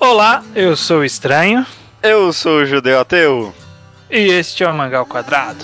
Olá, 0.00 0.42
eu 0.54 0.78
sou 0.78 1.00
o 1.00 1.04
Estranho. 1.04 1.64
Eu 2.02 2.32
sou 2.32 2.62
o 2.62 2.64
Judeu 2.64 2.98
Ateu. 2.98 3.54
E 4.10 4.16
este 4.16 4.64
é 4.64 4.68
o 4.68 4.74
Mangal 4.74 5.04
Quadrado. 5.04 5.62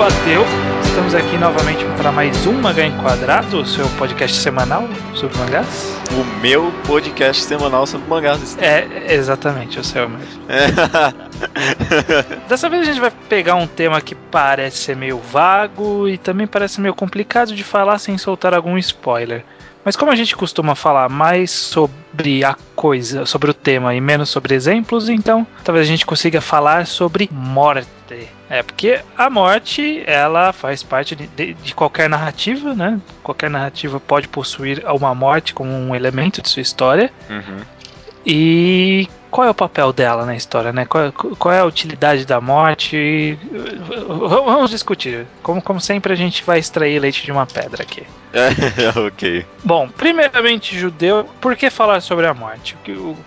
Judeu 0.00 0.06
Ateu. 0.06 0.44
Estamos 0.82 1.14
aqui 1.14 1.36
novamente 1.36 1.84
para 1.98 2.10
mais 2.10 2.46
um 2.46 2.54
Mangá 2.54 2.84
em 2.84 2.96
Quadrado, 2.96 3.60
o 3.60 3.66
seu 3.66 3.86
podcast 3.98 4.34
semanal 4.38 4.88
sobre 5.14 5.36
mangás. 5.36 6.00
O 6.12 6.40
meu 6.40 6.72
podcast 6.86 7.42
semanal 7.42 7.86
sobre 7.86 8.08
mangás. 8.08 8.56
É, 8.58 9.12
exatamente, 9.12 9.78
o 9.78 9.84
seu 9.84 10.08
mesmo. 10.08 10.42
Dessa 12.48 12.70
vez 12.70 12.82
a 12.82 12.84
gente 12.86 13.00
vai 13.00 13.10
pegar 13.28 13.56
um 13.56 13.66
tema 13.66 14.00
que 14.00 14.14
parece 14.14 14.78
ser 14.78 14.96
meio 14.96 15.18
vago 15.18 16.08
e 16.08 16.16
também 16.16 16.46
parece 16.46 16.80
meio 16.80 16.94
complicado 16.94 17.54
de 17.54 17.62
falar 17.62 17.98
sem 17.98 18.16
soltar 18.16 18.54
algum 18.54 18.78
spoiler. 18.78 19.44
Mas 19.90 19.96
como 19.96 20.12
a 20.12 20.14
gente 20.14 20.36
costuma 20.36 20.76
falar 20.76 21.08
mais 21.08 21.50
sobre 21.50 22.44
a 22.44 22.54
coisa, 22.76 23.26
sobre 23.26 23.50
o 23.50 23.54
tema 23.54 23.92
e 23.92 24.00
menos 24.00 24.30
sobre 24.30 24.54
exemplos, 24.54 25.08
então 25.08 25.44
talvez 25.64 25.84
a 25.84 25.90
gente 25.90 26.06
consiga 26.06 26.40
falar 26.40 26.86
sobre 26.86 27.28
morte. 27.32 27.88
É, 28.48 28.62
porque 28.62 29.00
a 29.18 29.28
morte, 29.28 30.00
ela 30.06 30.52
faz 30.52 30.84
parte 30.84 31.16
de, 31.16 31.54
de, 31.54 31.74
qualquer 31.74 32.08
narrativa, 32.08 32.72
né? 32.72 33.00
Qualquer 33.20 33.50
narrativa 33.50 33.98
pode 33.98 34.28
possuir 34.28 34.80
uma 34.86 35.12
morte 35.12 35.52
como 35.52 35.72
um 35.72 35.92
elemento 35.92 36.40
de 36.40 36.48
sua 36.48 36.62
história. 36.62 37.10
Uhum. 37.28 37.60
E 38.24 39.08
qual 39.30 39.46
é 39.46 39.50
o 39.50 39.54
papel 39.54 39.92
dela 39.92 40.26
na 40.26 40.34
história, 40.34 40.72
né? 40.72 40.84
Qual, 40.84 41.12
qual, 41.12 41.54
é 41.54 41.60
a 41.60 41.64
utilidade 41.64 42.26
da 42.26 42.40
morte? 42.40 43.38
Vamos 44.06 44.70
discutir. 44.70 45.26
Como, 45.42 45.62
como 45.62 45.80
sempre, 45.80 46.12
a 46.12 46.16
gente 46.16 46.42
vai 46.44 46.58
extrair 46.58 46.98
leite 46.98 47.24
de 47.24 47.32
uma 47.32 47.46
pedra 47.46 47.82
aqui. 47.82 48.02
ok. 49.06 49.46
Bom, 49.64 49.88
primeiramente, 49.88 50.78
judeu, 50.78 51.28
por 51.40 51.56
que 51.56 51.70
falar 51.70 52.00
sobre 52.00 52.26
a 52.26 52.34
morte? 52.34 52.76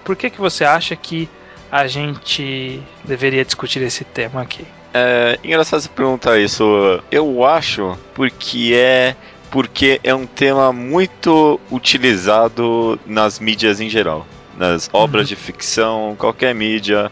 Por 0.03 0.15
que, 0.15 0.29
que 0.29 0.39
você 0.39 0.65
acha 0.65 0.95
que 0.95 1.29
a 1.71 1.87
gente 1.87 2.81
deveria 3.03 3.43
discutir 3.43 3.81
esse 3.81 4.03
tema 4.03 4.41
aqui? 4.41 4.65
É 4.93 5.39
engraçado 5.43 5.81
você 5.81 5.89
perguntar 5.89 6.37
isso. 6.37 7.01
Eu 7.09 7.45
acho 7.45 7.97
porque 8.13 8.73
é 8.75 9.15
porque 9.49 10.01
é 10.03 10.13
um 10.15 10.25
tema 10.25 10.73
muito 10.73 11.59
utilizado 11.71 12.99
nas 13.05 13.39
mídias 13.39 13.79
em 13.79 13.87
geral 13.87 14.25
nas 14.57 14.89
obras 14.93 15.23
uhum. 15.23 15.27
de 15.29 15.35
ficção, 15.35 16.15
qualquer 16.17 16.53
mídia. 16.53 17.11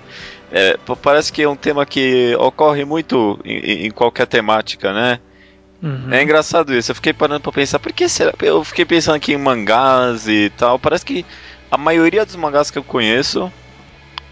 É, 0.51 0.77
parece 1.01 1.31
que 1.31 1.41
é 1.41 1.47
um 1.47 1.55
tema 1.55 1.85
que 1.85 2.35
ocorre 2.39 2.83
muito 2.83 3.39
em, 3.45 3.87
em 3.87 3.91
qualquer 3.91 4.27
temática, 4.27 4.93
né? 4.93 5.19
Uhum. 5.81 6.13
É 6.13 6.21
engraçado 6.21 6.73
isso. 6.73 6.91
Eu 6.91 6.95
fiquei 6.95 7.13
parando 7.13 7.41
pra 7.41 7.51
pensar, 7.51 7.79
por 7.79 7.91
que 7.91 8.07
será? 8.07 8.33
Eu 8.41 8.63
fiquei 8.63 8.85
pensando 8.85 9.15
aqui 9.15 9.33
em 9.33 9.37
mangás 9.37 10.27
e 10.27 10.51
tal. 10.57 10.77
Parece 10.77 11.05
que 11.05 11.25
a 11.69 11.77
maioria 11.77 12.25
dos 12.25 12.35
mangás 12.35 12.69
que 12.69 12.77
eu 12.77 12.83
conheço 12.83 13.51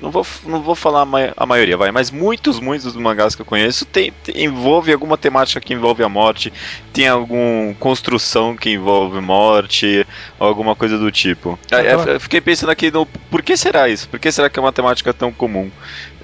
não 0.01 0.11
vou, 0.11 0.25
não 0.45 0.61
vou 0.61 0.75
falar 0.75 1.01
a, 1.01 1.05
ma 1.05 1.19
a 1.35 1.45
maioria, 1.45 1.75
vai, 1.75 1.91
mas 1.91 2.09
muitos, 2.09 2.59
muitos 2.59 2.93
dos 2.93 2.95
mangás 2.95 3.35
que 3.35 3.41
eu 3.41 3.45
conheço 3.45 3.85
tem, 3.85 4.11
tem, 4.23 4.45
envolve 4.45 4.91
alguma 4.93 5.17
temática 5.17 5.59
que 5.59 5.73
envolve 5.73 6.03
a 6.03 6.09
morte, 6.09 6.53
tem 6.93 7.07
alguma 7.07 7.73
construção 7.75 8.55
que 8.55 8.69
envolve 8.69 9.19
morte, 9.19 10.05
ou 10.39 10.47
alguma 10.47 10.75
coisa 10.75 10.97
do 10.97 11.11
tipo. 11.11 11.59
Ah, 11.71 11.81
eu, 11.81 11.99
eu 12.05 12.19
fiquei 12.19 12.39
pensando 12.39 12.69
aqui 12.69 12.89
no 12.91 13.05
por 13.05 13.41
que 13.41 13.57
será 13.57 13.89
isso? 13.89 14.07
Por 14.07 14.19
que 14.19 14.31
será 14.31 14.49
que 14.49 14.57
é 14.57 14.61
uma 14.61 14.73
temática 14.73 15.13
tão 15.13 15.31
comum 15.31 15.69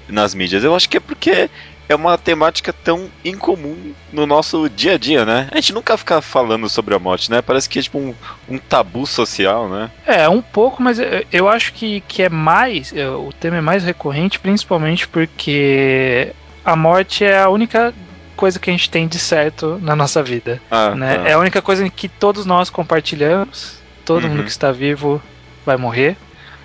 nas 0.08 0.34
mídias? 0.34 0.64
Eu 0.64 0.74
acho 0.74 0.88
que 0.88 0.96
é 0.96 1.00
porque 1.00 1.50
é 1.88 1.94
uma 1.94 2.18
temática 2.18 2.72
tão 2.72 3.08
incomum 3.24 3.92
no 4.12 4.26
nosso 4.26 4.68
dia 4.68 4.94
a 4.94 4.98
dia, 4.98 5.24
né? 5.24 5.48
A 5.50 5.56
gente 5.56 5.72
nunca 5.72 5.96
fica 5.96 6.20
falando 6.20 6.68
sobre 6.68 6.94
a 6.94 6.98
morte, 6.98 7.30
né? 7.30 7.40
Parece 7.40 7.68
que 7.68 7.78
é 7.78 7.82
tipo 7.82 7.98
um, 7.98 8.14
um 8.48 8.58
tabu 8.58 9.06
social, 9.06 9.68
né? 9.68 9.90
É, 10.04 10.28
um 10.28 10.42
pouco, 10.42 10.82
mas 10.82 10.98
eu 11.32 11.48
acho 11.48 11.72
que, 11.72 12.00
que 12.02 12.22
é 12.22 12.28
mais. 12.28 12.92
É, 12.92 13.08
o 13.08 13.32
tema 13.32 13.58
é 13.58 13.60
mais 13.60 13.84
recorrente, 13.84 14.38
principalmente 14.38 15.06
porque 15.06 16.32
a 16.64 16.74
morte 16.74 17.24
é 17.24 17.38
a 17.38 17.48
única 17.48 17.94
coisa 18.36 18.58
que 18.58 18.68
a 18.68 18.72
gente 18.72 18.90
tem 18.90 19.08
de 19.08 19.18
certo 19.18 19.78
na 19.80 19.96
nossa 19.96 20.22
vida. 20.22 20.60
Ah, 20.70 20.94
né? 20.94 21.16
Tá. 21.16 21.28
É 21.28 21.32
a 21.32 21.38
única 21.38 21.62
coisa 21.62 21.88
que 21.88 22.08
todos 22.08 22.44
nós 22.44 22.68
compartilhamos. 22.68 23.80
Todo 24.04 24.24
uhum. 24.24 24.30
mundo 24.30 24.44
que 24.44 24.50
está 24.50 24.70
vivo 24.70 25.20
vai 25.64 25.76
morrer. 25.76 26.16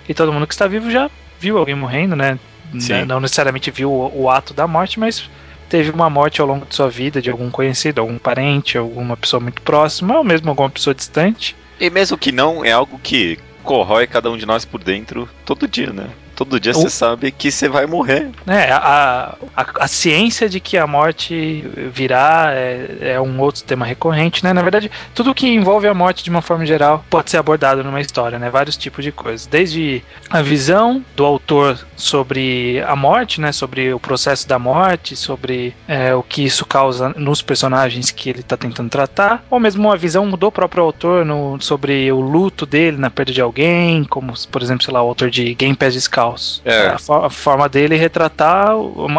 E 0.08 0.14
todo 0.14 0.32
mundo 0.32 0.46
que 0.46 0.54
está 0.54 0.66
vivo 0.66 0.90
já 0.90 1.10
viu 1.40 1.58
alguém 1.58 1.74
morrendo, 1.74 2.14
né? 2.14 2.38
Né, 2.72 3.04
não 3.04 3.20
necessariamente 3.20 3.70
viu 3.70 3.90
o, 3.90 4.22
o, 4.22 4.30
ato 4.30 4.54
da 4.54 4.66
morte, 4.66 4.98
mas 4.98 5.28
teve 5.68 5.90
uma 5.90 6.08
morte 6.10 6.40
ao 6.40 6.46
longo 6.46 6.66
de 6.66 6.74
sua 6.74 6.88
vida 6.88 7.20
de 7.20 7.30
algum 7.30 7.50
conhecido, 7.50 8.00
algum 8.00 8.18
parente, 8.18 8.76
alguma 8.78 9.16
pessoa 9.16 9.40
muito 9.40 9.62
próxima, 9.62 10.16
ou 10.16 10.24
mesmo 10.24 10.48
alguma 10.48 10.70
pessoa 10.70 10.94
distante. 10.94 11.56
E 11.80 11.90
mesmo 11.90 12.18
que 12.18 12.32
não, 12.32 12.64
é 12.64 12.72
algo 12.72 12.98
que 12.98 13.38
corrói 13.62 14.06
cada 14.06 14.30
um 14.30 14.36
de 14.36 14.46
nós 14.46 14.64
por 14.64 14.82
dentro 14.82 15.28
todo 15.44 15.68
dia, 15.68 15.92
né? 15.92 16.08
Todo 16.34 16.58
dia 16.58 16.72
você 16.72 16.88
sabe 16.88 17.30
que 17.30 17.50
você 17.50 17.68
vai 17.68 17.86
morrer. 17.86 18.30
É, 18.46 18.72
a, 18.72 19.36
a, 19.56 19.66
a, 19.80 19.88
ciência 19.88 20.48
de 20.48 20.60
que 20.60 20.78
a 20.78 20.86
morte 20.86 21.64
virá 21.92 22.50
é, 22.52 23.12
é, 23.12 23.20
um 23.20 23.38
outro 23.40 23.62
tema 23.64 23.84
recorrente, 23.84 24.42
né? 24.42 24.52
Na 24.52 24.62
verdade, 24.62 24.90
tudo 25.14 25.34
que 25.34 25.46
envolve 25.46 25.86
a 25.86 25.94
morte 25.94 26.24
de 26.24 26.30
uma 26.30 26.40
forma 26.40 26.64
geral 26.64 27.04
pode 27.10 27.30
ser 27.30 27.36
abordado 27.36 27.84
numa 27.84 28.00
história, 28.00 28.38
né? 28.38 28.48
Vários 28.48 28.76
tipos 28.76 29.04
de 29.04 29.12
coisas. 29.12 29.46
Desde 29.46 30.02
a 30.30 30.40
visão 30.40 31.04
do 31.14 31.24
autor 31.24 31.78
sobre 31.96 32.82
a 32.86 32.96
morte, 32.96 33.40
né? 33.40 33.52
Sobre 33.52 33.92
o 33.92 34.00
processo 34.00 34.48
da 34.48 34.58
morte, 34.58 35.14
sobre 35.14 35.74
é, 35.86 36.14
o 36.14 36.22
que 36.22 36.42
isso 36.44 36.64
causa 36.64 37.10
nos 37.10 37.42
personagens 37.42 38.10
que 38.10 38.30
ele 38.30 38.40
está 38.40 38.56
tentando 38.56 38.88
tratar, 38.88 39.44
ou 39.50 39.60
mesmo 39.60 39.92
a 39.92 39.96
visão 39.96 40.30
do 40.30 40.50
próprio 40.50 40.82
autor 40.82 41.24
no, 41.24 41.60
sobre 41.60 42.10
o 42.10 42.20
luto 42.20 42.64
dele 42.64 42.96
na 42.96 43.10
perda 43.10 43.32
de 43.32 43.40
alguém, 43.40 44.04
como, 44.04 44.32
por 44.50 44.62
exemplo, 44.62 44.84
sei 44.84 44.94
lá, 44.94 45.02
o 45.02 45.08
autor 45.08 45.30
de 45.30 45.54
Game 45.54 45.76
Pass 45.76 45.94
Scout 45.94 46.21
caos. 46.22 46.62
É. 46.64 46.88
A, 46.88 47.26
a, 47.26 47.30
forma 47.30 47.68
dele 47.68 47.96
retratar 47.96 48.70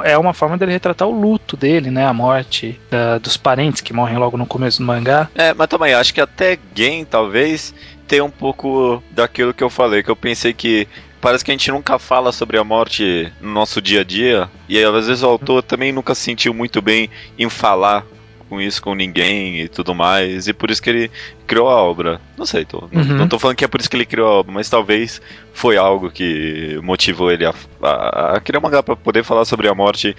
é 0.04 0.18
uma 0.18 0.34
forma 0.34 0.58
dele 0.58 0.72
retratar 0.72 1.08
o 1.08 1.12
luto 1.12 1.58
dele, 1.58 1.90
né? 1.90 2.06
A 2.06 2.14
morte 2.14 2.80
da, 2.90 3.18
dos 3.18 3.38
parentes 3.38 3.82
que 3.82 3.94
morrem 3.94 4.18
logo 4.18 4.38
no 4.38 4.46
começo 4.46 4.80
do 4.80 4.86
mangá. 4.86 5.30
É, 5.36 5.54
mas 5.54 5.68
também 5.68 5.94
acho 5.94 6.14
que 6.14 6.22
até 6.22 6.58
Gen 6.74 7.06
talvez 7.06 7.74
tenha 8.08 8.24
um 8.24 8.30
pouco 8.30 9.02
daquilo 9.12 9.54
que 9.54 9.64
eu 9.64 9.70
falei, 9.70 10.04
que 10.04 10.12
eu 10.12 10.16
pensei 10.16 10.54
que 10.54 10.88
parece 11.22 11.44
que 11.44 11.52
a 11.52 11.54
gente 11.54 11.72
nunca 11.72 11.98
fala 11.98 12.32
sobre 12.32 12.58
a 12.58 12.64
morte 12.64 13.32
no 13.42 13.52
nosso 13.52 13.82
dia 13.82 14.02
a 14.02 14.04
dia, 14.04 14.50
e 14.68 14.82
às 14.84 15.08
vezes 15.08 15.24
o 15.24 15.28
autor 15.28 15.64
também 15.64 15.92
nunca 15.92 16.14
se 16.14 16.22
sentiu 16.22 16.54
muito 16.54 16.82
bem 16.82 17.10
em 17.40 17.50
falar 17.50 18.06
com 18.54 18.62
isso 18.62 18.82
com 18.84 18.94
ninguém 18.94 19.62
e 19.62 19.68
tudo 19.68 19.96
mais, 19.96 20.48
e 20.48 20.54
por 20.54 20.70
isso 20.70 20.82
que 20.82 20.90
ele 20.90 21.12
criou 21.48 21.68
a 21.70 21.82
obra. 21.82 22.22
Não 22.38 22.46
sei, 22.46 22.64
tô, 22.64 22.82
uhum. 22.82 22.90
não, 22.92 23.04
não 23.04 23.28
tô 23.28 23.40
falando 23.40 23.58
que 23.58 23.66
é 23.66 23.68
por 23.68 23.80
isso 23.80 23.90
que 23.90 23.98
ele 23.98 24.06
criou 24.06 24.28
a 24.28 24.32
obra, 24.32 24.54
mas 24.54 24.70
talvez 24.70 25.20
foi 25.54 25.76
algo 25.76 26.12
que 26.12 26.80
motivou 26.84 27.32
ele 27.32 27.48
a, 27.48 27.54
a, 27.82 28.36
a 28.36 28.40
criar 28.40 28.60
uma 28.60 28.70
mangá 28.70 28.84
pra 28.84 28.96
poder 28.96 29.24
falar 29.24 29.46
sobre 29.46 29.68
a 29.68 29.74
morte 29.74 30.16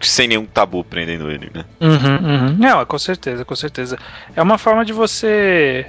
sem 0.00 0.26
nenhum 0.26 0.46
tabu 0.46 0.82
prendendo 0.82 1.30
ele, 1.30 1.50
né? 1.52 1.66
Uhum, 1.80 1.88
uhum. 1.90 2.56
Não, 2.58 2.84
com 2.86 2.98
certeza, 2.98 3.44
com 3.44 3.54
certeza. 3.54 3.98
É 4.34 4.42
uma 4.42 4.56
forma 4.56 4.82
de 4.82 4.94
você 4.94 5.86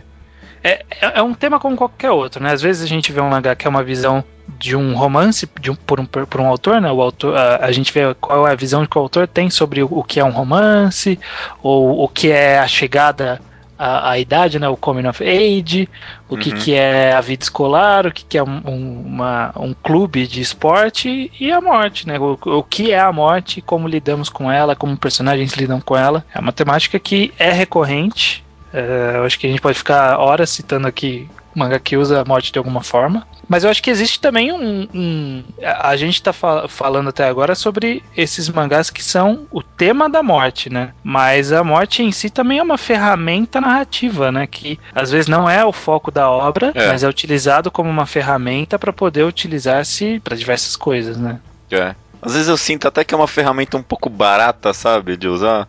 é, 0.62 0.84
é, 1.00 1.22
um 1.22 1.34
tema 1.34 1.58
como 1.58 1.78
qualquer 1.78 2.12
outro, 2.12 2.44
né? 2.44 2.52
Às 2.52 2.62
vezes 2.62 2.84
a 2.84 2.88
gente 2.88 3.14
vê 3.14 3.22
um 3.22 3.30
mangá 3.30 3.56
que 3.56 3.66
é 3.66 3.70
uma 3.70 3.84
visão 3.84 4.24
de 4.47 4.75
um 4.75 4.95
romance 4.95 5.50
de 5.59 5.72
um, 5.72 5.75
por, 5.75 6.00
um, 6.00 6.06
por 6.06 6.39
um 6.39 6.47
autor, 6.47 6.79
né? 6.79 6.91
O 6.91 7.01
autor, 7.01 7.35
a, 7.35 7.66
a, 7.66 7.72
gente 7.72 7.91
vê 7.91 8.13
qual 8.16 8.47
é 8.47 8.51
a 8.51 8.56
visão 8.56 8.85
que 8.85 8.97
o 8.97 9.01
autor 9.01 9.28
tem 9.28 9.50
sobre 9.50 9.83
o, 9.83 9.88
o 9.91 10.03
que 10.03 10.19
é 10.19 10.23
um 10.23 10.31
romance, 10.31 11.19
ou 11.62 12.03
o 12.03 12.07
que 12.07 12.31
é 12.31 12.59
a 12.59 12.68
chegada 12.68 13.42
à, 13.77 14.12
à 14.12 14.19
idade, 14.19 14.59
né? 14.59 14.69
O 14.69 14.77
coming 14.77 15.07
of 15.07 15.24
age, 15.24 15.89
o 16.30 16.36
uhum. 16.36 16.39
que, 16.39 16.51
que 16.53 16.74
é 16.74 17.13
a 17.13 17.21
vida 17.21 17.44
escolar, 17.44 18.06
o 18.06 18.12
que, 18.12 18.24
que 18.24 18.38
é 18.38 18.44
um, 18.44 18.59
uma, 19.06 19.51
um 19.57 19.74
clube 19.74 20.27
de 20.27 20.42
esporte 20.42 21.31
e 21.39 21.51
a 21.51 21.59
morte, 21.59 22.07
né? 22.07 22.19
O, 22.19 22.38
o 22.45 22.63
que 22.63 22.91
é 22.91 23.00
a 23.00 23.12
morte, 23.12 23.62
como 23.62 23.88
lidamos 23.88 24.30
com 24.30 24.51
ela, 24.51 24.75
como 24.75 24.95
personagens 24.95 25.53
lidam 25.53 25.81
com 25.81 25.98
ela. 25.98 26.25
É 26.33 26.39
uma 26.39 26.53
temática 26.53 27.00
que 27.00 27.33
é 27.38 27.51
recorrente 27.51 28.45
é, 28.75 29.25
acho 29.25 29.39
que 29.39 29.48
a 29.48 29.50
gente 29.50 29.62
pode 29.62 29.77
ficar 29.77 30.19
horas 30.19 30.50
citando 30.50 30.86
aqui 30.86 31.30
manga 31.56 31.80
que 31.80 31.96
usa 31.96 32.22
a 32.22 32.25
morte 32.25 32.52
de 32.52 32.60
alguma 32.60 32.84
forma. 32.84 33.25
Mas 33.48 33.63
eu 33.63 33.69
acho 33.69 33.81
que 33.81 33.90
existe 33.90 34.19
também 34.19 34.52
um. 34.52 34.88
um 34.94 35.44
a 35.63 35.96
gente 35.96 36.16
está 36.16 36.34
fal 36.34 36.68
falando 36.68 37.10
até 37.10 37.28
agora 37.28 37.56
sobre 37.56 38.04
esses 38.16 38.50
mangás 38.50 38.90
que 38.90 39.04
são 39.04 39.48
o 39.52 39.63
tema 39.63 40.10
da 40.10 40.22
morte, 40.22 40.69
né? 40.69 40.92
Mas 41.04 41.52
a 41.52 41.63
morte 41.63 42.04
em 42.04 42.12
si 42.12 42.30
também 42.30 42.60
é 42.60 42.63
uma 42.63 42.78
ferramenta 42.78 43.62
narrativa, 43.62 44.31
né? 44.31 44.46
Que 44.48 44.80
às 44.94 45.12
vezes 45.12 45.28
não 45.28 45.50
é 45.50 45.63
o 45.63 45.72
foco 45.72 46.12
da 46.12 46.30
obra, 46.30 46.72
é. 46.75 46.88
mas 46.88 47.04
é 47.04 47.07
utilizado 47.07 47.72
como 47.72 47.90
uma 47.90 48.06
ferramenta 48.06 48.78
para 48.78 48.92
poder 48.92 49.24
utilizar-se 49.24 50.19
para 50.19 50.36
diversas 50.36 50.75
coisas, 50.75 51.18
né? 51.18 51.40
É. 51.72 51.96
às 52.22 52.34
vezes 52.34 52.48
eu 52.48 52.58
sinto 52.58 52.88
até 52.88 53.04
que 53.04 53.13
é 53.13 53.18
uma 53.18 53.28
ferramenta 53.28 53.75
um 53.75 53.84
pouco 53.84 54.10
barata, 54.10 54.74
sabe, 54.74 55.18
de 55.18 55.28
usar. 55.28 55.68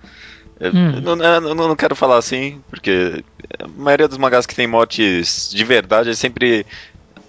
Hum. 0.60 1.00
não, 1.02 1.22
eu 1.22 1.40
não- 1.54 1.68
não 1.68 1.76
quero 1.76 1.94
falar 1.94 2.16
assim, 2.16 2.62
porque 2.70 3.22
a 3.62 3.68
maioria 3.68 4.08
dos 4.08 4.16
mangás 4.18 4.46
que 4.46 4.54
tem 4.54 4.66
mortes 4.66 5.50
de 5.50 5.62
verdade 5.64 6.10
é 6.10 6.14
sempre 6.14 6.64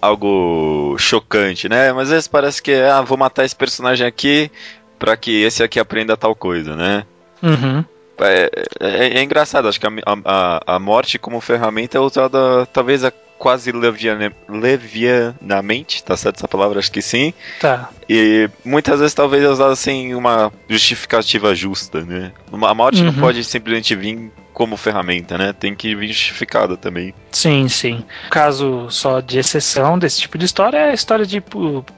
algo 0.00 0.96
chocante, 0.98 1.68
né? 1.68 1.92
Mas 1.92 2.04
às 2.04 2.10
vezes 2.10 2.28
parece 2.28 2.62
que, 2.62 2.72
ah, 2.74 3.02
vou 3.02 3.18
matar 3.18 3.44
esse 3.44 3.54
personagem 3.56 4.06
aqui 4.06 4.50
pra 4.98 5.16
que 5.16 5.42
esse 5.42 5.62
aqui 5.62 5.78
aprenda 5.78 6.16
tal 6.16 6.34
coisa, 6.34 6.74
né? 6.76 7.04
Uhum. 7.42 7.84
É, 8.20 8.50
é- 8.80 9.18
é 9.18 9.22
engraçado, 9.22 9.68
acho 9.68 9.78
que 9.80 9.86
a, 9.86 9.90
a- 10.24 10.60
a 10.74 10.78
morte 10.78 11.18
como 11.18 11.40
ferramenta 11.40 11.96
é 11.98 12.00
usada 12.00 12.66
talvez 12.72 13.04
a 13.04 13.12
quase 13.38 13.70
leviane- 13.70 14.34
levianamente, 14.48 16.02
tá 16.02 16.16
certo 16.16 16.36
essa 16.38 16.48
palavra? 16.48 16.78
Acho 16.78 16.90
que 16.90 17.02
sim. 17.02 17.32
Tá. 17.60 17.90
E 18.08 18.48
muitas 18.64 19.00
vezes 19.00 19.12
talvez 19.14 19.42
é 19.44 19.48
usada 19.48 19.76
sem 19.76 20.14
uma 20.14 20.50
justificativa 20.68 21.54
justa, 21.54 22.00
né? 22.02 22.32
A 22.62 22.74
morte 22.74 23.02
não 23.02 23.12
Uhum. 23.12 23.20
pode 23.20 23.44
simplesmente 23.44 23.94
vir 23.94 24.30
como 24.54 24.76
ferramenta, 24.76 25.36
né? 25.38 25.52
Tem 25.52 25.74
que 25.74 25.94
vir 25.94 26.08
justificada 26.08 26.76
também. 26.76 27.14
Sim, 27.30 27.68
sim. 27.68 28.02
Caso 28.30 28.86
só 28.90 29.20
de 29.20 29.38
exceção 29.38 29.98
desse 29.98 30.20
tipo 30.22 30.38
de 30.38 30.46
história 30.46 30.78
é 30.78 30.90
a 30.90 30.94
história 30.94 31.26
de 31.26 31.40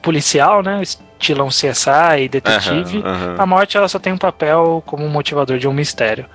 policial, 0.01 0.61
né? 0.63 0.81
Estilão 1.19 1.49
CSI, 1.49 2.27
detetive. 2.29 2.97
Aham, 2.99 3.07
aham. 3.13 3.35
A 3.37 3.45
morte 3.45 3.77
ela 3.77 3.87
só 3.87 3.99
tem 3.99 4.11
um 4.11 4.17
papel 4.17 4.81
como 4.87 5.07
motivador 5.07 5.59
de 5.59 5.67
um 5.67 5.73
mistério. 5.73 6.25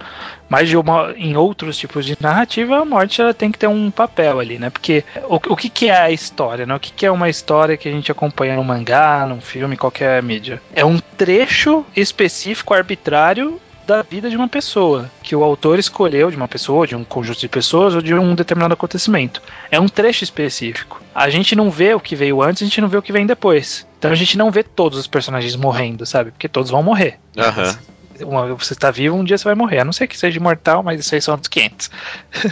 Mas 0.48 0.72
uma- 0.72 1.12
em 1.16 1.36
outros 1.36 1.76
tipos 1.76 2.06
de 2.06 2.16
narrativa, 2.20 2.78
a 2.78 2.84
morte 2.84 3.20
ela 3.20 3.34
tem 3.34 3.50
que 3.50 3.58
ter 3.58 3.66
um 3.66 3.90
papel 3.90 4.38
ali, 4.38 4.60
né? 4.60 4.70
Porque 4.70 5.04
o, 5.28 5.34
o 5.34 5.56
que, 5.56 5.68
que 5.68 5.88
é 5.88 5.96
a 6.00 6.10
história, 6.12 6.64
né? 6.64 6.72
O 6.74 6.78
que, 6.78 6.92
que 6.92 7.04
é 7.04 7.10
uma 7.10 7.28
história 7.28 7.76
que 7.76 7.88
a 7.88 7.92
gente 7.92 8.12
acompanha 8.12 8.54
num 8.54 8.62
mangá, 8.62 9.26
num 9.28 9.40
filme, 9.40 9.65
qualquer 9.74 10.22
mídia? 10.22 10.60
É 10.74 10.84
um 10.84 10.98
trecho 11.16 11.82
específico, 11.96 12.74
arbitrário 12.74 13.58
da 13.86 14.02
vida 14.02 14.28
de 14.28 14.36
uma 14.36 14.48
pessoa, 14.48 15.08
que 15.22 15.34
o 15.34 15.44
autor 15.44 15.78
escolheu 15.78 16.28
de 16.30 16.36
uma 16.36 16.48
pessoa, 16.48 16.86
de 16.88 16.96
um 16.96 17.04
conjunto 17.04 17.38
de 17.38 17.48
pessoas 17.48 17.94
ou 17.94 18.02
de 18.02 18.12
um 18.12 18.34
determinado 18.34 18.74
acontecimento. 18.74 19.40
É 19.70 19.78
um 19.78 19.88
trecho 19.88 20.24
específico. 20.24 21.00
A 21.14 21.30
gente 21.30 21.54
não 21.54 21.70
vê 21.70 21.94
o 21.94 22.00
que 22.00 22.16
veio 22.16 22.42
antes, 22.42 22.62
a 22.62 22.66
gente 22.66 22.80
não 22.80 22.88
vê 22.88 22.96
o 22.96 23.02
que 23.02 23.12
vem 23.12 23.24
depois. 23.26 23.86
Então 23.98 24.10
a 24.10 24.14
gente 24.16 24.36
não 24.36 24.50
vê 24.50 24.64
todos 24.64 24.98
os 24.98 25.06
personagens 25.06 25.54
morrendo, 25.54 26.04
sabe? 26.04 26.32
Porque 26.32 26.48
todos 26.48 26.70
vão 26.70 26.82
morrer. 26.82 27.18
Aham. 27.38 27.62
Uma- 27.62 27.95
você 28.24 28.72
está 28.72 28.90
vivo, 28.90 29.16
um 29.16 29.24
dia 29.24 29.36
você 29.36 29.44
vai 29.44 29.54
morrer. 29.54 29.80
A 29.80 29.84
não 29.84 29.92
ser 29.92 30.06
que 30.06 30.16
seja 30.16 30.38
imortal, 30.38 30.82
mas 30.82 31.00
isso 31.00 31.14
aí 31.14 31.20
são 31.20 31.34
outros 31.34 31.48
500. 31.48 31.90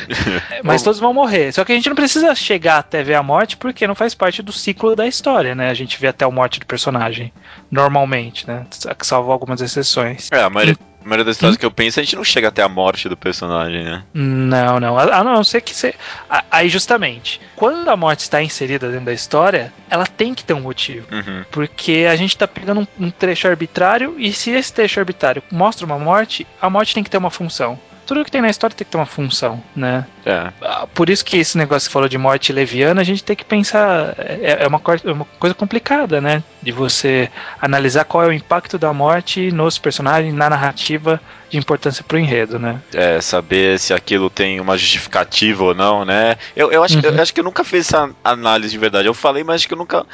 mas 0.62 0.82
todos 0.82 1.00
vão 1.00 1.14
morrer. 1.14 1.52
Só 1.52 1.64
que 1.64 1.72
a 1.72 1.75
gente 1.75 1.88
não 1.88 1.96
precisa 1.96 2.34
chegar 2.34 2.78
até 2.78 3.02
ver 3.02 3.14
a 3.14 3.22
morte, 3.22 3.56
porque 3.56 3.87
não 3.87 3.94
faz 3.94 4.14
parte 4.14 4.43
do 4.43 4.52
ciclo 4.52 4.94
da 4.94 5.06
história, 5.06 5.55
né? 5.55 5.70
A 5.70 5.75
gente 5.75 5.99
vê 6.00 6.08
até 6.08 6.25
a 6.25 6.31
morte 6.31 6.61
do 6.61 6.66
personagem, 6.66 7.32
normalmente, 7.70 8.46
né? 8.46 8.66
Salvo 9.02 9.32
algumas 9.32 9.61
exceções. 9.61 10.31
É, 10.32 10.43
a 10.43 10.50
maioria, 10.50 10.76
a 10.94 10.94
maioria 11.05 11.25
das 11.25 11.37
histórias 11.37 11.56
que 11.56 11.65
eu 11.67 11.71
penso, 11.71 12.01
a 12.01 12.03
gente 12.03 12.17
não 12.17 12.25
chega 12.25 12.49
até 12.49 12.62
a 12.62 12.69
morte 12.69 13.09
do 13.09 13.17
personagem, 13.17 13.85
né? 13.85 14.03
Não, 14.15 14.81
não. 14.81 14.99
A, 14.99 15.19
a 15.19 15.25
não 15.25 15.45
ser 15.45 15.61
que 15.61 15.75
você. 15.75 15.95
a- 16.29 16.43
Aí, 16.51 16.69
justamente, 16.69 17.41
quando 17.56 17.89
a 17.89 17.97
morte 17.97 18.21
está 18.21 18.43
inserida 18.43 18.89
dentro 18.91 19.06
da 19.06 19.12
história, 19.12 19.73
ela 19.91 20.06
tem 20.06 20.35
que 20.35 20.45
ter 20.45 20.55
um 20.55 20.61
motivo. 20.61 21.06
Uhum. 21.12 21.45
Porque 21.51 22.06
a 22.11 22.17
gente 22.17 22.37
tá 22.37 22.47
pegando 22.49 22.81
um, 22.81 23.06
um 23.06 23.11
trecho 23.11 23.47
arbitrário, 23.49 24.15
e 24.19 24.33
se 24.33 24.51
esse 24.51 24.73
trecho 24.73 24.99
arbitrário 25.01 25.43
mostra 25.51 25.85
uma 25.85 25.99
morte, 25.99 26.47
a 26.61 26.71
morte 26.71 26.95
tem 26.95 27.03
que 27.05 27.11
ter 27.11 27.19
uma 27.19 27.31
função. 27.31 27.79
Tudo 28.06 28.25
que 28.25 28.31
tem 28.31 28.41
na 28.43 28.51
história 28.51 28.75
tem 28.77 28.85
que 28.85 28.91
ter 28.91 28.97
uma 28.99 29.06
função, 29.06 29.62
né? 29.75 30.06
É. 30.27 30.51
Ah, 30.62 30.87
Por 30.95 31.09
isso 31.11 31.25
que 31.25 31.37
esse 31.37 31.56
negócio 31.59 31.89
que 31.89 31.93
falou 31.93 32.09
de 32.09 32.19
morte 32.19 32.53
leviana, 32.53 33.01
a 33.01 33.05
gente 33.05 33.23
tem 33.25 33.35
que 33.37 33.45
pensar. 33.45 34.15
É, 34.19 34.59
é 34.65 34.67
uma, 34.67 34.81
é 35.05 35.12
uma 35.12 35.25
coisa 35.39 35.55
complicada, 35.55 36.21
né? 36.21 36.43
De 36.62 36.73
você 36.73 37.31
analisar 37.61 38.05
qual 38.05 38.25
é 38.25 38.27
o 38.29 38.33
impacto 38.33 38.79
da 38.79 38.93
morte 38.93 39.51
nos 39.51 39.79
personagens, 39.79 40.33
na 40.35 40.49
narrativa 40.51 41.21
de 41.51 41.59
importância 41.59 42.03
pro 42.03 42.19
enredo, 42.19 42.59
né? 42.59 42.81
É, 42.93 43.21
saber 43.21 43.79
se 43.79 43.93
aquilo 43.95 44.29
tem 44.31 44.61
uma 44.61 44.77
justificativa 44.77 45.62
ou 45.65 45.75
não, 45.75 46.05
né? 46.05 46.37
Eu, 46.56 46.73
eu, 46.73 46.83
acho, 46.83 46.97
Uhum. 46.97 47.03
eu 47.05 47.23
acho 47.23 47.33
que 47.33 47.41
eu 47.41 47.45
nunca 47.45 47.62
fiz 47.65 47.87
essa 47.87 48.11
análise 48.25 48.71
de 48.73 48.79
verdade. 48.79 49.06
Eu 49.06 49.15
falei, 49.15 49.45
mas 49.45 49.56
acho 49.56 49.69
que 49.69 49.75
eu 49.75 49.79
nunca 49.79 50.05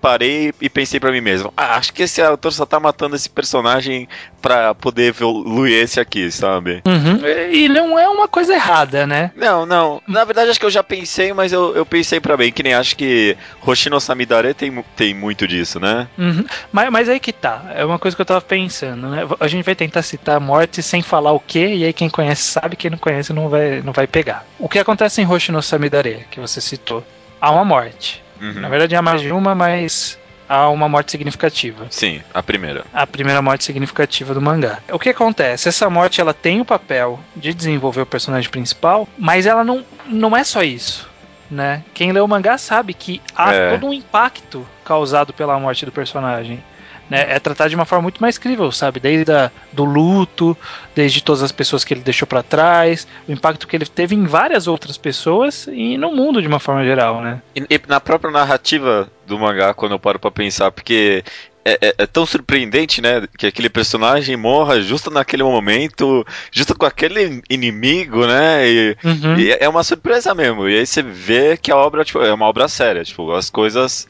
parei 0.00 0.52
e 0.60 0.68
pensei 0.68 0.98
pra 0.98 1.12
mim 1.12 1.20
mesmo. 1.20 1.52
Ah, 1.56 1.76
acho 1.76 1.92
que 1.92 2.02
esse 2.02 2.20
autor 2.22 2.52
só 2.52 2.64
tá 2.64 2.78
matando 2.80 3.16
esse 3.16 3.28
personagem 3.28 4.08
pra 4.40 4.74
poder 4.74 5.06
evoluir 5.08 5.74
esse 5.82 6.00
aqui, 6.00 6.30
sabe? 6.30 6.82
Uhum. 6.86 7.52
E 7.52 7.68
não 7.68 7.98
é 7.98 8.08
uma 8.08 8.28
coisa 8.28 8.54
errada, 8.54 9.06
né? 9.06 9.32
Não, 9.36 9.66
não. 9.66 10.00
Na 10.06 10.24
verdade, 10.24 10.50
acho 10.50 10.60
que 10.60 10.66
eu 10.66 10.70
já 10.70 10.82
pensei, 10.82 11.32
mas 11.32 11.52
eu, 11.52 11.74
eu 11.74 11.84
pensei 11.84 12.20
pra 12.20 12.36
bem. 12.36 12.52
Que 12.52 12.62
nem 12.62 12.74
acho 12.74 12.96
que 12.96 13.36
Hoshino 13.64 14.00
Samidare 14.00 14.54
tem, 14.54 14.84
tem 14.96 15.14
muito 15.14 15.46
disso, 15.46 15.80
né? 15.80 16.08
Uhum. 16.16 16.44
Mas, 16.72 16.90
mas 16.90 17.08
aí 17.08 17.20
que 17.20 17.32
tá, 17.32 17.72
é 17.74 17.84
uma 17.84 17.98
coisa 17.98 18.16
que 18.16 18.20
eu 18.20 18.26
tava 18.26 18.40
pensando, 18.40 19.08
né? 19.08 19.26
A 19.40 19.48
gente 19.48 19.64
vai 19.64 19.74
tentar 19.74 20.02
citar 20.02 20.36
a 20.36 20.40
morte 20.40 20.82
sem 20.82 21.02
falar 21.02 21.32
o 21.32 21.40
que, 21.40 21.66
e 21.66 21.84
aí 21.84 21.92
quem 21.92 22.08
conhece 22.08 22.42
sabe, 22.42 22.76
quem 22.76 22.90
não 22.90 22.98
conhece 22.98 23.32
não 23.32 23.48
vai, 23.48 23.82
não 23.82 23.92
vai 23.92 24.06
pegar. 24.06 24.46
O 24.58 24.68
que 24.68 24.78
acontece 24.78 25.20
em 25.20 25.24
Roshi 25.24 25.52
no 25.52 25.62
Samidare, 25.62 26.26
que 26.30 26.40
você 26.40 26.60
citou? 26.60 27.04
Há 27.40 27.50
uma 27.50 27.64
morte. 27.64 28.22
Uhum. 28.40 28.60
Na 28.60 28.68
verdade 28.68 28.94
há 28.96 29.02
mais 29.02 29.20
de 29.20 29.30
uma, 29.32 29.54
mas 29.54 30.18
há 30.48 30.68
uma 30.70 30.88
morte 30.88 31.10
significativa. 31.10 31.86
Sim, 31.90 32.22
a 32.32 32.42
primeira. 32.42 32.84
A 32.92 33.06
primeira 33.06 33.42
morte 33.42 33.64
significativa 33.64 34.32
do 34.34 34.40
mangá. 34.40 34.78
O 34.90 34.98
que 34.98 35.08
acontece? 35.10 35.68
Essa 35.68 35.90
morte 35.90 36.20
ela 36.20 36.32
tem 36.32 36.60
o 36.60 36.64
papel 36.64 37.20
de 37.36 37.52
desenvolver 37.52 38.00
o 38.02 38.06
personagem 38.06 38.50
principal, 38.50 39.06
mas 39.18 39.46
ela 39.46 39.62
não, 39.64 39.84
não 40.06 40.36
é 40.36 40.44
só 40.44 40.62
isso. 40.62 41.08
Né? 41.50 41.82
Quem 41.94 42.12
lê 42.12 42.20
o 42.20 42.28
mangá 42.28 42.58
sabe 42.58 42.92
que 42.92 43.22
há 43.34 43.52
É. 43.54 43.70
todo 43.70 43.86
um 43.86 43.92
impacto 43.92 44.66
causado 44.84 45.32
pela 45.32 45.58
morte 45.58 45.84
do 45.86 45.92
personagem. 45.92 46.62
Né? 47.10 47.24
É 47.28 47.38
tratado 47.38 47.70
de 47.70 47.76
uma 47.76 47.84
forma 47.86 48.02
muito 48.02 48.20
mais 48.20 48.36
crível, 48.36 48.70
sabe? 48.70 49.00
Desde 49.00 49.32
a, 49.32 49.50
do 49.72 49.84
luto, 49.84 50.56
desde 50.94 51.22
todas 51.22 51.42
as 51.42 51.50
pessoas 51.52 51.82
que 51.84 51.94
ele 51.94 52.02
deixou 52.02 52.26
pra 52.28 52.42
trás, 52.42 53.06
o 53.26 53.32
impacto 53.32 53.66
que 53.66 53.74
ele 53.76 53.86
teve 53.86 54.14
em 54.14 54.24
várias 54.24 54.66
outras 54.66 54.98
pessoas 54.98 55.66
e 55.72 55.96
no 55.96 56.10
mundo 56.14 56.42
de 56.42 56.48
uma 56.48 56.58
forma 56.60 56.84
geral, 56.84 57.20
né? 57.22 57.40
E, 57.56 57.60
e 57.70 57.80
na 57.88 57.98
própria 58.00 58.30
narrativa 58.30 59.08
do 59.26 59.38
mangá, 59.38 59.72
quando 59.72 59.92
eu 59.92 59.98
paro 59.98 60.18
pra 60.18 60.30
pensar, 60.30 60.70
porque 60.70 61.24
é, 61.64 61.78
é- 61.88 61.94
é 61.98 62.06
tão 62.06 62.24
surpreendente, 62.26 63.00
né? 63.02 63.26
Que 63.38 63.46
aquele 63.46 63.68
personagem 63.68 64.36
morra 64.36 64.80
justo 64.80 65.10
naquele 65.10 65.42
momento, 65.42 66.26
justo 66.52 66.74
com 66.76 66.86
aquele 66.86 67.42
inimigo, 67.48 68.26
né? 68.26 68.68
E, 68.68 68.96
Uhum. 69.04 69.38
e 69.38 69.52
é 69.52 69.68
uma 69.68 69.82
surpresa 69.82 70.34
mesmo. 70.34 70.68
E 70.68 70.78
aí 70.78 70.86
você 70.86 71.02
vê 71.02 71.56
que 71.56 71.70
a 71.72 71.76
obra 71.76 72.04
tipo, 72.04 72.20
é 72.22 72.32
uma 72.32 72.46
obra 72.46 72.68
séria. 72.68 73.02
Tipo, 73.04 73.32
as 73.32 73.48
coisas. 73.50 74.06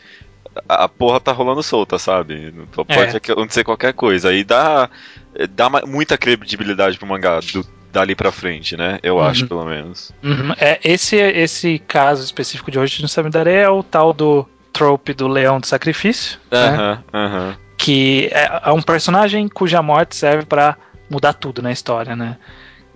A 0.68 0.88
porra 0.88 1.20
tá 1.20 1.32
rolando 1.32 1.62
solta, 1.62 1.98
sabe? 1.98 2.52
Pode 2.72 2.92
É. 3.16 3.32
acontecer 3.32 3.64
qualquer 3.64 3.92
coisa. 3.92 4.30
Aí 4.30 4.42
dá, 4.44 4.88
dá 5.50 5.68
ma- 5.70 5.82
muita 5.86 6.18
credibilidade 6.18 6.98
pro 6.98 7.06
mangá 7.06 7.40
do, 7.52 7.64
dali 7.92 8.14
pra 8.14 8.32
frente, 8.32 8.76
né? 8.76 8.99
Eu 9.02 9.20
acho, 9.20 9.42
Uhum. 9.42 9.49
pelo 9.49 9.64
menos. 9.64 10.12
Uhum. 10.23 10.52
É, 10.58 10.78
esse, 10.84 11.16
esse 11.16 11.78
caso 11.80 12.25
específico 12.25 12.70
de 12.70 12.78
hoje 12.78 13.00
no 13.02 13.08
Samidare 13.08 13.50
é 13.50 13.68
o 13.68 13.82
tal 13.82 14.12
do 14.12 14.46
trope 14.73 15.12
do 15.14 15.28
leão 15.28 15.58
do 15.61 15.66
sacrifício? 15.66 16.38
Aham, 16.52 17.02
aham. 17.12 17.56
que 17.76 18.28
é, 18.32 18.62
é 18.66 18.73
um 18.73 18.82
personagem 18.82 19.49
cuja 19.49 19.80
morte 19.80 20.16
serve 20.16 20.44
pra 20.44 20.76
mudar 21.08 21.32
tudo 21.32 21.62
na 21.62 21.70
história, 21.73 22.14
né? 22.16 22.37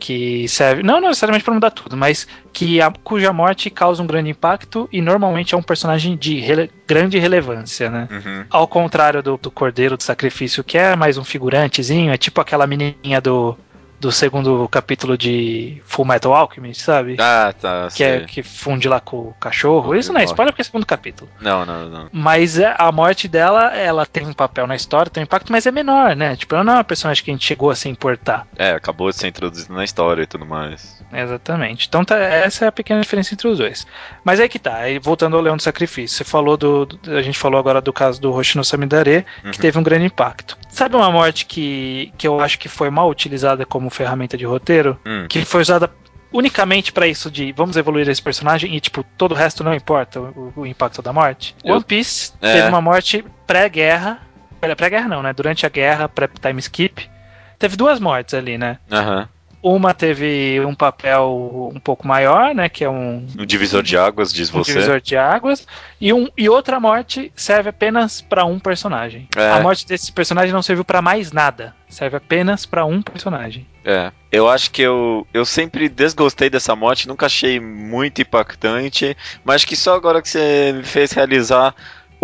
Que 0.05 0.49
serve, 0.49 0.83
não 0.83 1.01
necessariamente 1.01 1.45
pra 1.45 1.55
mudar 1.55 1.71
tudo, 1.71 1.97
mas 1.97 2.27
que 2.53 2.81
a, 2.81 2.91
cuja 3.05 3.33
morte 3.33 3.71
causa 3.71 4.03
um 4.03 4.07
grande 4.07 4.31
impacto 4.31 4.89
e 4.91 5.01
normalmente 5.01 5.55
é 5.55 5.57
um 5.57 5.63
personagem 5.63 6.17
de 6.17 6.41
rele- 6.41 6.73
grande 6.89 7.21
relevância, 7.21 7.89
né? 7.89 8.09
Uhum. 8.11 8.45
Ao 8.51 8.67
contrário 8.67 9.23
do, 9.23 9.37
do 9.37 9.49
Cordeiro 9.49 9.97
do 9.97 10.03
Sacrifício, 10.03 10.65
que 10.65 10.77
é 10.77 10.97
mais 10.97 11.17
um 11.17 11.23
figurantezinho, 11.23 12.13
é 12.13 12.17
tipo 12.17 12.41
aquela 12.41 12.67
menininha 12.67 13.21
do, 13.21 13.57
do 14.03 14.11
segundo 14.11 14.69
capítulo 14.69 15.17
de 15.17 15.81
Full 15.87 16.05
Metal 16.05 16.35
Alchemist, 16.35 16.83
sabe? 16.83 17.17
Ah, 17.21 17.55
tá. 17.59 17.87
que, 17.95 18.03
é, 18.03 18.21
que 18.25 18.43
funde 18.43 18.89
lá 18.89 18.99
com 18.99 19.17
o 19.29 19.35
cachorro. 19.39 19.95
Isso 19.95 20.13
não 20.13 20.21
é 20.21 20.25
spoiler 20.25 20.53
porque 20.53 20.63
é 20.63 20.65
segundo 20.65 20.85
capítulo. 20.85 21.31
Não, 21.41 21.65
não, 21.65 21.89
não. 21.89 22.09
Mas 22.13 22.59
é, 22.59 22.75
a 22.77 22.91
morte 22.91 23.29
dela, 23.29 23.67
ela 23.77 24.05
tem 24.05 24.27
um 24.27 24.33
papel 24.33 24.67
na 24.67 24.75
história, 24.75 25.09
tem 25.09 25.23
um 25.23 25.25
impacto, 25.25 25.53
mas 25.53 25.67
é 25.67 25.71
menor, 25.71 26.17
né? 26.17 26.35
Tipo, 26.35 26.57
ela 26.57 26.65
não 26.65 26.73
é 26.73 26.77
uma 26.79 26.85
personagem 26.85 27.23
que 27.25 27.31
a 27.31 27.35
gente 27.35 27.47
chegou 27.47 27.71
a 27.71 27.77
se 27.77 27.89
importar. 27.89 28.45
É, 28.57 28.73
acabou 28.73 29.09
de 29.09 29.17
ser 29.17 29.29
introduzido 29.29 29.73
na 29.73 29.85
história 29.85 30.23
e 30.23 30.27
tudo 30.27 30.45
mais. 30.45 31.01
Exatamente. 31.13 31.87
Então 31.87 32.05
tá- 32.05 32.19
essa 32.19 32.65
é 32.65 32.69
a 32.69 32.73
pequena 32.73 33.01
diferença 33.01 33.33
entre 33.35 33.47
os 33.47 33.59
dois. 33.59 33.87
Mas 34.25 34.41
aí 34.41 34.49
que 34.49 34.59
tá, 34.59 34.75
aí 34.79 34.99
voltando 34.99 35.37
ao 35.37 35.43
Leão 35.43 35.57
do 35.57 35.63
Sacrifício, 35.63 36.17
você 36.17 36.25
falou 36.25 36.57
do. 36.57 36.87
do- 36.87 37.17
A 37.17 37.23
gente 37.23 37.39
falou 37.39 37.59
agora 37.61 37.81
do 37.81 37.93
caso 37.93 38.21
do 38.21 38.33
Hoshino 38.35 38.65
Samidare, 38.65 39.25
Uhum. 39.45 39.53
que 39.53 39.61
teve 39.61 39.79
um 39.79 39.83
grande 39.83 40.07
impacto. 40.07 40.59
Sabe 40.69 40.97
uma 40.97 41.11
morte 41.11 41.47
que, 41.47 42.13
que 42.19 42.27
eu 42.27 42.41
acho 42.41 42.59
que 42.59 42.69
foi 42.69 42.91
mal 42.91 43.09
utilizada 43.09 43.65
como 43.65 43.91
ferramenta 43.95 44.37
de 44.37 44.45
roteiro? 44.45 44.99
Hum. 45.07 45.27
Que 45.29 45.45
foi 45.45 45.63
usada 45.63 45.91
unicamente 46.33 46.93
pra 46.93 47.07
isso 47.07 47.31
de 47.31 47.53
vamos 47.53 47.77
evoluir 47.77 48.09
esse 48.09 48.23
personagem 48.23 48.75
e, 48.75 48.81
tipo, 48.81 49.05
todo 49.19 49.33
o 49.33 49.35
resto 49.35 49.63
não 49.63 49.75
importa 49.75 50.21
o, 50.21 50.53
o 50.57 50.67
impacto 50.67 51.03
da 51.03 51.13
morte? 51.13 51.55
Eu- 51.65 51.75
One 51.75 51.85
Piece 51.85 52.33
É. 52.41 52.55
teve 52.55 52.69
uma 52.69 52.81
morte 52.81 53.25
pré-guerra. 53.47 54.21
Pré- 54.61 54.75
Pré-guerra 54.75 55.09
não, 55.09 55.23
né? 55.23 55.33
Durante 55.33 55.67
a 55.67 55.69
guerra, 55.69 56.09
pré-time 56.09 56.59
skip. 56.61 57.11
Teve 57.59 57.77
duas 57.77 58.01
mortes 58.01 58.35
ali, 58.35 58.57
né? 58.59 58.79
Aham. 58.91 59.29
Uma 59.63 59.95
teve 59.95 60.61
um 60.65 60.75
papel 60.75 61.71
um 61.75 61.79
pouco 61.79 62.07
maior, 62.07 62.55
né? 62.55 62.69
Que 62.69 62.85
é 62.85 62.91
um. 62.91 63.27
Um 63.39 63.47
divisor 63.47 63.83
de 63.83 63.97
águas, 63.97 64.33
diz 64.33 64.53
um 64.53 64.59
você. 64.59 64.73
divisor 64.73 65.01
de 65.01 65.17
águas. 65.17 65.67
E, 66.01 66.13
um, 66.13 66.29
e 66.37 66.49
outra 66.49 66.81
morte 66.81 67.33
serve 67.37 67.71
apenas 67.71 68.21
pra 68.21 68.45
um 68.45 68.59
personagem. 68.59 69.29
É. 69.37 69.51
A 69.53 69.61
morte 69.61 69.87
desse 69.87 70.11
personagem 70.11 70.53
não 70.53 70.63
serviu 70.63 70.85
pra 70.85 71.01
mais 71.01 71.31
nada. 71.31 71.75
Serve 71.89 72.17
apenas 72.17 72.67
pra 72.67 72.85
um 72.85 73.01
personagem. 73.01 73.67
É. 73.85 74.11
Eu 74.31 74.49
acho 74.49 74.71
que 74.71 74.83
eu, 74.83 75.27
eu 75.33 75.45
sempre 75.45 75.89
desgostei 75.89 76.49
dessa 76.49 76.75
morte, 76.75 77.07
nunca 77.07 77.27
achei 77.27 77.61
muito 77.61 78.23
impactante, 78.23 79.17
mas 79.45 79.65
que 79.65 79.77
só 79.77 79.95
agora 79.95 80.23
que 80.23 80.29
você 80.29 80.73
me 80.75 80.83
fez 80.83 81.13
realizar 81.13 81.75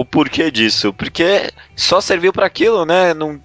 o 0.01 0.05
porquê 0.05 0.49
disso. 0.49 0.93
Porque 0.93 1.51
só 1.75 2.01
serviu 2.01 2.33
pra 2.33 2.47
aquilo, 2.47 2.87
né? 2.87 3.13
Não, 3.13 3.41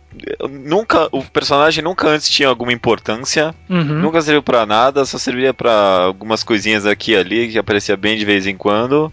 nunca, 0.47 1.09
o 1.11 1.23
personagem 1.23 1.83
nunca 1.83 2.07
antes 2.07 2.29
tinha 2.29 2.47
alguma 2.47 2.71
importância, 2.71 3.55
Uhum. 3.67 3.83
nunca 3.83 4.21
serviu 4.21 4.43
pra 4.43 4.63
nada, 4.63 5.03
só 5.03 5.17
servia 5.17 5.51
pra 5.51 5.71
algumas 6.05 6.43
coisinhas 6.43 6.85
aqui 6.85 7.13
e 7.13 7.15
ali 7.17 7.47
que 7.51 7.57
aparecia 7.57 7.97
bem 7.97 8.15
de 8.17 8.23
vez 8.23 8.45
em 8.45 8.55
quando. 8.55 9.11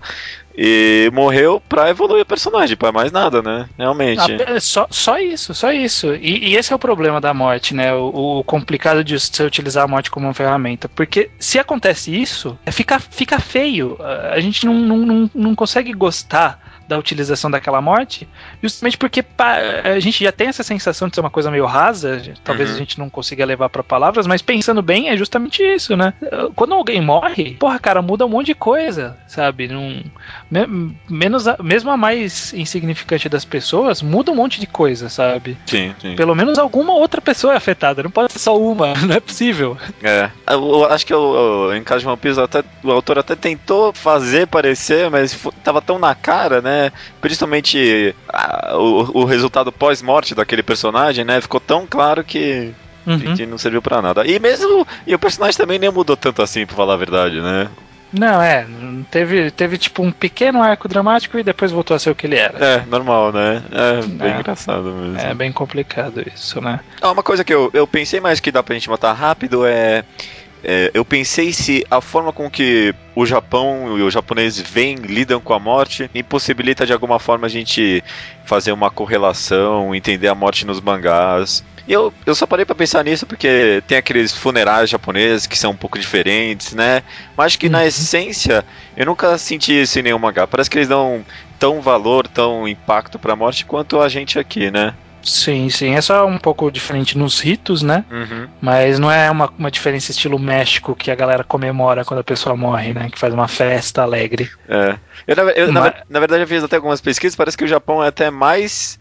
E 0.63 1.09
morreu 1.15 1.63
pra 1.67 1.89
evoluir 1.89 2.23
o 2.23 2.27
personagem, 2.27 2.77
pra 2.77 2.93
mais 2.93 3.11
nada, 3.11 3.41
né? 3.41 3.67
Realmente. 3.79 4.21
Ape- 4.21 4.61
Só, 4.61 4.87
só 4.91 5.19
isso, 5.19 5.55
só 5.55 5.73
isso. 5.73 6.13
E, 6.17 6.51
e 6.51 6.57
esse 6.57 6.73
é 6.73 6.77
o 6.77 6.79
problema 6.79 7.21
da 7.21 7.33
morte, 7.33 7.75
né? 7.75 7.95
O, 7.95 8.41
o 8.41 8.45
complicado 8.45 9.03
de 9.03 9.19
você 9.19 9.43
utilizar 9.45 9.85
a 9.85 9.89
morte 9.89 10.11
como 10.11 10.27
uma 10.27 10.35
ferramenta. 10.35 10.89
Porque 10.91 11.31
se 11.39 11.59
acontece 11.59 12.15
isso, 12.15 12.59
é 12.67 12.71
fica, 12.73 12.99
fica 12.99 13.39
feio. 13.41 13.97
A 14.01 14.35
a 14.35 14.41
gente 14.41 14.67
não, 14.67 14.75
não, 14.75 14.99
não, 14.99 15.31
não 15.35 15.55
consegue 15.55 15.93
gostar 15.95 16.70
da 16.91 16.99
utilização 16.99 17.49
daquela 17.49 17.81
morte, 17.81 18.29
justamente 18.61 18.99
porque 18.99 19.25
a 19.39 20.01
gente 20.01 20.25
já 20.25 20.33
tem 20.33 20.49
essa 20.49 20.65
sensação 20.65 21.09
de 21.09 21.15
ser 21.15 21.21
uma 21.21 21.31
coisa 21.31 21.49
meio 21.49 21.65
rasa, 21.65 22.21
talvez 22.43 22.69
Uhum. 22.71 22.75
a 22.75 22.79
gente 22.79 22.99
não 22.99 23.09
consiga 23.09 23.45
levar 23.45 23.69
pra 23.69 23.83
palavras, 23.85 24.27
mas 24.27 24.43
pensando 24.43 24.83
bem, 24.83 25.09
é 25.09 25.17
justamente 25.17 25.63
isso, 25.63 25.97
né? 25.97 26.13
Quando 26.57 26.75
alguém 26.75 27.01
morre, 27.01 27.53
porra, 27.61 27.79
cara, 27.79 28.03
muda 28.03 28.27
um 28.27 28.29
monte 28.29 28.47
de 28.47 28.55
coisa, 28.57 29.17
sabe? 29.29 29.69
Não, 29.69 30.03
menos 31.09 31.47
a- 31.47 31.57
mesmo 31.63 31.91
a 31.91 31.97
mais 31.97 32.53
insignificante 32.53 33.29
das 33.29 33.45
pessoas, 33.45 34.03
muda 34.03 34.33
um 34.33 34.35
monte 34.35 34.59
de 34.59 34.67
coisa, 34.67 35.09
sabe? 35.09 35.57
Sim, 35.67 35.95
sim. 36.01 36.17
Pelo 36.17 36.35
menos 36.35 36.59
alguma 36.59 36.93
outra 36.93 37.21
pessoa 37.21 37.53
é 37.55 37.57
afetada, 37.57 38.03
não 38.03 38.11
pode 38.11 38.33
ser 38.33 38.39
só 38.41 38.59
uma, 38.59 38.93
não 39.07 39.15
é 39.15 39.21
possível. 39.21 39.77
É. 40.03 40.31
Eu, 40.49 40.61
eu 40.73 40.85
acho 40.87 41.07
que 41.07 41.13
de 41.13 42.07
One 42.07 42.17
Piece 42.17 42.41
até, 42.41 42.65
o 42.83 42.91
autor 42.91 43.19
até 43.19 43.37
tentou 43.37 43.93
fazer 43.93 44.47
parecer, 44.47 45.09
mas 45.11 45.39
tava 45.63 45.81
tão 45.81 45.99
na 45.99 46.15
cara, 46.15 46.61
né? 46.61 46.91
Principalmente 47.21 48.15
ah, 48.29 48.73
o, 48.77 49.21
o 49.21 49.25
resultado 49.25 49.71
pós-morte 49.71 50.35
daquele 50.35 50.63
personagem, 50.63 51.25
né? 51.25 51.41
Ficou 51.41 51.61
tão 51.61 51.87
claro 51.89 52.25
que, 52.25 52.73
Uhum. 53.07 53.35
que 53.35 53.47
não 53.47 53.57
serviu 53.57 53.81
pra 53.81 54.03
nada. 54.03 54.27
E 54.27 54.39
mesmo. 54.39 54.87
E 55.07 55.15
o 55.15 55.19
personagem 55.19 55.57
também 55.57 55.79
nem 55.79 55.91
mudou 55.91 56.17
tanto 56.17 56.43
assim, 56.43 56.67
pra 56.67 56.77
falar 56.77 56.95
a 56.95 56.99
verdade, 56.99 57.41
né? 57.41 57.69
Não, 58.13 58.43
é, 58.43 58.67
teve, 59.11 59.51
teve 59.51 59.79
tipo 59.79 60.03
um 60.03 60.11
pequeno 60.11 60.63
arco 60.63 60.89
dramático 60.89 61.39
e 61.39 61.43
depois 61.45 61.71
voltou 61.71 61.95
a 61.95 61.99
ser 61.99 62.11
o 62.11 62.15
que 62.15 62.27
ele 62.27 62.37
era. 62.37 62.59
É, 62.59 62.87
normal, 62.87 63.33
né? 63.33 63.63
É 63.71 64.07
bem 64.07 64.33
É. 64.33 64.39
engraçado 64.39 64.91
mesmo. 64.93 65.19
É 65.19 65.35
bem 65.35 65.53
complicado 65.53 66.23
isso, 66.35 66.61
né? 66.61 66.81
Ah, 67.01 67.13
uma 67.13 67.23
coisa 67.23 67.45
que 67.45 67.55
eu, 67.55 67.71
eu 67.73 67.87
pensei 67.87 68.21
mais 68.21 68.41
que 68.41 68.51
dá 68.51 68.63
pra 68.63 68.75
gente 68.75 68.91
matar 68.91 69.13
rápido 69.13 69.65
é, 69.65 70.05
é, 70.65 70.91
Eu 70.93 71.05
pensei 71.05 71.53
se 71.53 71.87
a 71.91 72.01
forma 72.01 72.33
com 72.33 72.51
que 72.51 72.95
o 73.15 73.25
Japão 73.25 73.97
e 73.99 74.03
os 74.03 74.13
japoneses 74.13 74.61
veem, 74.69 74.97
lidam 74.97 75.41
com 75.41 75.55
a 75.55 75.59
morte, 75.59 76.11
impossibilita 76.15 76.85
de 76.85 76.93
alguma 76.93 77.19
forma 77.19 77.47
a 77.47 77.51
gente 77.51 78.03
fazer 78.45 78.73
uma 78.73 78.91
correlação, 78.91 79.95
entender 79.95 80.29
a 80.29 80.35
morte 80.35 80.67
nos 80.67 80.81
mangás. 80.81 81.63
E 81.91 81.93
eu, 81.93 82.15
eu 82.25 82.37
só 82.37 82.47
parei 82.47 82.65
pra 82.65 82.73
pensar 82.77 83.03
nisso 83.05 83.27
porque 83.27 83.83
tem 83.89 83.99
aqueles 83.99 84.33
funerais 84.33 84.89
japoneses 84.89 85.45
que 85.45 85.59
são 85.59 85.73
um 85.73 85.77
pouco 85.77 85.99
diferentes, 85.99 86.73
né? 86.73 87.03
Mas 87.37 87.47
acho 87.47 87.59
que 87.59 87.69
na 87.69 87.81
Uhum. 87.81 87.85
essência 87.85 88.65
eu 88.97 89.05
nunca 89.07 89.37
senti 89.37 89.83
isso 89.83 89.99
em 89.99 90.03
nenhum 90.03 90.19
mangá. 90.21 90.47
Parece 90.47 90.71
que 90.71 90.79
eles 90.79 90.87
dão 90.87 91.25
tão 91.59 91.81
valor, 91.81 92.29
tão 92.29 92.69
impacto 92.69 93.19
pra 93.19 93.35
morte 93.35 93.65
quanto 93.65 94.01
a 94.01 94.09
gente 94.09 94.39
aqui, 94.39 94.71
né? 94.71 94.95
Sim, 95.23 95.69
sim. 95.69 95.97
É 95.97 96.01
só 96.01 96.25
um 96.27 96.39
pouco 96.39 96.71
diferente 96.71 97.19
nos 97.19 97.41
ritos, 97.41 97.83
né? 97.83 98.05
Uhum. 98.09 98.47
Mas 98.61 98.99
não 99.01 99.11
é 99.11 99.29
uma, 99.29 99.53
uma 99.59 99.71
diferença 99.71 100.13
estilo 100.13 100.39
México 100.39 100.95
que 100.95 101.11
a 101.11 101.15
galera 101.17 101.43
comemora 101.43 102.05
quando 102.05 102.21
a 102.21 102.25
pessoa 102.25 102.57
morre, 102.57 102.95
né? 102.95 103.09
Que 103.11 103.19
faz 103.19 103.35
uma 103.35 103.49
festa 103.49 104.01
alegre. 104.03 104.49
É. 104.69 104.97
Eu, 105.27 105.35
na, 105.37 105.43
eu, 105.51 105.73
na 105.73 105.81
Mas- 105.81 105.93
ver- 105.93 106.03
na 106.09 106.19
verdade, 106.21 106.43
eu 106.45 106.47
fiz 106.49 106.63
até 106.63 106.77
algumas 106.77 107.01
pesquisas. 107.01 107.35
Parece 107.35 107.57
que 107.57 107.65
o 107.65 107.69
Japão 107.69 108.03
é 108.03 108.07
até 108.07 108.31
mais. 108.31 108.97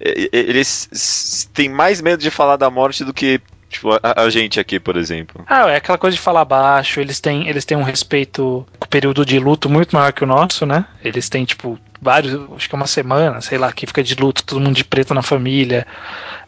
E- 0.00 0.30
Eles 0.32 1.48
têm 1.52 1.68
mais 1.68 2.00
medo 2.00 2.20
de 2.22 2.30
falar 2.30 2.56
da 2.56 2.70
morte 2.70 3.04
do 3.04 3.12
que 3.14 3.40
tipo, 3.68 3.90
a, 3.92 4.22
a 4.22 4.30
gente 4.30 4.60
aqui, 4.60 4.78
por 4.78 4.96
exemplo. 4.96 5.44
Ah, 5.46 5.68
é 5.70 5.76
aquela 5.76 5.98
coisa 5.98 6.16
de 6.16 6.20
falar 6.22 6.44
baixo, 6.44 7.00
eles 7.00 7.20
têm, 7.20 7.48
eles 7.48 7.64
têm 7.64 7.76
um 7.76 7.82
respeito 7.82 8.66
com 8.78 8.84
o 8.86 8.88
período 8.88 9.24
de 9.24 9.38
luto 9.38 9.68
muito 9.68 9.94
maior 9.94 10.12
que 10.12 10.24
o 10.24 10.26
nosso, 10.26 10.64
né? 10.64 10.84
Eles 11.02 11.28
têm, 11.28 11.44
tipo, 11.44 11.78
vários, 12.00 12.34
acho 12.56 12.68
que 12.68 12.74
é 12.74 12.78
uma 12.78 12.86
semana, 12.86 13.40
sei 13.40 13.58
lá, 13.58 13.72
que 13.72 13.86
fica 13.86 14.02
de 14.02 14.14
luto, 14.14 14.44
todo 14.44 14.60
mundo 14.60 14.76
de 14.76 14.84
preto 14.84 15.12
na 15.14 15.22
família. 15.22 15.86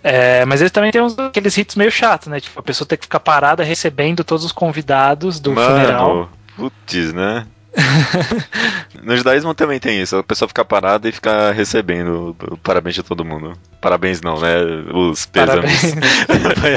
É, 0.02 0.44
mas 0.44 0.60
eles 0.60 0.70
também 0.72 0.90
têm 0.92 1.02
uns, 1.02 1.18
aqueles 1.18 1.54
ritos 1.56 1.74
meio 1.76 1.90
chatos, 1.90 2.28
né? 2.28 2.40
Tipo, 2.40 2.60
a 2.60 2.62
pessoa 2.62 2.86
tem 2.86 2.96
que 2.96 3.04
ficar 3.04 3.20
parada 3.20 3.64
recebendo 3.64 4.22
todos 4.22 4.44
os 4.44 4.52
convidados 4.52 5.40
do 5.40 5.54
funeral. 5.54 6.14
Mano, 6.14 6.30
putz, 6.56 7.12
né? 7.12 7.46
no 9.02 9.16
judaísmo 9.16 9.54
também 9.54 9.78
tem 9.78 10.00
isso. 10.00 10.16
A 10.16 10.22
pessoa 10.22 10.48
fica 10.48 10.64
parada 10.64 11.08
e 11.08 11.12
fica 11.12 11.52
recebendo 11.52 12.36
o 12.50 12.56
parabéns 12.58 12.94
de 12.96 13.02
todo 13.02 13.24
mundo. 13.24 13.52
Parabéns 13.80 14.20
não, 14.20 14.40
né? 14.40 14.56
Os 14.92 15.26
pêsames. 15.26 15.94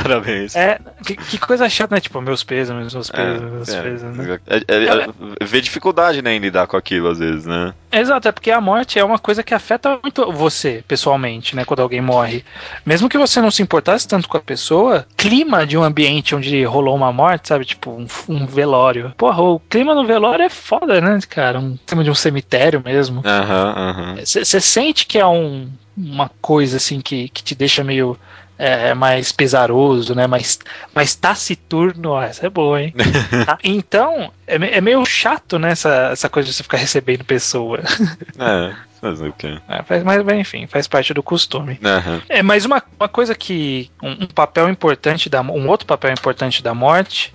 Parabéns. 0.03 0.55
É, 0.61 0.79
que, 1.05 1.15
que 1.15 1.37
coisa 1.37 1.67
chata, 1.69 1.95
né? 1.95 2.01
Tipo, 2.01 2.21
meus 2.21 2.43
pêsames, 2.43 2.93
meus 2.93 3.09
pêsames, 3.09 3.51
meus 3.51 3.69
É, 3.69 3.81
pêsames, 3.81 4.17
né? 4.17 4.39
é, 4.47 4.57
é, 4.57 4.83
é, 4.85 5.45
vê 5.45 5.61
dificuldade 5.61 6.21
né, 6.21 6.35
em 6.35 6.39
lidar 6.39 6.67
com 6.67 6.77
aquilo 6.77 7.09
às 7.09 7.19
vezes, 7.19 7.45
né? 7.45 7.73
Exato, 7.91 8.27
é 8.27 8.31
porque 8.31 8.51
a 8.51 8.61
morte 8.61 8.99
é 8.99 9.03
uma 9.03 9.19
coisa 9.19 9.43
que 9.43 9.53
afeta 9.53 9.99
muito 10.01 10.31
você, 10.31 10.83
pessoalmente, 10.87 11.55
né? 11.55 11.65
Quando 11.65 11.81
alguém 11.81 12.01
morre. 12.01 12.43
Mesmo 12.85 13.09
que 13.09 13.17
você 13.17 13.41
não 13.41 13.51
se 13.51 13.61
importasse 13.61 14.07
tanto 14.07 14.27
com 14.27 14.37
a 14.37 14.41
pessoa, 14.41 15.05
clima 15.17 15.65
de 15.65 15.77
um 15.77 15.83
ambiente 15.83 16.35
onde 16.35 16.63
rolou 16.63 16.95
uma 16.95 17.11
morte, 17.11 17.47
sabe? 17.47 17.65
Tipo, 17.65 17.91
um, 17.91 18.07
um 18.29 18.45
velório. 18.45 19.13
Porra, 19.17 19.41
o 19.41 19.59
clima 19.59 19.95
no 19.95 20.05
velório 20.05 20.43
é 20.45 20.49
foda, 20.49 20.90
né, 20.99 21.19
cara? 21.29 21.59
Um 21.59 21.77
clima 21.85 22.03
de 22.03 22.09
um 22.11 22.15
cemitério 22.15 22.81
mesmo. 22.83 23.21
Aham, 23.25 23.73
aham. 23.77 24.15
Você 24.25 24.59
sente 24.59 25.05
que 25.05 25.17
é 25.17 25.25
um, 25.25 25.69
uma 25.95 26.29
coisa 26.41 26.77
assim 26.77 26.99
que, 26.99 27.29
que 27.29 27.43
te 27.43 27.55
deixa 27.55 27.83
meio 27.83 28.17
é, 28.61 28.93
mais 28.93 29.31
pesaroso, 29.31 30.13
né? 30.13 30.27
Mais, 30.27 30.59
mais 30.93 31.15
taciturno. 31.15 32.15
Ah, 32.15 32.25
essa 32.25 32.45
é 32.45 32.49
boa, 32.49 32.81
hein? 32.81 32.93
Tá? 33.45 33.57
Então, 33.63 34.31
é, 34.45 34.55
é 34.55 34.81
meio 34.81 35.03
chato, 35.03 35.57
né? 35.57 35.71
Essa, 35.71 36.09
essa 36.11 36.29
coisa 36.29 36.47
de 36.47 36.53
você 36.53 36.61
ficar 36.61 36.77
recebendo 36.77 37.25
pessoa. 37.25 37.79
É, 38.37 38.73
fazer 39.01 39.29
o 39.29 39.33
quê? 39.33 39.57
É, 39.67 39.81
faz, 39.81 40.03
mas 40.03 40.27
enfim, 40.37 40.67
faz 40.67 40.87
parte 40.87 41.11
do 41.11 41.23
costume. 41.23 41.79
Aham. 41.83 42.21
É, 42.29 42.43
mas 42.43 42.63
uma, 42.63 42.83
uma 42.99 43.09
coisa 43.09 43.33
que. 43.33 43.89
Um, 44.01 44.11
um 44.11 44.27
papel 44.27 44.69
importante 44.69 45.27
da 45.27 45.41
um 45.41 45.67
outro 45.67 45.87
papel 45.87 46.11
importante 46.11 46.61
da 46.61 46.73
morte 46.73 47.33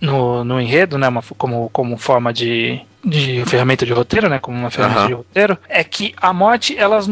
no, 0.00 0.44
no 0.44 0.60
enredo, 0.60 0.98
né? 0.98 1.08
uma- 1.08 1.22
como, 1.36 1.68
como 1.70 1.96
forma 1.96 2.32
de, 2.32 2.80
de 3.04 3.44
ferramenta 3.46 3.84
de 3.86 3.92
roteiro, 3.92 4.28
né? 4.28 4.38
Como 4.38 4.56
uma 4.58 4.70
ferramenta 4.70 5.00
Aham. 5.00 5.08
de 5.08 5.14
roteiro, 5.14 5.58
é 5.68 5.82
que 5.84 6.14
a 6.16 6.32
morte, 6.32 6.76
elas 6.78 7.06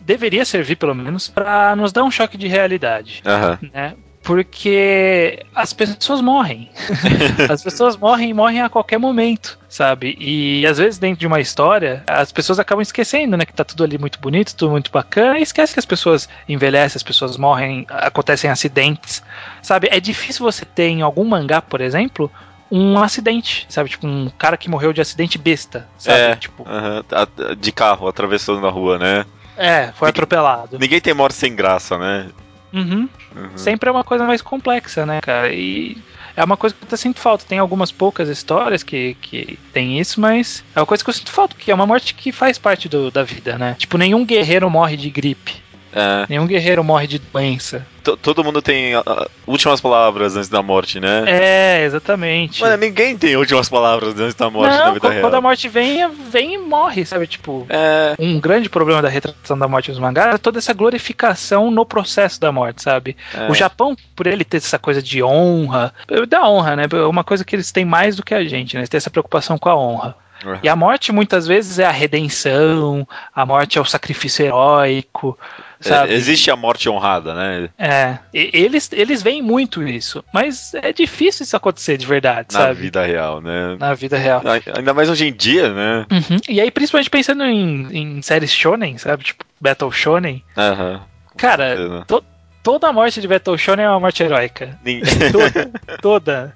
deveria 0.00 0.44
servir, 0.44 0.76
pelo 0.76 0.94
menos, 0.94 1.28
para 1.28 1.74
nos 1.76 1.92
dar 1.92 2.04
um 2.04 2.10
choque 2.10 2.36
de 2.36 2.46
realidade. 2.46 3.22
Aham. 3.24 3.58
Né? 3.72 3.94
Porque 4.24 5.44
as 5.54 5.72
pessoas 5.72 6.20
morrem. 6.20 6.70
As 7.48 7.62
pessoas 7.62 7.96
morrem 7.96 8.30
e 8.30 8.34
morrem 8.34 8.60
a 8.62 8.68
qualquer 8.68 8.98
momento, 8.98 9.58
sabe? 9.68 10.16
E 10.18 10.66
às 10.66 10.78
vezes 10.78 10.98
dentro 10.98 11.20
de 11.20 11.26
uma 11.26 11.40
história, 11.40 12.02
as 12.06 12.32
pessoas 12.32 12.58
acabam 12.58 12.80
esquecendo, 12.82 13.36
né? 13.36 13.44
Que 13.44 13.52
tá 13.52 13.64
tudo 13.64 13.84
ali 13.84 13.98
muito 13.98 14.18
bonito, 14.18 14.54
tudo 14.56 14.70
muito 14.70 14.90
bacana, 14.90 15.38
e 15.38 15.42
esquece 15.42 15.74
que 15.74 15.78
as 15.78 15.84
pessoas 15.86 16.28
envelhecem, 16.48 16.96
as 16.96 17.02
pessoas 17.02 17.36
morrem, 17.36 17.86
acontecem 17.88 18.50
acidentes, 18.50 19.22
sabe? 19.62 19.88
É 19.90 20.00
difícil 20.00 20.42
você 20.44 20.64
ter 20.64 20.88
em 20.88 21.02
algum 21.02 21.24
mangá, 21.24 21.60
por 21.60 21.80
exemplo, 21.80 22.30
um 22.70 22.98
acidente, 22.98 23.66
sabe? 23.68 23.90
Tipo, 23.90 24.06
um 24.06 24.30
cara 24.38 24.56
que 24.56 24.70
morreu 24.70 24.92
de 24.92 25.00
acidente 25.00 25.36
besta, 25.38 25.86
sabe? 25.98 26.18
É. 26.18 26.36
Tipo, 26.36 26.66
Aham. 26.68 27.04
A- 27.12 27.54
De 27.54 27.70
carro, 27.72 28.08
atravessando 28.08 28.60
na 28.60 28.70
rua, 28.70 28.98
né? 28.98 29.24
é, 29.56 29.92
foi 29.94 30.08
atropelado. 30.08 30.78
Ninguém 30.80 31.00
tem 31.00 31.14
morte 31.14 31.34
sem 31.36 31.54
graça, 31.54 31.96
né? 31.98 32.26
Uhum. 32.74 33.08
Uhum. 33.36 33.56
sempre 33.56 33.88
é 33.88 33.92
uma 33.92 34.02
coisa 34.02 34.24
mais 34.24 34.42
complexa, 34.42 35.06
né, 35.06 35.20
cara? 35.20 35.52
E 35.52 35.96
é 36.36 36.42
uma 36.42 36.56
coisa 36.56 36.74
que 36.74 36.82
eu 36.82 36.86
até 36.86 36.96
sinto 36.96 37.20
falta. 37.20 37.44
Tem 37.46 37.58
algumas 37.58 37.92
poucas 37.92 38.28
histórias 38.28 38.82
que, 38.82 39.16
que 39.22 39.58
tem 39.72 40.00
isso, 40.00 40.20
mas 40.20 40.64
é 40.74 40.80
uma 40.80 40.86
coisa 40.86 41.02
que 41.02 41.10
eu 41.10 41.14
sinto 41.14 41.30
falta, 41.30 41.54
porque 41.54 41.70
é 41.70 41.74
uma 41.74 41.86
morte 41.86 42.14
que 42.14 42.32
faz 42.32 42.58
parte 42.58 42.88
do, 42.88 43.10
da 43.10 43.22
vida, 43.22 43.56
né? 43.56 43.76
Tipo, 43.78 43.96
nenhum 43.96 44.24
guerreiro 44.24 44.68
morre 44.68 44.96
de 44.96 45.08
gripe. 45.08 45.63
É. 45.94 46.26
Nenhum 46.28 46.46
guerreiro 46.46 46.82
morre 46.82 47.06
de 47.06 47.18
doença. 47.20 47.86
T- 48.02 48.16
Todo 48.16 48.42
mundo 48.42 48.60
tem 48.60 48.94
ah, 48.96 49.28
últimas 49.46 49.80
palavras 49.80 50.36
antes 50.36 50.48
da 50.48 50.60
morte, 50.60 50.98
né? 50.98 51.22
É, 51.26 51.84
exatamente. 51.84 52.60
Mano, 52.60 52.76
ninguém 52.76 53.16
tem 53.16 53.36
últimas 53.36 53.68
palavras 53.68 54.18
antes 54.18 54.34
da 54.34 54.50
morte 54.50 54.70
na 54.76 54.78
não, 54.78 54.86
vida 54.94 55.00
quando, 55.00 55.12
real. 55.12 55.22
quando 55.22 55.34
a 55.34 55.40
morte 55.40 55.68
vem, 55.68 56.08
vem 56.30 56.54
e 56.54 56.58
morre, 56.58 57.04
sabe? 57.06 57.26
Tipo, 57.28 57.64
É. 57.70 58.14
um 58.18 58.40
grande 58.40 58.68
problema 58.68 59.00
da 59.00 59.08
retratação 59.08 59.56
da 59.56 59.68
morte 59.68 59.90
nos 59.90 59.98
mangás 60.00 60.34
é 60.34 60.38
toda 60.38 60.58
essa 60.58 60.72
glorificação 60.74 61.70
no 61.70 61.86
processo 61.86 62.40
da 62.40 62.50
morte, 62.50 62.82
sabe? 62.82 63.16
É. 63.32 63.50
O 63.50 63.54
Japão, 63.54 63.96
por 64.16 64.26
ele 64.26 64.44
ter 64.44 64.56
essa 64.56 64.78
coisa 64.78 65.00
de 65.00 65.22
honra, 65.22 65.94
da 66.28 66.48
honra, 66.48 66.74
né? 66.76 66.84
Uma 67.08 67.22
coisa 67.22 67.44
que 67.44 67.54
eles 67.54 67.70
têm 67.70 67.84
mais 67.84 68.16
do 68.16 68.24
que 68.24 68.34
a 68.34 68.42
gente, 68.44 68.74
né? 68.74 68.80
Eles 68.80 68.88
têm 68.88 68.98
essa 68.98 69.10
preocupação 69.10 69.56
com 69.56 69.68
a 69.68 69.76
honra. 69.76 70.16
Uhum. 70.44 70.58
E 70.62 70.68
a 70.68 70.76
morte 70.76 71.10
muitas 71.12 71.46
vezes 71.46 71.78
é 71.78 71.86
a 71.86 71.90
redenção, 71.90 73.06
a 73.34 73.46
morte 73.46 73.78
é 73.78 73.80
o 73.80 73.84
sacrifício 73.84 74.44
heróico, 74.44 75.38
É, 75.73 75.73
sabe? 75.88 76.12
existe 76.12 76.50
a 76.50 76.56
morte 76.56 76.88
honrada, 76.88 77.34
né? 77.34 77.68
É, 77.78 78.18
e- 78.32 78.50
eles, 78.52 78.90
eles 78.92 79.22
veem 79.22 79.42
muito 79.42 79.82
isso, 79.86 80.24
mas 80.32 80.74
é 80.74 80.92
difícil 80.92 81.44
isso 81.44 81.56
acontecer 81.56 81.96
de 81.96 82.06
verdade, 82.06 82.48
Na 82.52 82.60
sabe? 82.60 82.80
vida 82.80 83.04
real, 83.04 83.40
né? 83.40 83.76
Na 83.78 83.94
vida 83.94 84.16
real. 84.18 84.42
Ainda 84.76 84.92
mais 84.94 85.08
hoje 85.08 85.26
em 85.26 85.32
dia, 85.32 85.72
né? 85.72 86.06
Uhum. 86.10 86.38
E 86.48 86.60
aí, 86.60 86.70
principalmente 86.70 87.10
pensando 87.10 87.44
em, 87.44 87.88
em 87.96 88.22
séries 88.22 88.52
shonen, 88.52 88.98
sabe? 88.98 89.24
Tipo, 89.24 89.44
Battle 89.60 89.90
Shonen. 89.92 90.42
Aham. 90.56 91.02
Cara, 91.36 92.04
to- 92.06 92.24
toda 92.62 92.88
a 92.88 92.92
morte 92.92 93.20
de 93.20 93.28
Battle 93.28 93.58
Shonen 93.58 93.84
é 93.86 93.90
uma 93.90 94.00
morte 94.00 94.22
heróica. 94.22 94.78
Toda. 95.32 95.70
toda. 96.00 96.54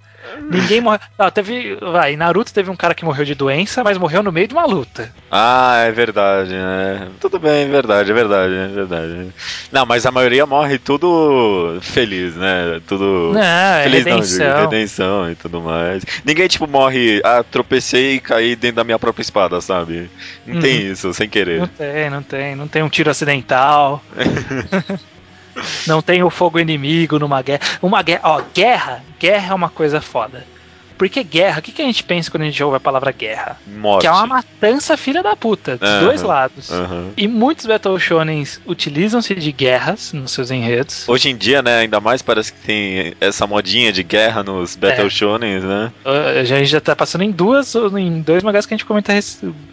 Ninguém 0.51 0.81
morre. 0.81 0.99
Não, 1.19 1.31
teve. 1.31 1.77
Vai, 1.77 2.17
Naruto 2.17 2.53
teve 2.53 2.71
um 2.71 2.77
cara 2.77 2.95
que 2.95 3.05
morreu 3.05 3.25
de 3.25 3.35
doença, 3.35 3.83
mas 3.85 3.97
morreu 3.97 4.23
no 4.23 4.33
meio 4.33 4.47
de 4.49 4.55
uma 4.55 4.67
luta. 4.67 5.13
Ah, 5.31 5.85
é 5.87 5.91
verdade, 5.93 6.51
né? 6.53 7.09
Tudo 7.21 7.39
bem, 7.39 7.65
é 7.65 7.69
verdade, 7.69 8.11
é 8.11 8.15
verdade, 8.15 8.55
é 8.55 8.69
verdade. 8.69 9.29
Não, 9.73 9.87
mas 9.87 10.05
a 10.07 10.11
maioria 10.11 10.45
morre 10.47 10.79
tudo 10.79 11.79
feliz, 11.83 12.35
né? 12.35 12.81
Tudo. 12.87 13.33
Não, 13.33 13.41
é 13.41 13.83
feliz 13.85 14.05
não, 14.05 14.13
redenção. 14.17 14.47
digo, 14.47 14.61
redenção 14.61 15.31
e 15.31 15.35
tudo 15.35 15.61
mais. 15.61 16.03
Ninguém, 16.25 16.49
tipo, 16.49 16.67
morre, 16.67 17.21
ah, 17.25 17.43
tropecei 17.43 18.15
e 18.17 18.21
caí 18.21 18.55
dentro 18.57 18.77
da 18.77 18.85
minha 18.85 18.99
própria 18.99 19.23
espada, 19.23 19.61
sabe? 19.61 20.11
Não 20.47 20.57
Uhum. 20.57 20.61
tem 20.61 20.91
isso, 20.91 21.13
sem 21.15 21.27
Não 21.27 21.31
querer. 21.33 21.69
tem, 21.69 22.11
não 22.11 22.23
tem. 22.23 22.57
Não 22.57 22.69
tem 22.69 22.83
um 22.83 22.89
tiro 22.89 23.11
acidental. 23.11 24.03
não 25.87 26.01
tem 26.03 26.23
o 26.23 26.31
fogo 26.31 26.59
inimigo 26.59 27.19
numa 27.19 27.43
guerra. 27.43 27.61
Uma 27.83 28.03
guerra. 28.03 28.21
Ó, 28.25 28.43
guerra. 28.55 29.03
Guerra 29.19 29.53
é 29.53 29.55
uma 29.55 29.69
coisa 29.69 30.01
foda. 30.01 30.45
Porque 30.97 31.23
guerra, 31.23 31.61
o 31.61 31.63
que, 31.63 31.71
que 31.71 31.81
a 31.81 31.85
gente 31.85 32.03
pensa 32.03 32.29
quando 32.29 32.43
a 32.43 32.47
gente 32.47 32.61
ouve 32.61 32.77
a 32.77 32.81
palavra 32.81 33.13
guerra? 33.13 33.57
Morte. 33.69 34.01
Que 34.01 34.09
é 34.09 34.11
uma 34.11 34.27
matança 34.27 34.97
filha 34.97 35.23
da 35.23 35.37
puta, 35.37 35.77
dos 35.77 35.89
Aham. 35.89 36.05
dois 36.05 36.23
lados. 36.23 36.73
Aham. 36.73 37.11
E 37.17 37.29
muitos 37.29 37.67
Battle 37.67 37.97
Shonens 38.01 38.61
utilizam-se 38.67 39.33
de 39.37 39.53
guerras 39.53 40.13
nos 40.13 40.33
seus 40.33 40.51
enredos. 40.51 41.09
Hoje 41.09 41.31
em 41.31 41.37
dia, 41.37 41.63
né, 41.63 41.79
ainda 41.83 42.01
mais 42.01 42.21
parece 42.21 42.53
que 42.53 42.59
tem 42.67 43.15
essa 43.21 43.47
modinha 43.47 43.93
de 43.93 44.03
guerra 44.03 44.43
nos 44.43 44.75
Battle 44.75 45.07
É. 45.07 45.11
Shonens, 45.11 45.63
né? 45.63 45.93
A 46.05 46.43
gente 46.43 46.67
já 46.67 46.81
tá 46.81 46.97
passando 46.97 47.23
em 47.23 47.31
duas, 47.31 47.77
em 47.97 48.21
dois 48.21 48.43
mangás 48.43 48.67
que 48.67 48.75
a 48.75 48.77
gente 48.77 48.85
comenta 48.85 49.13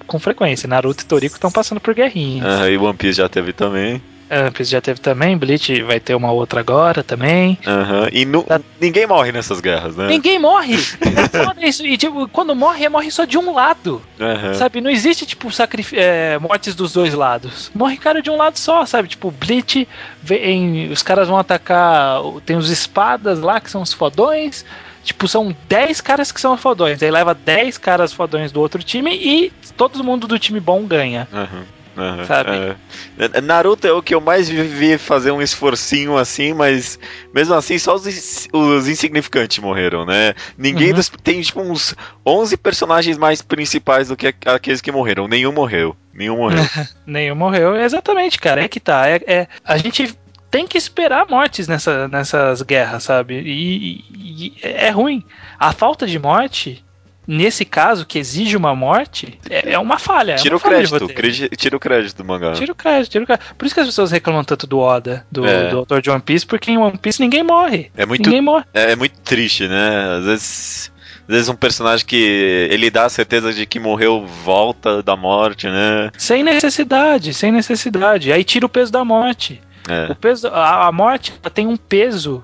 com 0.06 0.20
frequência. 0.20 0.68
Naruto 0.68 1.01
e 1.01 1.08
Toriko 1.08 1.34
estão 1.38 1.51
passando 1.51 1.82
por 1.82 1.96
guerrinhas. 1.96 2.46
Aham, 2.46 2.70
e 2.70 2.77
One 2.77 2.94
Piece 2.96 3.18
já 3.18 3.27
teve 3.27 3.51
também. 3.51 4.00
Ampes 4.29 4.67
já 4.70 4.82
teve 4.82 5.00
também, 5.00 5.38
Bleach 5.38 5.82
vai 5.84 6.00
ter 6.00 6.15
uma 6.15 6.32
outra 6.32 6.60
agora 6.60 7.03
também. 7.03 7.58
Aham. 7.65 8.10
E 8.12 8.25
nu- 8.25 8.44
Tá. 8.44 8.60
ninguém 8.82 9.05
morre 9.05 9.32
nessas 9.32 9.60
guerras, 9.62 9.96
né? 9.96 10.08
Ninguém 10.08 10.39
morre! 10.39 10.75
É 11.62 11.67
isso. 11.67 11.86
E 11.86 11.98
tipo, 11.98 12.27
quando 12.29 12.55
morre, 12.55 12.88
morre 12.89 13.10
só 13.12 13.25
de 13.25 13.38
um 13.38 13.53
lado. 13.53 14.01
Aham. 14.20 14.53
Sabe? 14.55 14.82
Não 14.82 14.89
existe, 14.89 15.25
tipo, 15.25 15.51
sacrif- 15.51 15.96
é, 15.98 16.38
mortes 16.39 16.75
dos 16.75 16.94
dois 16.94 17.13
lados. 17.13 17.72
Morre 17.74 17.98
cara 17.98 18.22
de 18.22 18.29
um 18.29 18.38
lado 18.38 18.58
só, 18.58 18.86
sabe? 18.86 19.08
Tipo, 19.08 19.32
Bleach, 19.32 19.88
vem, 20.22 20.91
os 20.91 21.01
caras 21.03 21.27
vão 21.27 21.38
atacar. 21.38 22.20
Tem 22.46 22.55
os 22.58 22.70
espadas 22.70 23.39
lá 23.39 23.60
que 23.60 23.70
são 23.72 23.82
os 23.82 23.94
fodões. 23.94 24.65
Tipo, 25.03 25.27
são 25.27 25.55
10 25.70 26.01
caras 26.01 26.32
que 26.32 26.41
são 26.41 26.58
fodões. 26.58 27.01
Aí 27.03 27.12
leva 27.12 27.34
10 27.36 27.77
caras 27.77 28.12
fodões 28.12 28.51
do 28.51 28.60
outro 28.60 28.82
time 28.82 29.12
e 29.15 29.51
todo 29.77 30.03
mundo 30.03 30.27
do 30.27 30.39
time 30.39 30.60
bom 30.60 30.84
ganha. 30.86 31.27
Aham, 31.32 31.63
aham, 31.98 32.25
Sabe? 32.25 32.75
é. 33.18 33.42
Naruto 33.42 33.88
é 33.88 33.92
o 33.92 34.02
que 34.02 34.14
eu 34.14 34.22
mais 34.22 34.50
vi 34.50 34.98
fazer 34.98 35.32
um 35.32 35.42
esforcinho 35.42 36.18
assim, 36.18 36.54
mas 36.54 37.00
mesmo 37.34 37.54
assim 37.54 37.78
só 37.78 37.96
os, 37.96 38.48
os 38.52 38.88
insignificantes 38.88 39.60
morreram, 39.60 40.06
né? 40.06 40.34
Ninguém 40.58 40.90
Uhum. 40.90 40.96
dos, 40.96 41.10
tem 41.10 41.42
tipo 41.42 41.62
uns 41.62 41.96
11 42.25 42.58
personagens 42.58 43.18
mais 43.18 43.42
principais 43.42 44.08
do 44.10 44.16
que 44.18 44.28
aqu- 44.28 44.50
aqueles 44.50 44.82
que 44.82 44.92
morreram. 44.92 45.28
Nenhum 45.28 45.52
morreu. 45.52 45.96
Nenhum 46.14 46.38
morreu. 46.38 46.64
Nenhum 47.06 47.36
morreu. 47.36 47.75
Exatamente, 47.75 48.40
cara. 48.40 48.64
É 48.64 48.68
que 48.68 48.80
tá. 48.80 49.08
É, 49.08 49.22
é- 49.28 49.48
a 49.64 49.78
gente 49.78 50.18
tem 50.52 50.66
que 50.66 50.78
esperar 50.78 51.28
mortes 51.30 51.68
nessa, 51.68 52.08
nessas 52.08 52.62
guerras, 52.62 53.04
sabe? 53.04 53.36
E, 53.42 54.04
e- 54.14 54.54
e 54.54 54.54
é 54.62 54.90
ruim. 54.90 55.24
A 55.60 55.74
falta 55.74 56.08
de 56.08 56.18
morte, 56.18 56.84
nesse 57.27 57.65
caso, 57.65 58.05
que 58.05 58.20
exige 58.20 58.55
uma 58.55 58.75
morte, 58.75 59.40
é, 59.50 59.74
é 59.74 59.79
uma 59.79 59.98
falha. 60.00 60.33
é 60.33 60.35
tira 60.35 60.55
uma 60.55 60.57
o 60.57 60.61
falha 60.61 60.75
crédito, 61.07 61.55
tira 61.57 61.75
o 61.75 61.79
crédito 61.79 62.18
do 62.18 62.25
mangá. 62.25 62.53
Tira 62.53 62.72
o 62.72 62.75
crédito, 62.75 63.11
tira 63.11 63.24
o 63.24 63.27
crédito. 63.27 63.55
Por 63.55 63.66
isso 63.66 63.75
que 63.75 63.81
as 63.81 63.88
pessoas 63.88 64.11
reclamam 64.11 64.44
tanto 64.44 64.68
do 64.68 64.79
Oda, 64.79 65.25
do, 65.31 65.46
É. 65.46 65.70
do 65.70 65.79
autor 65.79 66.01
de 66.01 66.09
One 66.09 66.22
Piece, 66.22 66.46
porque 66.46 66.72
em 66.72 66.77
One 66.77 66.98
Piece 66.98 67.22
ninguém 67.22 67.44
morre. 67.44 67.92
É 67.96 68.05
muito 68.05 68.25
Ninguém 68.25 68.42
morre. 68.42 68.66
É, 68.74 68.92
é 68.92 68.96
muito 68.96 69.20
triste, 69.22 69.68
né? 69.68 70.18
Às 70.20 70.25
vezes, 70.25 70.92
às 71.27 71.33
vezes 71.35 71.50
um 71.50 71.55
personagem 71.55 72.05
que 72.05 72.68
ele 72.70 72.90
dá 72.90 73.05
a 73.05 73.09
certeza 73.09 73.53
de 73.53 73.66
que 73.66 73.79
morreu 73.79 74.25
volta 74.25 75.01
da 75.01 75.16
morte, 75.16 75.68
né? 75.68 76.11
Sem 76.18 76.44
necessidade, 76.44 77.33
sem 77.33 77.51
necessidade. 77.51 78.31
Aí 78.31 78.44
tira 78.44 78.66
o 78.66 78.70
peso 78.70 78.92
da 78.92 79.03
morte. 79.03 79.61
É. 79.88 80.11
O 80.11 80.16
peso, 80.16 80.48
a, 80.48 80.88
a 80.88 80.92
morte 80.92 81.33
tem 81.53 81.68
um 81.68 81.77
peso 81.77 82.44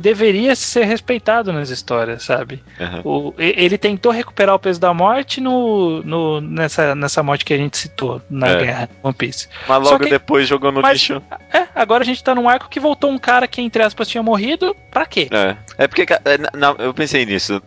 deveria 0.00 0.54
ser 0.54 0.84
respeitado 0.84 1.52
nas 1.52 1.70
histórias, 1.70 2.22
sabe? 2.24 2.62
aham. 2.80 3.00
O- 3.04 3.34
ele 3.38 3.76
tentou 3.78 4.12
recuperar 4.12 4.54
o 4.54 4.58
peso 4.58 4.80
da 4.80 4.92
morte 4.92 5.40
no, 5.40 6.02
no- 6.02 6.40
nessa, 6.40 6.94
nessa 6.94 7.22
morte 7.22 7.44
que 7.44 7.54
a 7.54 7.56
gente 7.58 7.76
citou 7.78 8.20
na 8.30 8.48
É. 8.48 8.56
guerra 8.58 8.88
One 9.02 9.14
Piece. 9.14 9.48
Mas 9.68 9.82
logo 9.82 10.04
que- 10.04 10.10
depois 10.10 10.46
jogou 10.48 10.70
no 10.72 10.80
mas- 10.82 10.94
lixo. 10.98 11.22
É, 11.52 11.66
agora 11.74 12.02
a 12.02 12.06
gente 12.06 12.22
tá 12.22 12.34
num 12.34 12.48
arco 12.48 12.68
que 12.68 12.80
voltou 12.80 13.10
um 13.10 13.18
cara 13.18 13.46
que, 13.48 13.60
entre 13.60 13.82
aspas, 13.82 14.08
tinha 14.08 14.22
morrido. 14.22 14.74
Pra 14.90 15.06
quê? 15.06 15.28
É. 15.30 15.56
É 15.78 15.86
porque 15.88 16.02
é, 16.02 16.38
na- 16.38 16.50
na- 16.72 16.76
eu 16.84 16.92
pensei 16.94 17.24
nisso. 17.26 17.60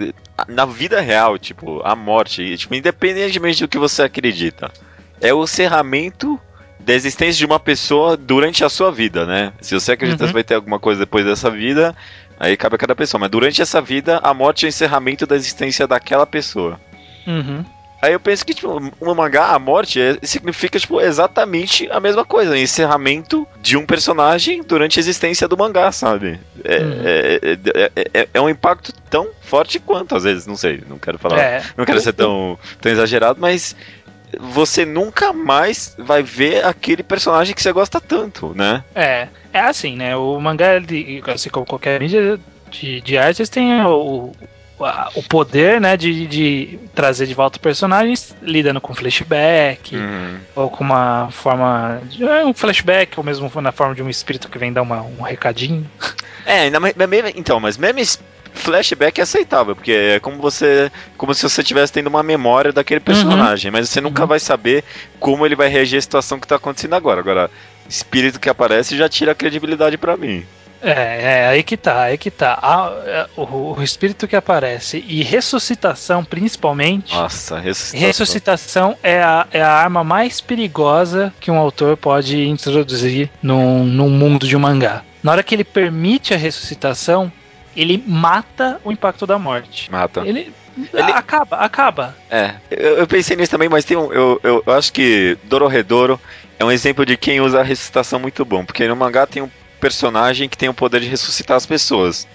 Na 0.48 0.65
vida 0.65 1.00
real, 1.02 1.38
tipo, 1.38 1.82
a 1.84 1.96
morte, 1.96 2.58
tipo, 2.58 2.74
independentemente 2.76 3.62
do 3.62 3.68
que 3.68 3.78
você 3.78 4.04
acredita, 4.04 4.72
é 5.22 5.34
o 5.34 5.46
cerramento 5.46 6.39
da 6.80 6.94
existência 6.94 7.38
de 7.38 7.46
uma 7.46 7.60
pessoa 7.60 8.15
durante 8.18 8.63
a 8.63 8.70
sua 8.70 8.92
vida, 8.92 9.26
né? 9.26 9.54
Se 9.62 9.74
você 9.74 9.92
acredita 9.92 10.24
Uhum. 10.24 10.28
que 10.30 10.34
vai 10.34 10.44
ter 10.44 10.56
alguma 10.56 10.80
coisa 10.80 11.02
depois 11.02 11.26
dessa 11.26 11.50
vida, 11.52 11.96
aí 12.39 12.56
cabe 12.58 12.76
a 12.76 12.80
cada 12.80 12.96
pessoa. 12.96 13.20
Mas 13.20 13.30
durante 13.30 13.62
essa 13.62 13.82
vida, 13.82 14.20
a 14.24 14.34
morte 14.34 14.65
é 14.65 14.68
o 14.68 14.70
encerramento 14.70 15.28
da 15.28 15.36
existência 15.36 15.86
daquela 15.88 16.26
pessoa. 16.26 16.80
Uhum. 17.28 17.63
Aí 18.02 18.13
eu 18.13 18.20
penso 18.20 18.46
que, 18.46 18.54
tipo, 18.54 18.80
no 19.02 19.13
mangá, 19.13 19.48
a 19.48 19.60
morte 19.60 20.00
é- 20.00 20.18
significa, 20.24 20.80
tipo, 20.80 21.02
exatamente 21.02 21.86
a 21.92 22.00
mesma 22.00 22.24
coisa. 22.24 22.58
Encerramento 22.58 23.46
de 23.62 23.76
um 23.76 23.86
personagem 23.86 24.63
durante 24.63 24.98
a 24.98 25.02
existência 25.02 25.50
do 25.50 25.58
mangá, 25.58 25.92
sabe? 25.92 26.39
É, 26.63 26.78
Uhum. 26.80 27.02
é, 27.04 27.39
é- 27.76 28.22
é- 28.22 28.30
é 28.36 28.42
um 28.42 28.48
impacto 28.50 28.94
tão 29.10 29.28
forte 29.42 29.80
quanto, 29.82 30.15
às 30.15 30.24
vezes, 30.24 30.48
não 30.48 30.56
sei, 30.56 30.82
não 30.88 30.98
quero 30.98 31.20
falar. 31.20 31.39
É. 31.42 31.62
Não 31.76 31.84
quero 31.84 32.00
ser 32.00 32.13
tão, 32.13 32.58
tão 32.80 32.89
exagerado, 32.89 33.38
mas 33.42 33.76
você 34.39 34.86
nunca 34.86 35.34
mais 35.34 35.96
vai 35.98 36.22
ver 36.22 36.65
aquele 36.65 37.04
personagem 37.04 37.56
que 37.56 37.62
você 37.62 37.72
gosta 37.72 38.00
tanto, 38.00 38.54
né? 38.56 38.84
É, 38.94 39.28
é 39.54 39.60
assim, 39.60 39.96
né? 39.96 40.15
O 40.15 40.39
mangá, 40.39 40.76
ele, 40.76 41.24
assim 41.28 41.50
como 41.50 41.65
qualquer 41.65 42.00
mídia 42.00 42.39
de, 42.70 43.02
de 43.02 43.18
artes, 43.18 43.50
tem 43.50 43.82
o, 43.86 44.32
o, 45.15 45.24
poder, 45.24 45.82
né, 45.82 45.98
de, 45.98 46.28
de 46.28 46.80
trazer 46.96 47.26
de 47.26 47.34
volta 47.34 47.60
personagens 47.60 48.36
lidando 48.42 48.80
com 48.80 48.94
flashback, 48.94 49.96
Uhum. 49.96 50.38
ou 50.56 50.70
com 50.70 50.84
uma 50.84 51.30
forma. 51.32 52.02
De, 52.06 52.24
é, 52.24 52.46
um 52.46 52.54
flashback, 52.54 53.18
ou 53.18 53.24
mesmo 53.24 53.52
na 53.62 53.72
forma 53.72 53.96
de 53.96 54.04
um 54.04 54.10
espírito 54.10 54.50
que 54.50 54.58
vem 54.58 54.72
dar 54.72 54.82
uma, 54.82 55.02
um 55.02 55.22
recadinho. 55.22 55.89
É, 56.46 56.70
então, 57.36 57.60
mas 57.60 57.78
mesmo 57.78 58.22
flashback 58.54 59.20
é 59.20 59.24
aceitável, 59.24 59.76
porque 59.76 59.92
é 59.92 60.20
como 60.20 60.38
você, 60.38 60.92
como 61.18 61.34
se 61.34 61.42
você 61.48 61.62
estivesse 61.62 61.94
tendo 61.94 62.08
uma 62.08 62.24
memória 62.24 62.72
daquele 62.72 63.00
personagem, 63.00 63.72
mas 63.72 63.90
você 63.90 64.02
nunca 64.02 64.22
Uhum. 64.24 64.28
vai 64.28 64.40
saber 64.40 64.84
como 65.20 65.46
ele 65.46 65.56
vai 65.56 65.68
reagir 65.70 65.98
à 65.98 66.02
situação 66.02 66.40
que 66.40 66.48
tá 66.48 66.56
acontecendo 66.56 66.94
agora. 66.96 67.20
Agora, 67.20 67.50
espírito 67.88 68.40
que 68.40 68.50
aparece 68.50 68.98
já 68.98 69.08
tira 69.10 69.32
a 69.32 69.36
credibilidade 69.36 69.98
pra 69.98 70.16
mim. 70.18 70.46
É, 70.82 70.92
é, 71.44 71.48
aí 71.48 71.62
que 71.62 71.76
tá, 71.76 72.04
aí 72.04 72.18
que 72.18 72.32
tá. 72.32 72.58
A- 72.62 72.94
é, 73.06 73.28
o, 73.36 73.76
o 73.78 73.84
espírito 73.84 74.26
que 74.30 74.36
aparece 74.36 75.04
e 75.06 75.22
ressuscitação, 75.24 76.24
principalmente. 76.24 77.14
Nossa, 77.14 77.60
ressuscitação. 77.60 78.08
Ressuscitação 78.08 78.98
é 79.04 79.22
a, 79.22 79.46
é 79.52 79.62
a 79.62 79.70
arma 79.74 80.06
mais 80.06 80.40
perigosa 80.40 81.34
que 81.42 81.52
um 81.52 81.58
autor 81.58 81.98
pode 81.98 82.48
introduzir 82.48 83.30
num, 83.44 83.84
num 83.84 84.10
mundo 84.10 84.48
de 84.48 84.56
um 84.56 84.60
mangá. 84.60 85.04
Na 85.22 85.34
hora 85.34 85.44
que 85.44 85.54
ele 85.54 85.66
permite 85.66 86.34
a 86.34 86.38
ressuscitação, 86.38 87.30
ele 87.75 88.03
mata 88.05 88.79
o 88.84 88.91
impacto 88.91 89.25
da 89.25 89.38
morte. 89.38 89.91
Mata. 89.91 90.21
Ele, 90.25 90.53
Ele- 90.93 91.12
acaba, 91.12 91.58
acaba. 91.58 92.15
É, 92.29 92.55
eu, 92.71 92.97
eu 92.97 93.08
pensei 93.08 93.36
nisso 93.36 93.51
também, 93.51 93.69
mas 93.69 93.86
tem 93.86 93.97
um. 93.97 94.12
Eu, 94.12 94.39
eu, 94.43 94.63
eu 94.65 94.73
acho 94.73 94.91
que 94.93 95.38
Dororedoro 95.43 96.19
é 96.58 96.65
um 96.65 96.71
exemplo 96.71 97.05
de 97.05 97.17
quem 97.17 97.41
usa 97.41 97.60
a 97.60 97.63
ressuscitação 97.63 98.19
muito 98.19 98.43
bom, 98.45 98.65
porque 98.65 98.88
no 98.88 98.95
mangá 98.95 99.25
tem 99.25 99.41
um 99.43 99.49
personagem 99.79 100.49
que 100.49 100.58
tem 100.58 100.69
o 100.69 100.73
poder 100.73 100.99
de 101.01 101.08
ressuscitar 101.08 101.58
as 101.58 101.65
pessoas. 101.65 102.27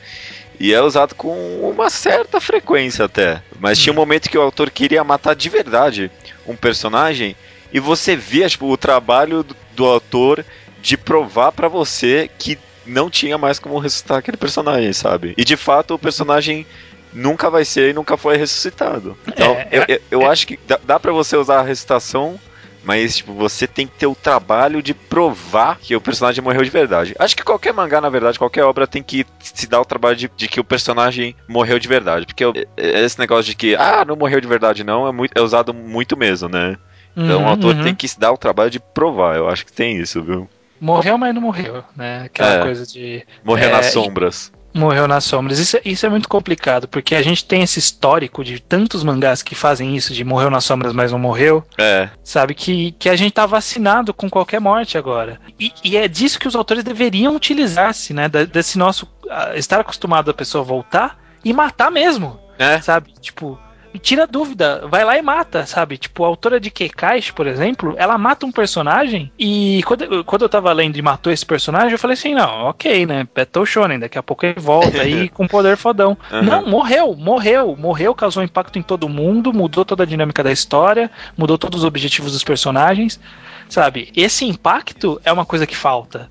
E 0.58 0.72
é 0.72 0.80
usado 0.80 1.14
com 1.14 1.34
uma 1.68 1.90
certa 1.90 2.40
frequência 2.40 3.04
até. 3.04 3.42
Mas 3.58 3.78
tinha 3.78 3.92
um 3.92 3.96
momento 3.96 4.30
que 4.30 4.38
o 4.38 4.42
autor 4.42 4.70
queria 4.70 5.02
matar 5.02 5.34
de 5.34 5.48
verdade 5.48 6.10
um 6.46 6.54
personagem 6.54 7.34
e 7.72 7.80
você 7.80 8.14
via 8.14 8.48
tipo, 8.48 8.70
o 8.70 8.76
trabalho 8.76 9.42
do, 9.42 9.56
do 9.74 9.84
autor 9.84 10.44
de 10.80 10.96
provar 10.96 11.50
para 11.50 11.66
você 11.66 12.30
que 12.38 12.56
não 12.84 13.10
tinha 13.10 13.38
mais 13.38 13.58
como 13.58 13.78
ressuscitar 13.78 14.18
aquele 14.18 14.36
personagem, 14.36 14.92
sabe? 14.92 15.34
E 15.36 15.44
de 15.44 15.56
fato 15.56 15.94
o 15.94 15.98
personagem 15.98 16.66
nunca 17.12 17.48
vai 17.50 17.64
ser 17.64 17.90
e 17.90 17.92
nunca 17.94 18.16
foi 18.16 18.36
ressuscitado. 18.36 19.16
Então, 19.26 19.62
É, 19.70 19.78
eu, 19.78 19.82
é- 19.82 19.86
eu, 19.88 20.00
eu 20.10 20.26
acho 20.26 20.46
que 20.46 20.58
dá, 20.66 20.78
dá 20.82 21.00
para 21.00 21.12
você 21.12 21.36
usar 21.36 21.60
a 21.60 21.62
ressuscitação, 21.62 22.38
mas 22.82 23.16
tipo, 23.16 23.32
você 23.34 23.66
tem 23.66 23.86
que 23.86 23.94
ter 23.94 24.06
o 24.06 24.14
trabalho 24.14 24.82
de 24.82 24.92
provar 24.92 25.78
que 25.78 25.96
o 25.96 26.00
personagem 26.00 26.42
morreu 26.44 26.62
de 26.62 26.70
verdade. 26.70 27.14
Acho 27.18 27.36
que 27.36 27.42
qualquer 27.42 27.72
mangá, 27.72 28.00
na 28.00 28.10
verdade, 28.10 28.38
qualquer 28.38 28.64
obra 28.64 28.86
tem 28.86 29.02
que 29.02 29.24
se 29.40 29.66
dar 29.66 29.80
o 29.80 29.84
trabalho 29.84 30.16
de, 30.16 30.30
de 30.36 30.48
que 30.48 30.60
o 30.60 30.64
personagem 30.64 31.34
morreu 31.48 31.78
de 31.78 31.88
verdade. 31.88 32.26
Porque 32.26 32.44
eu- 32.44 32.52
esse 32.76 33.18
negócio 33.18 33.44
de 33.46 33.54
que, 33.56 33.74
ah, 33.76 34.04
não 34.04 34.16
morreu 34.16 34.40
de 34.40 34.46
verdade, 34.48 34.84
não, 34.84 35.06
é, 35.08 35.12
muito, 35.12 35.32
é 35.34 35.40
usado 35.40 35.72
muito 35.72 36.16
mesmo, 36.16 36.48
né? 36.48 36.76
Então 37.16 37.40
Uhum, 37.40 37.44
o 37.44 37.48
autor 37.48 37.74
uhum. 37.74 37.80
tem 37.80 37.94
que 37.94 38.08
se 38.08 38.18
dar 38.18 38.32
o 38.32 38.36
trabalho 38.38 38.70
de 38.70 38.80
provar. 38.80 39.36
Eu 39.36 39.48
acho 39.48 39.64
que 39.64 39.72
tem 39.72 39.96
isso, 39.98 40.22
viu? 40.22 40.48
Morreu, 40.80 41.16
mas 41.16 41.34
não 41.34 41.40
morreu, 41.42 41.82
né? 41.96 42.22
Aquela 42.26 42.54
É. 42.54 42.62
coisa 42.62 42.86
de. 42.86 43.24
Morrer 43.44 43.66
É, 43.66 43.70
nas 43.72 43.86
sombras. 43.86 44.52
Morreu 44.76 45.06
nas 45.06 45.22
sombras. 45.22 45.60
Isso, 45.60 45.76
é- 45.76 45.82
isso 45.84 46.04
é 46.04 46.08
muito 46.08 46.28
complicado, 46.28 46.88
porque 46.88 47.14
a 47.14 47.22
gente 47.22 47.44
tem 47.44 47.62
esse 47.62 47.78
histórico 47.78 48.42
de 48.42 48.58
tantos 48.60 49.04
mangás 49.04 49.40
que 49.40 49.54
fazem 49.54 49.96
isso, 49.96 50.12
de 50.12 50.24
morreu 50.24 50.50
nas 50.50 50.64
sombras, 50.64 50.92
mas 50.92 51.12
não 51.12 51.18
morreu, 51.18 51.62
É. 51.78 52.08
sabe? 52.24 52.54
Que, 52.54 52.90
que 52.92 53.08
a 53.08 53.14
gente 53.14 53.32
tá 53.32 53.46
vacinado 53.46 54.12
com 54.12 54.28
qualquer 54.28 54.60
morte 54.60 54.98
agora. 54.98 55.40
E, 55.60 55.72
e 55.84 55.96
é 55.96 56.08
disso 56.08 56.40
que 56.40 56.48
os 56.48 56.56
autores 56.56 56.82
deveriam 56.82 57.36
utilizar-se, 57.36 58.12
né? 58.12 58.28
Da- 58.28 58.44
Desse 58.44 58.76
nosso. 58.76 59.08
ah, 59.30 59.52
estar 59.56 59.78
acostumado 59.78 60.30
a 60.30 60.34
pessoa 60.34 60.64
voltar 60.64 61.18
e 61.44 61.52
matar 61.52 61.90
mesmo, 61.90 62.38
É. 62.58 62.80
sabe? 62.80 63.12
Tipo. 63.20 63.56
E 63.94 63.98
tira 64.00 64.26
dúvida, 64.26 64.82
vai 64.88 65.04
lá 65.04 65.16
e 65.16 65.22
mata, 65.22 65.64
sabe? 65.66 65.96
Tipo, 65.96 66.24
a 66.24 66.26
autora 66.26 66.58
de 66.58 66.68
Kekaishi, 66.68 67.32
por 67.32 67.46
exemplo, 67.46 67.94
ela 67.96 68.18
mata 68.18 68.44
um 68.44 68.50
personagem 68.50 69.30
e 69.38 69.82
quando, 69.86 70.02
eu- 70.02 70.24
quando 70.24 70.42
eu 70.42 70.48
tava 70.48 70.72
lendo 70.72 70.96
e 70.96 71.02
matou 71.02 71.32
esse 71.32 71.46
personagem, 71.46 71.92
eu 71.92 71.98
falei 71.98 72.14
assim, 72.14 72.34
não, 72.34 72.64
ok, 72.64 73.06
né? 73.06 73.24
Battle 73.32 73.64
Shonen, 73.64 74.00
daqui 74.00 74.18
a 74.18 74.22
pouco 74.22 74.44
ele 74.44 74.58
volta 74.58 75.00
aí 75.00 75.28
com 75.30 75.46
poder 75.46 75.76
fodão. 75.76 76.18
Aham. 76.28 76.42
Não, 76.42 76.66
morreu, 76.68 77.14
morreu, 77.14 77.76
morreu, 77.76 78.12
causou 78.16 78.42
impacto 78.42 78.80
em 78.80 78.82
todo 78.82 79.08
mundo, 79.08 79.52
mudou 79.52 79.84
toda 79.84 80.02
a 80.02 80.06
dinâmica 80.06 80.42
da 80.42 80.50
história, 80.50 81.08
mudou 81.38 81.56
todos 81.56 81.78
os 81.78 81.84
objetivos 81.84 82.32
dos 82.32 82.42
personagens, 82.42 83.20
sabe? 83.68 84.10
Esse 84.16 84.44
impacto 84.44 85.20
é 85.24 85.32
uma 85.32 85.46
coisa 85.46 85.68
que 85.68 85.76
falta, 85.76 86.28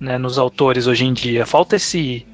né, 0.00 0.18
nos 0.18 0.38
autores 0.40 0.88
hoje 0.88 1.04
em 1.06 1.12
dia. 1.12 1.46
Falta 1.46 1.76
esse 1.76 2.26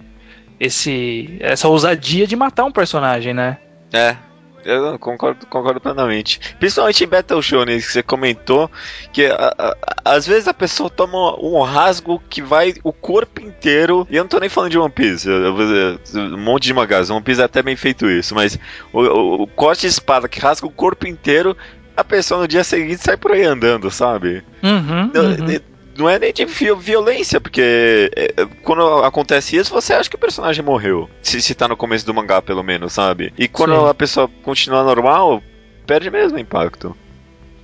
esse 0.59 1.37
essa 1.41 1.69
ousadia 1.69 2.27
de 2.27 2.37
matar 2.37 2.65
um 2.65 2.73
personagem, 2.73 3.35
né? 3.35 3.59
É. 3.93 4.17
Eu 4.65 4.99
concordo, 4.99 5.47
concordo 5.47 5.81
plenamente. 5.81 6.41
Principalmente 6.59 7.05
em 7.05 7.07
Battle 7.07 7.43
Shonen, 7.43 7.79
que 7.81 7.83
você 7.93 8.03
comentou, 8.03 8.71
que 9.13 9.27
a- 9.27 9.55
a- 9.59 9.77
às 10.05 10.27
vezes 10.27 10.47
a 10.49 10.55
pessoa 10.55 10.89
toma 10.89 11.37
um 11.41 11.61
rasgo 11.63 12.23
que 12.31 12.41
vai 12.41 12.75
o 12.85 12.93
corpo 12.93 13.41
inteiro. 13.41 14.07
E 14.11 14.17
eu 14.17 14.23
não 14.25 14.29
tô 14.29 14.39
nem 14.39 14.49
falando 14.49 14.71
de 14.71 14.79
One 14.79 14.91
Piece, 14.93 15.29
eu- 15.29 15.59
eu 15.59 15.99
um 16.35 16.39
monte 16.39 16.65
de 16.65 16.75
mangás. 16.75 17.11
One 17.11 17.23
Piece 17.23 17.41
é 17.41 17.45
até 17.45 17.63
bem 17.63 17.77
feito 17.77 18.09
isso, 18.09 18.35
mas 18.35 18.59
o, 18.93 19.01
o- 19.01 19.43
o 19.43 19.47
corte 19.47 19.83
de 19.83 19.89
espada 19.89 20.29
que 20.29 20.39
rasga 20.41 20.67
o 20.67 20.71
corpo 20.71 21.07
inteiro, 21.07 21.57
a 21.97 22.05
pessoa 22.05 22.41
no 22.41 22.49
dia 22.49 22.65
seguinte 22.65 23.03
sai 23.03 23.17
por 23.17 23.33
aí 23.33 23.43
andando, 23.45 23.91
sabe? 23.91 24.43
Uhum, 24.63 25.11
Não, 25.13 25.25
uhum. 25.25 25.59
Não 25.97 26.09
é 26.09 26.19
nem 26.19 26.33
de 26.33 26.45
vi- 26.45 26.75
violência, 26.75 27.41
porque 27.41 28.11
é, 28.17 28.35
é, 28.37 28.47
quando 28.63 28.83
acontece 29.05 29.57
isso, 29.57 29.73
você 29.73 29.93
acha 29.95 30.09
que 30.09 30.17
o 30.17 30.19
personagem 30.19 30.65
morreu. 30.65 31.09
Se, 31.23 31.41
se 31.43 31.55
tá 31.55 31.69
no 31.69 31.77
começo 31.77 32.07
do 32.07 32.15
mangá, 32.15 32.41
pelo 32.41 32.63
menos, 32.63 32.93
sabe? 32.93 33.33
E 33.39 33.47
quando 33.49 33.75
Sim. 33.85 33.89
a 33.89 33.95
pessoa 33.95 34.29
continua 34.43 34.83
normal, 34.83 35.43
perde 35.87 36.11
mesmo 36.11 36.39
o 36.39 36.41
impacto. 36.41 36.97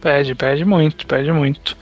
Perde, 0.00 0.34
perde 0.34 0.64
muito, 0.64 1.06
perde 1.06 1.32
muito. 1.32 1.76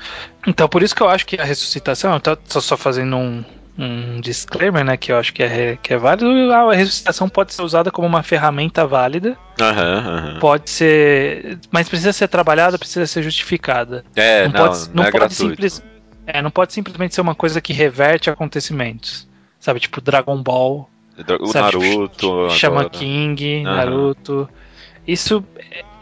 Então, 0.47 0.69
por 0.69 0.83
isso 0.83 0.95
que 0.95 1.03
eu 1.03 1.09
acho 1.09 1.27
que 1.27 1.39
a 1.41 1.45
ressuscitação, 1.45 2.19
tô 2.21 2.61
só 2.63 2.77
fazendo 2.77 3.15
um, 3.17 3.45
um 3.79 4.21
disclaimer, 4.23 4.83
né, 4.85 4.97
que 4.97 5.13
eu 5.13 5.19
acho 5.19 5.35
que 5.35 5.43
é, 5.43 5.77
que 5.83 5.93
é 5.93 5.99
válido, 5.99 6.51
a 6.51 6.73
ressuscitação 6.73 7.29
pode 7.29 7.53
ser 7.53 7.61
usada 7.63 7.91
como 7.91 8.07
uma 8.09 8.23
ferramenta 8.23 8.87
válida, 8.87 9.37
Aham, 9.61 9.99
aham. 9.99 10.39
pode 10.41 10.71
ser, 10.71 11.59
mas 11.71 11.89
precisa 11.89 12.13
ser 12.13 12.29
trabalhada, 12.29 12.79
precisa 12.79 13.07
ser 13.07 13.23
justificada. 13.23 14.03
É, 14.15 14.49
não, 14.49 14.53
não, 14.53 14.67
pode, 14.67 14.79
não, 14.89 14.95
não 14.95 15.03
é 15.03 15.11
pode 15.11 15.19
gratuito. 15.19 15.43
simples, 15.51 15.83
é, 16.27 16.43
não 16.43 16.51
pode 16.51 16.73
simplesmente 16.73 17.15
ser 17.15 17.21
uma 17.21 17.35
coisa 17.35 17.61
que 17.61 17.73
reverte 17.73 18.29
acontecimentos. 18.29 19.29
Sabe, 19.59 19.81
tipo 19.81 20.01
Dragon 20.01 20.41
Ball, 20.43 20.89
O 21.41 21.47
sabe, 21.47 21.79
Naruto. 21.79 22.51
Shaman 22.51 22.81
agora. 22.81 22.91
King, 22.91 23.65
Aham. 23.65 23.77
Naruto. 23.77 24.49
Isso 25.07 25.45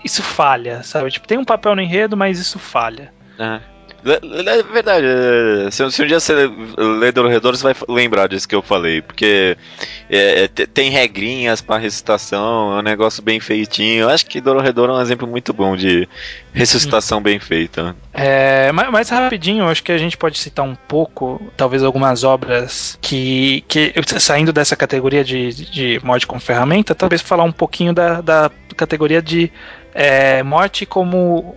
isso 0.05 0.23
falha, 0.23 0.83
sabe? 0.83 1.11
Tipo, 1.11 1.27
tem 1.27 1.39
um 1.39 1.45
papel 1.45 1.75
no 1.75 1.81
enredo, 1.81 2.17
mas 2.17 2.39
isso 2.39 2.59
falha. 2.59 3.13
É. 3.39 3.61
É 4.07 4.59
é 4.59 4.63
verdade, 4.63 5.07
é, 5.07 5.71
se, 5.71 5.83
um 5.83 5.89
dia 5.89 6.21
você 6.21 6.35
ler 6.77 7.13
Dorredor, 7.13 7.57
você 7.57 7.63
vai 7.63 7.75
lembrar 7.89 8.27
disso 8.29 8.47
que 8.47 8.55
eu 8.55 8.61
falei, 8.61 9.01
porque 9.01 9.57
é, 10.11 10.45
é, 10.45 10.49
te- 10.49 10.67
tem 10.67 10.91
regrinhas 10.91 11.63
pra 11.63 11.79
ressuscitação, 11.79 12.77
é 12.77 12.81
um 12.81 12.83
negócio 12.83 13.23
bem 13.23 13.41
feitinho. 13.41 14.03
Eu 14.03 14.11
acho 14.11 14.27
que 14.27 14.41
Dorredor 14.43 14.91
é 14.91 14.93
um 14.93 15.01
exemplo 15.01 15.27
muito 15.27 15.55
bom 15.55 15.75
de 15.75 16.07
ressuscitação 16.53 17.23
bem 17.23 17.39
feita. 17.39 17.97
É, 18.13 18.71
ma- 18.73 18.91
mais 18.91 19.09
rapidinho, 19.09 19.67
acho 19.69 19.83
que 19.83 19.93
a 19.93 19.99
gente 19.99 20.17
pode 20.19 20.39
citar 20.39 20.65
um 20.67 20.75
pouco, 20.75 21.41
talvez 21.57 21.83
algumas 21.83 22.25
obras 22.25 22.99
que, 23.01 23.65
que 23.67 23.95
saindo 24.19 24.53
dessa 24.53 24.77
categoria 24.77 25.25
de, 25.25 25.51
de 25.71 26.01
morte 26.05 26.27
como 26.27 26.41
ferramenta, 26.41 26.95
talvez 26.95 27.23
falar 27.23 27.45
um 27.45 27.53
pouquinho 27.53 27.95
da, 27.95 28.21
da 28.21 28.51
categoria 28.77 29.23
de 29.23 29.51
é, 29.95 30.43
morte 30.43 30.85
como 30.85 31.57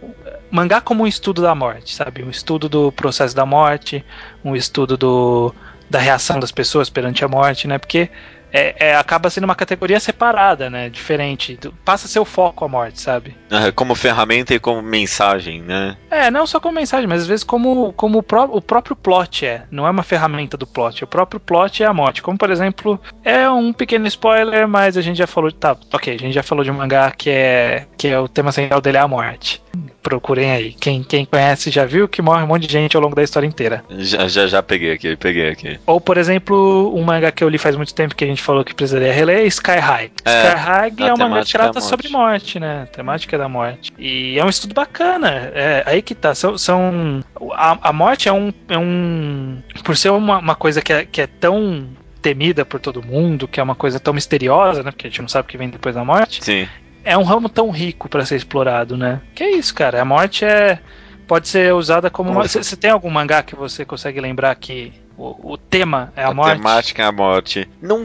mangá 0.51 0.79
como 0.79 1.03
um 1.03 1.07
estudo 1.07 1.41
da 1.41 1.55
morte, 1.55 1.95
sabe? 1.95 2.23
Um 2.23 2.29
estudo 2.29 2.69
do 2.69 2.91
processo 2.91 3.35
da 3.35 3.45
morte, 3.45 4.05
um 4.45 4.55
estudo 4.55 4.95
do, 4.95 5.53
da 5.89 5.99
reação 5.99 6.39
das 6.39 6.51
pessoas 6.51 6.89
perante 6.89 7.25
a 7.25 7.27
morte, 7.27 7.67
né? 7.67 7.77
Porque 7.77 8.09
é, 8.57 8.75
é, 8.79 8.95
acaba 8.95 9.29
sendo 9.29 9.43
uma 9.45 9.55
categoria 9.55 9.99
separada, 9.99 10.69
né? 10.69 10.89
Diferente, 10.89 11.59
passa 11.85 12.07
a 12.07 12.09
ser 12.09 12.19
o 12.19 12.25
foco 12.25 12.65
a 12.65 12.67
morte, 12.67 13.01
sabe? 13.01 13.35
Ah, 13.51 13.71
Como 13.71 13.95
ferramenta 13.95 14.53
e 14.53 14.59
como 14.59 14.81
mensagem, 14.81 15.61
né? 15.61 15.95
É, 16.09 16.29
não 16.31 16.45
só 16.47 16.59
como 16.59 16.75
mensagem, 16.75 17.07
mas 17.07 17.21
às 17.21 17.27
vezes 17.27 17.43
como, 17.43 17.93
como 17.93 18.19
o, 18.19 18.23
pró- 18.23 18.49
o 18.51 18.61
próprio 18.61 18.95
plot 18.95 19.45
é. 19.45 19.63
Não 19.71 19.85
é 19.87 19.89
uma 19.89 20.03
ferramenta 20.03 20.57
do 20.57 20.65
plot. 20.67 21.03
O 21.03 21.07
próprio 21.07 21.39
plot 21.39 21.83
é 21.83 21.85
a 21.85 21.93
morte. 21.93 22.21
Como, 22.21 22.37
por 22.37 22.49
exemplo, 22.49 22.99
é 23.23 23.49
um 23.49 23.71
pequeno 23.73 24.07
spoiler, 24.07 24.67
mas 24.67 24.97
a 24.97 25.01
gente 25.01 25.17
já 25.17 25.27
falou. 25.27 25.51
Tá, 25.51 25.75
ok, 25.93 26.15
a 26.15 26.19
gente 26.19 26.33
já 26.33 26.43
falou 26.43 26.63
de 26.63 26.71
um 26.71 26.75
mangá 26.75 27.11
que 27.11 27.29
é, 27.29 27.85
que 27.97 28.07
é 28.07 28.19
o 28.19 28.27
tema 28.27 28.51
central 28.51 28.81
dele 28.81 28.97
é 28.97 29.01
a 29.01 29.07
morte. 29.07 29.61
Procurem 30.01 30.51
aí. 30.51 30.73
Quem, 30.73 31.03
quem 31.03 31.25
conhece 31.25 31.69
já 31.69 31.85
viu 31.85 32.07
que 32.07 32.21
morre 32.21 32.43
um 32.43 32.47
monte 32.47 32.67
de 32.67 32.73
gente 32.73 32.95
ao 32.95 33.01
longo 33.01 33.15
da 33.15 33.23
história 33.23 33.47
inteira. 33.47 33.83
Já, 33.89 34.27
já, 34.27 34.47
já 34.47 34.63
peguei 34.63 34.91
aqui, 34.91 35.15
peguei 35.15 35.49
aqui. 35.49 35.79
Ou, 35.85 35.99
por 35.99 36.17
exemplo, 36.17 36.93
um 36.95 37.03
mangá 37.03 37.31
que 37.31 37.43
eu 37.43 37.49
li 37.49 37.57
faz 37.57 37.75
muito 37.75 37.93
tempo 37.93 38.15
que 38.15 38.23
a 38.23 38.27
gente 38.27 38.41
falou 38.41 38.63
que 38.63 38.73
precisaria 38.73 39.11
reler 39.11 39.39
é 39.39 39.45
Sky 39.45 39.79
High. 39.79 40.11
É, 40.25 40.47
Sky 40.47 40.57
High 40.57 40.93
é 40.99 41.13
um 41.13 41.17
mangá 41.17 41.43
que 41.43 41.55
é 41.55 41.59
trata 41.59 41.81
sobre 41.81 42.09
morte, 42.09 42.59
né? 42.59 42.83
A 42.83 42.85
temática 42.85 43.37
da 43.37 43.49
morte. 43.49 43.91
E 43.97 44.37
é 44.37 44.45
um 44.45 44.49
estudo 44.49 44.73
bacana. 44.73 45.51
É, 45.53 45.83
aí 45.85 46.01
que 46.01 46.15
tá. 46.15 46.33
São. 46.33 46.57
são 46.57 47.23
a, 47.53 47.89
a 47.89 47.93
morte 47.93 48.29
é 48.29 48.33
um, 48.33 48.53
é 48.69 48.77
um. 48.77 49.61
Por 49.83 49.97
ser 49.97 50.09
uma, 50.09 50.39
uma 50.39 50.55
coisa 50.55 50.81
que 50.81 50.93
é, 50.93 51.05
que 51.05 51.21
é 51.21 51.27
tão 51.27 51.87
temida 52.21 52.65
por 52.65 52.79
todo 52.79 53.01
mundo, 53.01 53.47
que 53.47 53.59
é 53.59 53.63
uma 53.63 53.75
coisa 53.75 53.99
tão 53.99 54.13
misteriosa, 54.13 54.83
né? 54.83 54.91
Porque 54.91 55.07
a 55.07 55.09
gente 55.09 55.21
não 55.21 55.29
sabe 55.29 55.45
o 55.45 55.49
que 55.49 55.57
vem 55.57 55.69
depois 55.69 55.95
da 55.95 56.03
morte. 56.03 56.43
Sim. 56.43 56.67
É 57.07 57.17
um 57.17 57.23
ramo 57.23 57.47
tão 57.47 57.69
rico 57.69 58.09
pra 58.09 58.25
ser 58.25 58.35
explorado, 58.35 58.97
né? 58.97 59.21
Que 59.33 59.43
é 59.43 59.51
isso, 59.51 59.73
cara. 59.73 60.01
A 60.01 60.05
morte 60.05 60.43
é. 60.43 60.79
Pode 61.25 61.47
ser 61.47 61.73
usada 61.73 62.09
como 62.09 62.31
uma. 62.31 62.47
Você 62.47 62.75
tem 62.75 62.89
algum 62.91 63.09
mangá 63.09 63.41
que 63.43 63.55
você 63.55 63.83
consegue 63.85 64.19
lembrar 64.21 64.53
que 64.55 64.93
o, 65.17 65.53
o 65.53 65.57
tema 65.57 66.11
é 66.15 66.23
a, 66.23 66.33
morte? 66.33 66.55
temática 66.57 67.01
é 67.03 67.05
a 67.05 67.11
morte. 67.11 67.67
Não. 67.81 68.03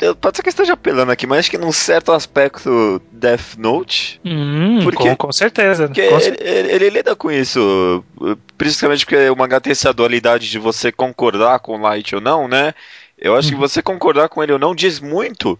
eu- 0.00 0.14
Pode 0.14 0.36
ser 0.36 0.42
que 0.42 0.48
eu 0.48 0.50
esteja 0.50 0.72
apelando 0.74 1.10
aqui, 1.10 1.26
mas 1.26 1.40
acho 1.40 1.50
que 1.50 1.58
num 1.58 1.72
certo 1.72 2.12
aspecto 2.12 3.02
Death 3.10 3.56
Note. 3.58 4.20
Hum, 4.24 4.80
Porque- 4.84 5.08
com, 5.10 5.16
com 5.16 5.32
certeza. 5.32 5.86
Porque 5.88 6.08
Com 6.08 6.18
ele, 6.20 6.36
ele- 6.40 6.72
ele 6.72 6.90
lida 6.90 7.16
com 7.16 7.30
isso, 7.32 8.04
principalmente 8.56 9.04
porque 9.04 9.28
o 9.28 9.36
mangá 9.36 9.60
tem 9.60 9.72
essa 9.72 9.92
dualidade 9.92 10.48
de 10.48 10.58
você 10.58 10.92
concordar 10.92 11.58
com 11.60 11.76
o 11.76 11.80
Light 11.80 12.14
ou 12.14 12.20
não, 12.20 12.46
né? 12.46 12.74
Eu 13.18 13.36
acho 13.36 13.48
que 13.48 13.54
Uhum. 13.54 13.60
você 13.60 13.80
concordar 13.82 14.28
com 14.28 14.42
ele 14.42 14.52
ou 14.52 14.58
não 14.58 14.74
diz 14.74 15.00
muito 15.00 15.58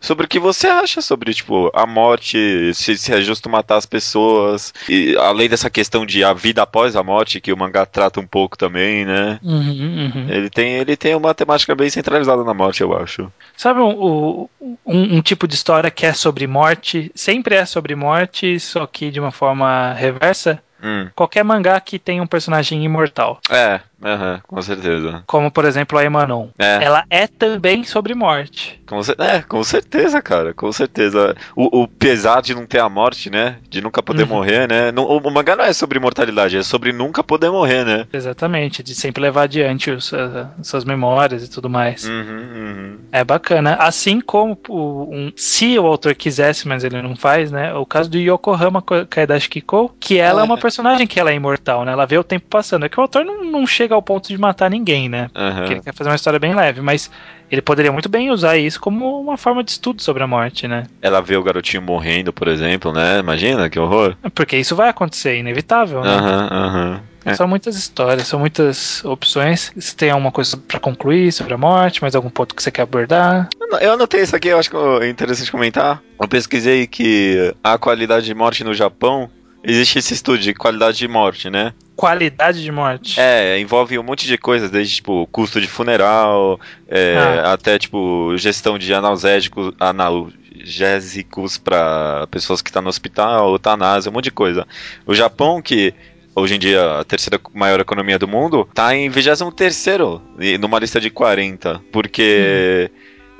sobre 0.00 0.26
o 0.26 0.28
que 0.28 0.38
você 0.38 0.66
acha 0.66 1.02
sobre, 1.02 1.34
tipo, 1.34 1.70
a 1.74 1.86
morte, 1.86 2.72
se, 2.74 2.96
se 2.96 3.12
é 3.12 3.20
justo 3.20 3.50
matar 3.50 3.76
as 3.76 3.86
pessoas, 3.86 4.72
e 4.88 5.16
além 5.16 5.48
dessa 5.48 5.68
questão 5.68 6.06
de 6.06 6.24
a 6.24 6.32
vida 6.32 6.62
após 6.62 6.96
a 6.96 7.02
morte, 7.02 7.40
que 7.40 7.52
o 7.52 7.56
mangá 7.56 7.84
trata 7.84 8.18
um 8.18 8.26
pouco 8.26 8.56
também, 8.56 9.04
né? 9.04 9.38
Uhum, 9.42 10.12
uhum. 10.14 10.26
Ele 10.28 10.48
tem, 10.48 10.72
ele 10.72 10.96
tem 10.96 11.14
uma 11.14 11.34
temática 11.34 11.74
bem 11.74 11.90
centralizada 11.90 12.42
na 12.44 12.54
morte, 12.54 12.80
eu 12.80 12.96
acho. 12.96 13.30
Sabe 13.56 13.80
um, 13.80 14.48
um, 14.60 14.78
um 14.86 15.22
tipo 15.22 15.46
de 15.46 15.54
história 15.54 15.90
que 15.90 16.06
é 16.06 16.12
sobre 16.12 16.46
morte, 16.46 17.12
sempre 17.14 17.54
é 17.54 17.66
sobre 17.66 17.94
morte, 17.94 18.58
só 18.58 18.86
que 18.86 19.10
de 19.10 19.20
uma 19.20 19.30
forma 19.30 19.92
reversa? 19.92 20.62
Hum. 20.82 21.08
Qualquer 21.14 21.44
mangá 21.44 21.78
que 21.78 21.98
tenha 21.98 22.22
um 22.22 22.26
personagem 22.26 22.82
imortal. 22.82 23.38
É, 23.50 23.80
aham, 24.04 24.40
com 24.46 24.62
certeza. 24.62 25.22
Como, 25.26 25.50
por 25.50 25.64
exemplo, 25.64 25.98
a 25.98 26.04
Emanon. 26.04 26.48
É. 26.58 26.84
Ela 26.84 27.04
é 27.10 27.26
também 27.26 27.84
sobre 27.84 28.14
morte. 28.14 28.80
Com, 28.86 29.00
é, 29.22 29.42
com 29.42 29.62
certeza, 29.62 30.20
cara, 30.20 30.52
com 30.52 30.70
certeza. 30.72 31.36
O, 31.54 31.82
o 31.82 31.88
pesar 31.88 32.42
de 32.42 32.54
não 32.54 32.66
ter 32.66 32.80
a 32.80 32.88
morte, 32.88 33.30
né? 33.30 33.56
De 33.68 33.80
nunca 33.80 34.02
poder 34.02 34.22
Uhum. 34.24 34.28
morrer, 34.30 34.68
né? 34.68 34.90
Não- 34.90 35.04
o, 35.04 35.30
mangá 35.30 35.54
não 35.54 35.64
é 35.64 35.72
sobre 35.72 35.98
imortalidade, 35.98 36.56
é 36.56 36.62
sobre 36.62 36.92
nunca 36.92 37.22
poder 37.22 37.50
morrer, 37.50 37.84
né? 37.84 38.06
Exatamente, 38.12 38.82
de 38.82 38.94
sempre 38.94 39.22
levar 39.22 39.42
adiante 39.42 39.90
os, 39.90 40.12
ah, 40.12 40.50
suas 40.62 40.84
memórias 40.84 41.44
e 41.44 41.48
tudo 41.50 41.70
mais. 41.70 42.04
Uhum, 42.04 42.12
uhum. 42.54 42.98
É 43.12 43.22
bacana. 43.22 43.74
Assim 43.76 44.20
como 44.20 44.58
um, 44.68 45.32
se 45.36 45.78
o 45.78 45.86
autor 45.86 46.14
quisesse, 46.14 46.66
mas 46.66 46.82
ele 46.84 47.00
não 47.00 47.14
faz, 47.16 47.50
né? 47.52 47.72
O 47.74 47.86
caso 47.86 48.10
do 48.10 48.18
Yokohama 48.18 48.82
Ko- 48.82 49.06
Kaidashi 49.08 49.48
Kiko, 49.48 49.94
que 50.00 50.18
ela 50.18 50.40
é. 50.40 50.42
É. 50.42 50.44
uma 50.44 50.58
personagem 50.58 51.06
que 51.06 51.20
ela 51.20 51.30
é 51.30 51.34
imortal, 51.34 51.84
né? 51.84 51.92
Ela 51.92 52.06
vê 52.06 52.18
o 52.18 52.24
tempo 52.24 52.46
passando. 52.50 52.84
É 52.84 52.88
que 52.88 52.98
o 52.98 53.02
autor 53.02 53.24
não, 53.24 53.44
não 53.44 53.66
chega 53.66 53.89
ao 53.94 54.02
ponto 54.02 54.28
de 54.28 54.38
matar 54.38 54.70
ninguém, 54.70 55.08
né? 55.08 55.28
Aham. 55.34 55.56
Porque 55.56 55.72
ele 55.74 55.82
quer 55.82 55.94
fazer 55.94 56.10
uma 56.10 56.16
história 56.16 56.38
bem 56.38 56.54
leve, 56.54 56.80
mas 56.80 57.10
ele 57.50 57.62
poderia 57.62 57.92
muito 57.92 58.08
bem 58.08 58.30
usar 58.30 58.56
isso 58.56 58.80
como 58.80 59.20
uma 59.20 59.36
forma 59.36 59.62
de 59.64 59.70
estudo 59.72 60.02
sobre 60.02 60.22
a 60.22 60.26
morte, 60.26 60.68
né? 60.68 60.84
Ela 61.02 61.20
vê 61.20 61.36
o 61.36 61.42
garotinho 61.42 61.82
morrendo, 61.82 62.32
por 62.32 62.48
exemplo, 62.48 62.92
né? 62.92 63.18
Imagina 63.18 63.68
que 63.68 63.78
horror. 63.78 64.16
Porque 64.34 64.56
isso 64.56 64.76
vai 64.76 64.88
acontecer, 64.88 65.36
inevitável, 65.36 66.02
né? 66.02 66.10
Aham, 66.10 66.48
aham. 66.50 67.00
É. 67.24 67.34
São 67.34 67.46
muitas 67.46 67.76
histórias, 67.76 68.26
são 68.26 68.40
muitas 68.40 69.04
opções. 69.04 69.72
Se 69.76 69.94
tem 69.94 70.10
alguma 70.10 70.32
coisa 70.32 70.56
pra 70.56 70.80
concluir 70.80 71.30
sobre 71.32 71.52
a 71.52 71.58
morte, 71.58 72.00
mais 72.00 72.14
algum 72.14 72.30
ponto 72.30 72.54
que 72.54 72.62
você 72.62 72.70
quer 72.70 72.82
abordar? 72.82 73.48
Eu 73.80 73.92
anotei 73.92 74.22
isso 74.22 74.34
aqui, 74.34 74.48
eu 74.48 74.58
acho 74.58 74.70
que 74.70 74.76
é 74.76 75.08
interessante 75.08 75.52
comentar. 75.52 76.02
Eu 76.20 76.26
pesquisei 76.26 76.86
que 76.86 77.54
a 77.62 77.76
qualidade 77.76 78.24
de 78.24 78.34
morte 78.34 78.64
no 78.64 78.72
Japão, 78.72 79.28
existe 79.62 79.98
esse 79.98 80.14
estudo 80.14 80.38
de 80.38 80.54
qualidade 80.54 80.96
de 80.98 81.08
morte, 81.08 81.50
né? 81.50 81.74
Qualidade 82.00 82.62
de 82.62 82.72
morte. 82.72 83.20
É, 83.20 83.58
envolve 83.60 83.98
um 83.98 84.02
monte 84.02 84.26
de 84.26 84.38
coisas, 84.38 84.70
desde 84.70 84.94
tipo 84.96 85.26
custo 85.30 85.60
de 85.60 85.66
funeral, 85.68 86.58
é, 86.88 87.16
Ah. 87.44 87.52
até 87.52 87.78
tipo 87.78 88.34
gestão 88.38 88.78
de 88.78 88.92
analgésicos, 88.94 89.74
analgésicos 89.78 91.58
para 91.58 92.26
pessoas 92.30 92.62
que 92.62 92.70
estão 92.70 92.82
no 92.82 92.88
hospital, 92.88 93.50
eutanásia, 93.52 94.10
um 94.10 94.14
monte 94.14 94.24
de 94.24 94.30
coisa. 94.30 94.66
O 95.06 95.14
Japão, 95.14 95.60
que 95.60 95.92
hoje 96.34 96.54
em 96.54 96.58
dia 96.58 97.00
a 97.00 97.04
terceira 97.04 97.38
maior 97.54 97.80
economia 97.80 98.18
do 98.18 98.26
mundo, 98.28 98.66
tá 98.72 98.94
em 98.96 99.10
23º 99.10 100.22
e 100.38 100.56
numa 100.58 100.78
lista 100.78 101.00
de 101.00 101.10
40, 101.10 101.82
porque 101.92 102.90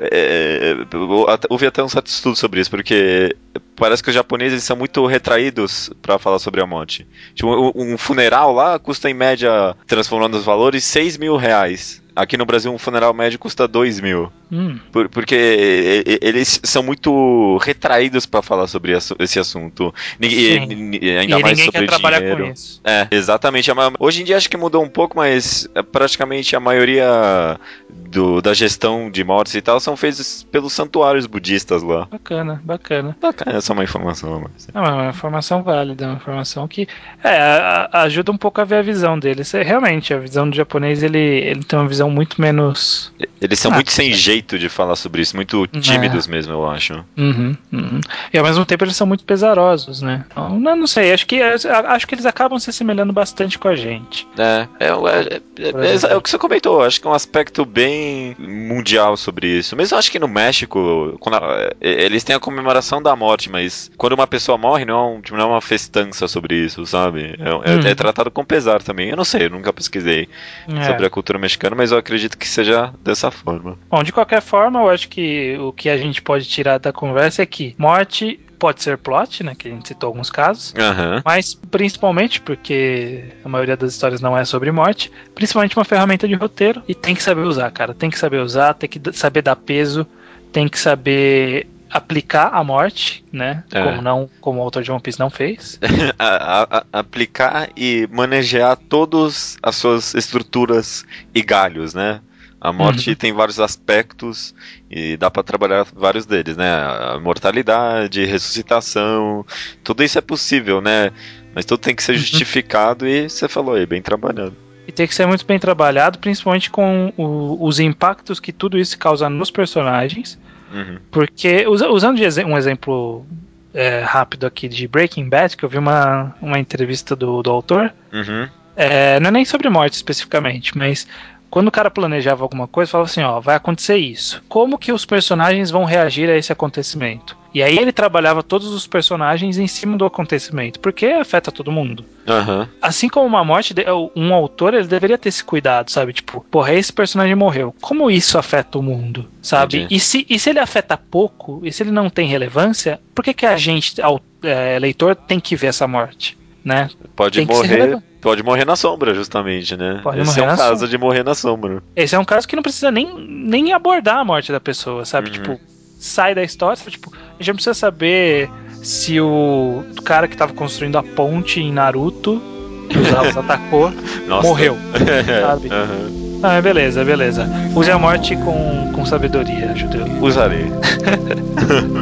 é, 0.01 0.77
eu 0.93 1.29
até- 1.29 1.47
houve 1.51 1.67
até 1.67 1.83
um 1.83 1.89
certo 1.89 2.07
estudo 2.09 2.37
sobre 2.37 2.61
isso, 2.61 2.71
porque 2.71 3.35
parece 3.81 4.03
que 4.03 4.11
os 4.11 4.15
japoneses 4.15 4.63
são 4.63 4.77
muito 4.77 5.05
retraídos 5.07 5.91
pra 6.01 6.19
falar 6.19 6.39
sobre 6.39 6.61
a 6.61 6.67
morte. 6.67 7.07
Tipo, 7.35 7.73
um, 7.75 7.99
funeral 7.99 8.53
lá 8.53 8.79
custa 8.79 9.11
em 9.11 9.15
média, 9.15 9.75
transformando 9.87 10.37
os 10.37 10.45
valores, 10.45 10.85
6 10.85 11.17
mil 11.19 11.37
reais. 11.37 12.01
Aqui 12.15 12.37
no 12.37 12.45
Brasil, 12.45 12.73
um 12.73 12.77
funeral 12.79 13.15
médio 13.15 13.39
custa 13.39 13.67
2 13.69 14.01
mil. 14.01 14.31
Hum, 14.53 14.79
Por- 14.91 15.09
porque 15.09 16.05
eles 16.21 16.61
são 16.65 16.83
muito 16.83 17.57
retraídos 17.59 18.27
pra 18.27 18.43
falar 18.43 18.67
sobre 18.67 18.93
esse 19.21 19.39
assunto. 19.39 19.95
E- 20.21 20.99
e 21.01 21.11
ainda 21.17 21.39
e 21.39 21.43
mais 21.43 21.57
ninguém 21.57 21.65
sobre 21.67 21.81
quer 21.81 21.87
trabalhar 21.87 22.19
dinheiro. 22.19 22.45
com 22.47 22.53
isso. 22.53 22.81
É, 22.85 23.07
exatamente. 23.13 23.71
Hoje 23.99 24.23
em 24.23 24.25
dia 24.25 24.37
acho 24.37 24.51
que 24.51 24.57
mudou 24.57 24.83
um 24.83 24.89
pouco, 24.89 25.17
mas 25.17 25.69
é, 25.73 25.83
praticamente 25.83 26.55
a 26.57 26.61
maioria 26.61 27.59
do- 27.89 28.43
da 28.43 28.53
gestão 28.53 29.09
de 29.09 29.23
mortes 29.23 29.55
e 29.55 29.61
tal 29.63 29.79
são 29.79 29.97
feitos 29.97 30.45
pelos 30.51 30.73
santuários 30.73 31.27
budistas 31.27 31.81
lá. 31.83 32.07
Bacana, 32.11 32.61
bacana. 32.65 33.17
Bacana, 33.21 33.61
é 33.73 33.75
uma 33.75 33.85
informação. 33.85 34.41
Mas... 34.43 34.69
É 34.73 34.79
uma 34.79 35.09
informação 35.11 35.63
válida, 35.63 36.07
uma 36.07 36.17
informação 36.17 36.67
que 36.69 36.87
é, 37.23 37.89
ajuda 37.93 38.33
um 38.33 38.37
pouco 38.37 38.61
a 38.61 38.65
ver 38.65 38.77
a 38.77 38.83
visão 38.83 39.19
deles. 39.19 39.53
É, 39.55 39.63
realmente, 39.63 40.13
a 40.15 40.19
visão 40.19 40.49
do 40.49 40.55
japonês 40.57 41.03
ele, 41.03 41.19
ele 41.19 41.65
tem 41.65 41.79
uma 41.79 41.89
visão 41.89 42.11
muito 42.11 42.41
menos. 42.41 43.13
Eles 43.41 43.59
são 43.59 43.71
Ah, 43.71 43.75
muito 43.75 43.91
sem 43.93 44.13
jeito 44.13 44.59
de 44.59 44.69
falar 44.69 44.97
sobre 44.97 45.23
isso, 45.23 45.35
muito 45.37 45.67
tímidos 45.67 46.27
mesmo, 46.27 46.53
eu 46.53 46.69
acho. 46.69 47.05
Uhum, 47.17 47.57
uhum. 47.73 48.01
E 48.33 48.39
ao 48.39 48.45
mesmo 48.45 48.65
tempo 48.65 48.85
eles 48.85 48.97
são 48.97 49.07
muito 49.07 49.25
pesarosos, 49.25 50.03
né? 50.03 50.25
Então, 50.31 50.59
não, 50.59 50.77
não 50.77 50.87
sei, 50.87 51.13
acho 51.13 51.27
que, 51.27 51.41
acho 51.43 52.07
que 52.07 52.15
eles 52.15 52.27
acabam 52.27 52.59
se 52.59 52.71
assemelhando 52.71 53.13
bastante 53.13 53.59
com 53.59 53.69
a 53.69 53.77
gente. 53.77 54.27
É, 54.39 54.67
é, 54.79 54.87
é, 54.89 54.91
é- 54.91 56.09
é- 56.09 56.13
é 56.13 56.17
o 56.17 56.21
que 56.21 56.29
você 56.31 56.39
comentou, 56.39 56.83
acho 56.83 57.01
que 57.01 57.07
é 57.07 57.11
um 57.11 57.15
aspecto 57.15 57.65
bem 57.65 58.37
mundial 58.39 59.17
sobre 59.17 59.47
isso. 59.47 59.75
Mesmo 59.77 59.97
acho 59.97 60.11
que 60.11 60.19
no 60.19 60.29
México, 60.29 61.19
a- 61.33 61.71
é, 61.81 62.05
eles 62.05 62.25
têm 62.25 62.37
a 62.37 62.41
comemoração 62.41 63.03
da 63.03 63.15
morte, 63.17 63.50
mas 63.51 63.91
quando 63.97 64.15
uma 64.15 64.27
pessoa 64.27 64.57
morre, 64.57 64.85
não 64.85 64.95
é, 64.95 65.03
um- 65.17 65.21
tipo, 65.21 65.37
não 65.37 65.45
é 65.45 65.49
uma 65.49 65.61
festança 65.61 66.27
sobre 66.29 66.55
isso, 66.57 66.85
sabe? 66.87 67.35
É, 67.39 67.53
Uhum. 67.53 67.87
é 67.87 67.95
tratado 67.95 68.31
com 68.31 68.45
pesar 68.45 68.83
também. 68.83 69.11
Eu 69.11 69.17
não 69.17 69.25
sei, 69.25 69.47
eu 69.47 69.51
nunca 69.51 69.73
pesquisei 69.73 70.29
É. 70.69 70.85
sobre 70.85 71.07
a 71.07 71.11
cultura 71.11 71.39
mexicana, 71.39 71.77
mas 71.77 71.93
eu 71.93 71.99
acredito 71.99 72.39
que 72.39 72.49
seja 72.49 72.93
dessa 73.03 73.31
forma. 73.31 73.77
Bom, 73.91 74.03
de 74.03 74.13
qualquer 74.13 74.41
forma, 74.41 74.81
eu 74.81 74.89
acho 74.89 75.09
que 75.09 75.57
o 75.59 75.73
que 75.73 75.89
a 75.91 75.97
gente 75.99 76.23
pode 76.23 76.47
tirar 76.47 76.79
da 76.79 76.93
conversa 76.93 77.43
é 77.43 77.47
que 77.47 77.75
morte 77.77 78.39
pode 78.59 78.83
ser 78.83 78.99
plot, 78.99 79.43
né? 79.43 79.55
Que 79.59 79.69
a 79.69 79.71
gente 79.71 79.89
citou 79.89 80.09
alguns 80.09 80.31
casos. 80.31 80.75
Aham. 80.79 81.23
Mas 81.25 81.55
principalmente 81.55 82.43
porque 82.43 83.25
a 83.43 83.49
maioria 83.49 83.75
das 83.75 83.93
histórias 83.95 84.21
não 84.21 84.37
é 84.37 84.45
sobre 84.45 84.71
morte, 84.71 85.11
principalmente 85.35 85.75
uma 85.79 85.85
ferramenta 85.85 86.29
de 86.29 86.35
roteiro 86.35 86.83
e 86.87 86.95
tem 86.95 87.15
que 87.15 87.23
saber 87.23 87.41
usar, 87.41 87.71
cara. 87.71 87.95
Tem 87.95 88.11
que 88.11 88.19
saber 88.19 88.39
usar, 88.39 88.75
tem 88.75 88.87
que 88.89 89.01
saber 89.15 89.41
dar 89.41 89.57
peso, 89.57 90.07
tem 90.53 90.69
que 90.69 90.79
saber 90.79 91.67
aplicar 91.91 92.51
a 92.55 92.63
morte, 92.63 93.25
né? 93.33 93.65
É. 93.73 93.83
Como 93.83 94.01
não, 94.01 94.31
como 94.41 94.61
o 94.61 94.63
autor 94.63 94.83
de 94.83 94.91
One 94.93 95.01
Piece 95.01 95.19
não 95.19 95.29
fez. 95.31 95.79
A- 96.19 96.67
a- 96.79 97.01
aplicar 97.01 97.69
e 97.77 98.09
manejar 98.13 98.77
todas 98.77 99.57
as 99.63 99.77
suas 99.77 100.15
estruturas 100.15 101.05
e 101.35 101.43
galhos, 101.43 101.93
né? 101.95 102.21
A 102.61 102.73
morte 102.73 103.11
Uhum. 103.11 103.17
tem 103.17 103.33
vários 103.33 103.59
aspectos 103.59 104.55
e 104.91 105.17
dá 105.17 105.31
pra 105.31 105.43
trabalhar 105.43 105.87
vários 105.95 106.27
deles, 106.27 106.57
né? 106.59 106.71
A 106.71 107.19
mortalidade, 107.19 108.23
ressuscitação, 108.27 109.45
tudo 109.83 110.05
isso 110.05 110.19
é 110.19 110.21
possível, 110.21 110.81
né? 110.81 111.11
Mas 111.55 111.65
tudo 111.65 111.81
tem 111.81 111.95
que 111.97 112.03
ser 112.03 112.13
Uhum. 112.13 112.19
justificado 112.19 113.07
e 113.09 113.29
você 113.29 113.49
falou 113.49 113.75
aí, 113.75 113.87
bem 113.87 114.03
trabalhado. 114.03 114.55
E 114.87 114.93
tem 114.93 115.07
que 115.07 115.15
ser 115.15 115.27
muito 115.27 115.45
bem 115.47 115.59
trabalhado, 115.59 116.19
principalmente 116.19 116.71
com 116.71 117.13
o- 117.17 117.65
os 117.67 117.81
impactos 117.81 118.39
que 118.39 118.53
tudo 118.53 118.79
isso 118.79 118.99
causa 118.99 119.29
nos 119.31 119.51
personagens. 119.51 120.39
Uhum. 120.73 120.99
Porque, 121.11 121.67
usa- 121.67 121.89
usando 121.89 122.19
um 122.47 122.57
exemplo 122.57 123.27
é, 123.75 124.01
rápido 124.01 124.47
aqui 124.47 124.69
de 124.69 124.87
Breaking 124.89 125.29
Bad, 125.29 125.57
que 125.57 125.65
eu 125.65 125.69
vi 125.69 125.79
uma, 125.79 126.35
uma 126.41 126.59
entrevista 126.59 127.15
do, 127.17 127.43
do 127.43 127.51
autor, 127.51 127.93
Uhum. 128.13 128.49
é, 128.77 129.19
não 129.21 129.29
é 129.29 129.31
nem 129.33 129.45
sobre 129.45 129.69
morte 129.69 129.95
especificamente, 129.95 130.77
mas 130.77 131.07
quando 131.51 131.69
o 131.69 131.73
cara 131.73 131.91
planejava 131.91 132.45
alguma 132.45 132.69
coisa, 132.69 132.93
falava 132.93 133.11
assim, 133.11 133.23
ó, 133.23 133.41
vai 133.41 133.57
acontecer 133.57 133.97
isso. 133.97 134.43
Como 134.49 134.79
que 134.79 134.93
os 134.93 135.05
personagens 135.05 135.71
vão 135.71 135.85
reagir 135.85 136.31
a 136.31 136.37
esse 136.37 136.53
acontecimento? 136.53 137.37
E 137.53 137.63
aí 137.63 137.77
ele 137.77 137.91
trabalhava 137.91 138.45
todos 138.45 138.69
os 138.69 138.87
personagens 138.87 139.59
em 139.59 139.67
cima 139.67 139.97
do 139.97 140.05
acontecimento, 140.05 140.79
porque 140.79 141.07
afeta 141.07 141.51
todo 141.51 141.73
mundo. 141.73 142.05
Aham. 142.27 142.69
Assim 142.81 143.09
como 143.09 143.27
uma 143.27 143.45
morte, 143.45 143.75
um 144.15 144.33
autor 144.33 144.75
ele 144.75 144.87
deveria 144.87 145.19
ter 145.19 145.31
esse 145.31 145.43
cuidado, 145.43 145.91
sabe? 145.91 146.13
Tipo, 146.13 146.47
porra, 146.49 146.73
esse 146.75 146.93
personagem 146.93 147.35
morreu. 147.35 147.75
Como 147.81 148.09
isso 148.09 148.39
afeta 148.39 148.79
o 148.79 148.83
mundo, 148.83 149.29
sabe? 149.43 149.79
Entendi. 149.79 149.97
E 149.97 149.99
se, 149.99 150.27
e 150.31 150.39
se 150.39 150.51
ele 150.51 150.61
afeta 150.61 150.97
pouco, 150.97 151.61
e 151.65 151.73
se 151.73 151.83
ele 151.83 151.91
não 151.91 152.09
tem 152.09 152.29
relevância, 152.29 153.01
por 153.13 153.25
que, 153.25 153.35
que 153.35 153.47
a 153.47 153.57
gente, 153.57 154.01
ao, 154.01 154.21
é, 154.45 154.79
leitor, 154.79 155.17
tem 155.17 155.41
que 155.41 155.57
ver 155.57 155.69
essa 155.69 155.89
morte? 155.89 156.39
Né? 156.65 156.89
Pode 157.17 157.39
Tem 157.39 157.47
morrer. 157.47 158.01
Pode 158.21 158.43
morrer 158.43 158.65
na 158.67 158.77
sombra, 158.77 159.15
justamente, 159.15 159.77
né? 159.77 160.01
Pode 160.03 160.21
Esse 160.21 160.41
é 160.41 160.43
um 160.43 160.47
caso 160.57 160.73
sombra. 160.75 160.89
de 160.89 160.99
morrer 160.99 161.25
na 161.25 161.35
sombra. 161.35 161.83
Esse 161.97 162.15
é 162.15 162.19
um 162.19 162.25
caso 162.25 162.47
que 162.47 162.55
não 162.55 162.63
precisa 162.63 162.91
nem, 162.91 163.15
nem 163.19 163.73
abordar 163.73 164.19
a 164.19 164.25
morte 164.25 164.53
da 164.53 164.61
pessoa, 164.61 165.05
sabe? 165.05 165.29
Uhum. 165.29 165.33
Tipo, 165.35 165.61
sai 165.99 166.35
da 166.35 166.43
história, 166.43 166.77
tipo, 166.89 167.11
a 167.15 167.43
gente 167.43 167.49
não 167.49 167.55
precisa 167.55 167.75
saber 167.75 168.51
se 168.83 169.21
o 169.21 169.83
cara 170.05 170.29
que 170.29 170.37
tava 170.37 170.53
construindo 170.53 170.97
a 170.97 171.03
ponte 171.03 171.61
em 171.61 171.73
Naruto, 171.73 172.41
que 172.89 172.99
os 172.99 173.09
Zavos 173.09 173.37
atacou, 173.39 173.91
Nossa. 174.27 174.47
morreu. 174.49 174.77
Sabe? 175.41 175.69
Aham. 175.71 176.21
Ah, 176.43 176.59
beleza, 176.61 177.05
beleza. 177.05 177.47
Use 177.77 177.91
a 177.91 177.99
morte 177.99 178.35
com, 178.37 178.91
com 178.95 179.05
sabedoria, 179.05 179.77
judeu. 179.77 180.07
Usarei. 180.23 180.65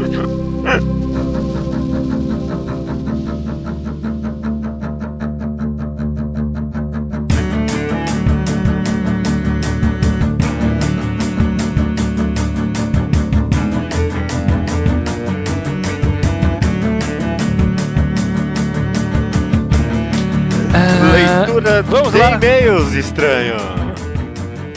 estranho. 23.19 23.57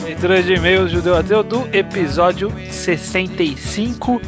Leitura 0.04 0.42
de 0.42 0.54
e-mails 0.56 0.92
judeu 0.92 1.16
ateu 1.16 1.44
do 1.44 1.70
episódio 1.72 2.52
65, 2.72 4.20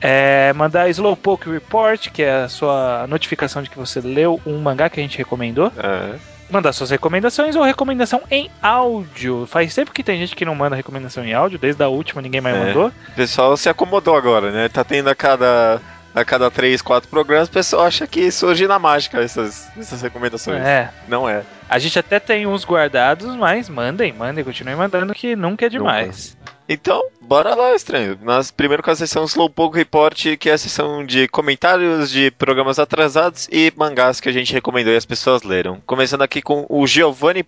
É, 0.00 0.52
mandar 0.54 0.90
Slowpoke 0.90 1.48
Report, 1.48 2.10
que 2.10 2.24
é 2.24 2.42
a 2.42 2.48
sua 2.48 3.06
notificação 3.06 3.62
de 3.62 3.70
que 3.70 3.78
você 3.78 4.00
leu 4.00 4.40
um 4.44 4.58
mangá 4.58 4.90
que 4.90 4.98
a 4.98 5.02
gente 5.02 5.16
recomendou. 5.16 5.70
É 5.76 6.37
mandar 6.50 6.72
suas 6.72 6.90
recomendações 6.90 7.56
ou 7.56 7.62
recomendação 7.62 8.22
em 8.30 8.50
áudio. 8.62 9.46
Faz 9.46 9.74
tempo 9.74 9.92
que 9.92 10.02
tem 10.02 10.18
gente 10.18 10.34
que 10.34 10.44
não 10.44 10.54
manda 10.54 10.76
recomendação 10.76 11.24
em 11.24 11.34
áudio, 11.34 11.58
desde 11.58 11.82
a 11.82 11.88
última 11.88 12.22
ninguém 12.22 12.40
mais 12.40 12.56
é. 12.56 12.64
mandou. 12.66 12.88
O 12.88 13.12
pessoal 13.12 13.56
se 13.56 13.68
acomodou 13.68 14.16
agora, 14.16 14.50
né? 14.50 14.68
Tá 14.68 14.84
tendo 14.84 15.08
a 15.08 15.14
cada 15.14 15.80
a 16.14 16.24
cada 16.24 16.50
três, 16.50 16.82
quatro 16.82 17.08
programas, 17.08 17.48
o 17.48 17.52
pessoal 17.52 17.84
acha 17.84 18.06
que 18.06 18.30
surge 18.30 18.66
na 18.66 18.78
mágica 18.78 19.20
essas, 19.20 19.68
essas 19.78 20.02
recomendações. 20.02 20.60
É. 20.60 20.90
Não 21.06 21.28
é. 21.28 21.42
A 21.68 21.78
gente 21.78 21.98
até 21.98 22.18
tem 22.18 22.46
uns 22.46 22.64
guardados, 22.64 23.36
mas 23.36 23.68
mandem, 23.68 24.12
mandem, 24.12 24.42
continuem 24.42 24.74
mandando 24.74 25.14
que 25.14 25.36
nunca 25.36 25.66
é 25.66 25.68
demais. 25.68 26.36
Então, 26.70 27.02
bora 27.22 27.54
lá, 27.54 27.74
estranho. 27.74 28.18
Nós 28.20 28.50
primeiro 28.50 28.82
com 28.82 28.90
a 28.90 28.94
sessão 28.94 29.24
Slowpoke 29.24 29.78
Report, 29.78 30.36
que 30.36 30.50
é 30.50 30.52
a 30.52 30.58
sessão 30.58 31.02
de 31.02 31.26
comentários 31.26 32.10
de 32.10 32.30
programas 32.30 32.78
atrasados 32.78 33.48
e 33.50 33.72
mangás 33.74 34.20
que 34.20 34.28
a 34.28 34.32
gente 34.32 34.52
recomendou 34.52 34.92
e 34.92 34.96
as 34.96 35.06
pessoas 35.06 35.42
leram. 35.42 35.80
Começando 35.86 36.20
aqui 36.20 36.42
com 36.42 36.66
o 36.68 36.86
Giovanni 36.86 37.42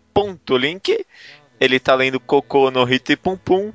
Link. 0.53 1.05
Ele 1.61 1.79
tá 1.79 1.95
lendo 1.95 2.19
Coco 2.19 2.71
no 2.71 2.89
e 2.91 3.17
Pum 3.17 3.37
Pum. 3.37 3.71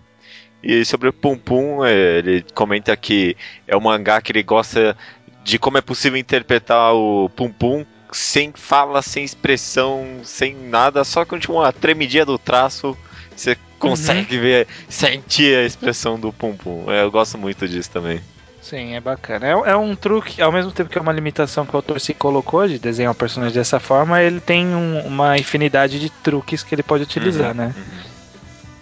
E 0.63 0.83
sobre 0.83 1.09
o 1.09 1.13
Pum 1.13 1.37
Pum, 1.37 1.85
é, 1.85 2.17
ele 2.17 2.43
comenta 2.55 2.97
que 2.97 3.37
é 3.67 3.77
um 3.77 3.81
mangá 3.81 4.19
que 4.21 4.31
ele 4.31 4.41
gosta 4.41 4.97
de 5.43 5.59
como 5.59 5.77
é 5.77 5.81
possível 5.81 6.17
interpretar 6.17 6.95
o 6.95 7.29
Pum 7.29 7.51
Pum 7.51 7.85
sem 8.11 8.51
fala, 8.51 9.03
sem 9.03 9.23
expressão, 9.23 10.21
sem 10.23 10.55
nada, 10.55 11.03
só 11.03 11.23
com 11.23 11.37
tipo, 11.37 11.53
uma 11.53 11.71
tremidinha 11.71 12.25
do 12.25 12.39
traço. 12.39 12.97
Você 13.35 13.57
consegue 13.79 14.35
uhum. 14.35 14.41
ver, 14.41 14.67
sentir 14.87 15.57
a 15.57 15.63
expressão 15.63 16.19
do 16.19 16.31
Pum 16.31 16.55
Pum. 16.55 16.85
É, 16.91 17.03
eu 17.03 17.11
gosto 17.11 17.37
muito 17.37 17.67
disso 17.67 17.89
também. 17.91 18.21
Sim, 18.61 18.95
é 18.95 18.99
bacana. 18.99 19.45
É, 19.45 19.51
é, 19.51 19.75
um 19.75 19.95
truque, 19.95 20.41
ao 20.41 20.51
mesmo 20.51 20.71
tempo 20.71 20.89
que 20.89 20.97
é 20.97 21.01
uma 21.01 21.11
limitação 21.11 21.65
que 21.65 21.75
o 21.75 21.77
autor 21.77 21.99
se 21.99 22.15
colocou 22.15 22.67
de 22.67 22.79
desenhar 22.79 23.11
um 23.11 23.15
personagem 23.15 23.53
dessa 23.53 23.79
forma, 23.79 24.19
ele 24.21 24.39
tem 24.39 24.65
um, 24.65 25.01
uma 25.01 25.37
infinidade 25.37 25.99
de 25.99 26.09
truques 26.09 26.63
que 26.63 26.73
ele 26.73 26.81
pode 26.81 27.03
utilizar, 27.03 27.49
uhum, 27.49 27.57
né? 27.57 27.75
Uhum. 27.77 27.83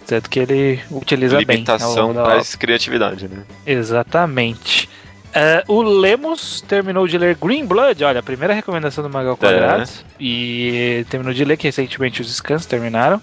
Certo 0.06 0.30
que 0.30 0.38
ele 0.38 0.80
utiliza 0.90 1.38
Limitação 1.38 1.94
bem. 1.94 2.06
Limitação 2.06 2.24
traz 2.24 2.54
criatividade, 2.54 3.28
né? 3.28 3.42
Exatamente. 3.66 4.88
Uh, 5.34 5.72
o 5.72 5.82
Lemos 5.82 6.60
terminou 6.62 7.08
de 7.08 7.18
ler 7.18 7.34
Green 7.34 7.66
Blood, 7.66 8.04
olha, 8.04 8.20
a 8.20 8.22
primeira 8.22 8.54
recomendação 8.54 9.02
do 9.02 9.10
Magal 9.10 9.36
Quadrado. 9.36 9.82
É. 9.82 9.86
E 10.20 11.04
terminou 11.10 11.34
de 11.34 11.44
ler, 11.44 11.56
que 11.56 11.66
recentemente 11.66 12.20
os 12.20 12.28
descansos 12.28 12.66
terminaram. 12.66 13.20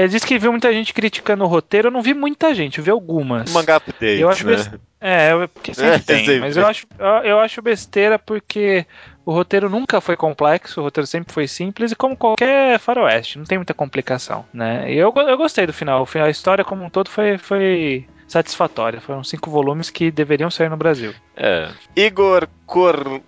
Ele 0.00 0.08
disse 0.08 0.26
que 0.26 0.38
viu 0.38 0.50
muita 0.50 0.72
gente 0.72 0.94
criticando 0.94 1.44
o 1.44 1.46
roteiro. 1.46 1.88
Eu 1.88 1.92
não 1.92 2.02
vi 2.02 2.14
muita 2.14 2.54
gente, 2.54 2.78
eu 2.78 2.84
vi 2.84 2.90
algumas. 2.90 3.52
Mangá 3.52 3.76
update, 3.76 4.20
eu 4.20 4.28
acho 4.28 4.46
né? 4.46 4.56
Best... 4.56 4.70
É, 5.00 5.46
porque 5.46 5.74
sempre 5.74 5.94
é, 5.94 5.98
tem. 5.98 6.24
Sempre. 6.24 6.40
Mas 6.40 6.56
eu 6.56 6.66
acho, 6.66 6.86
eu 7.24 7.38
acho 7.38 7.62
besteira 7.62 8.18
porque 8.18 8.84
o 9.24 9.32
roteiro 9.32 9.68
nunca 9.68 10.00
foi 10.00 10.16
complexo, 10.16 10.80
o 10.80 10.84
roteiro 10.84 11.06
sempre 11.06 11.32
foi 11.32 11.46
simples 11.46 11.92
e 11.92 11.96
como 11.96 12.16
qualquer 12.16 12.78
faroeste, 12.78 13.38
não 13.38 13.44
tem 13.44 13.58
muita 13.58 13.74
complicação, 13.74 14.44
né? 14.52 14.92
E 14.92 14.96
eu, 14.96 15.12
eu 15.14 15.36
gostei 15.36 15.66
do 15.66 15.72
final. 15.72 16.02
O 16.02 16.06
final, 16.06 16.26
a 16.26 16.30
história 16.30 16.64
como 16.64 16.84
um 16.84 16.90
todo 16.90 17.08
foi, 17.08 17.38
foi 17.38 18.06
satisfatória. 18.26 19.00
Foram 19.00 19.22
cinco 19.22 19.50
volumes 19.50 19.90
que 19.90 20.10
deveriam 20.10 20.50
sair 20.50 20.68
no 20.68 20.76
Brasil. 20.76 21.14
É. 21.36 21.68
Igor 21.96 22.48
Corte... 22.66 23.22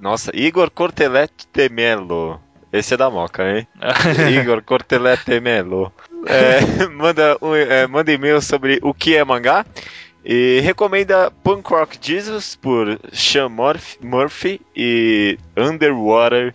Nossa, 0.00 0.30
Igor 0.34 0.70
Cortelete 0.70 1.46
de 1.52 1.68
Melo 1.68 2.40
esse 2.72 2.94
é 2.94 2.96
da 2.96 3.10
Moca, 3.10 3.42
hein? 3.44 3.66
Igor 4.40 4.62
Cortelete 4.62 5.38
Melo. 5.40 5.92
É, 6.26 6.86
manda, 6.88 7.36
um, 7.42 7.54
é, 7.54 7.86
manda 7.86 8.12
e-mail 8.12 8.40
sobre 8.40 8.78
o 8.82 8.94
que 8.94 9.14
é 9.16 9.24
mangá. 9.24 9.66
E 10.24 10.60
recomenda 10.60 11.32
Punk 11.42 11.68
Rock 11.68 11.98
Jesus 12.00 12.54
por 12.54 12.98
Sean 13.12 13.50
Murphy 14.00 14.60
e 14.74 15.36
Underwater 15.56 16.54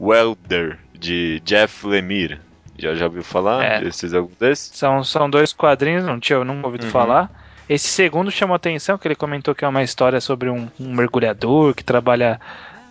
Welder 0.00 0.78
de 0.92 1.40
Jeff 1.44 1.86
Lemire. 1.86 2.40
Já, 2.76 2.94
já 2.94 3.06
ouviu 3.06 3.22
falar 3.22 3.64
é. 3.64 3.80
desses 3.80 4.12
alguns 4.12 4.36
desses? 4.36 4.76
São, 4.76 5.04
são 5.04 5.30
dois 5.30 5.52
quadrinhos, 5.52 6.04
não 6.04 6.18
tinha 6.18 6.42
nunca 6.44 6.66
ouvido 6.66 6.84
uhum. 6.84 6.90
falar. 6.90 7.30
Esse 7.68 7.88
segundo 7.88 8.30
chamou 8.30 8.56
atenção, 8.56 8.98
que 8.98 9.08
ele 9.08 9.14
comentou 9.14 9.54
que 9.54 9.64
é 9.64 9.68
uma 9.68 9.82
história 9.82 10.20
sobre 10.20 10.50
um, 10.50 10.68
um 10.78 10.92
mergulhador 10.92 11.72
que 11.72 11.84
trabalha 11.84 12.40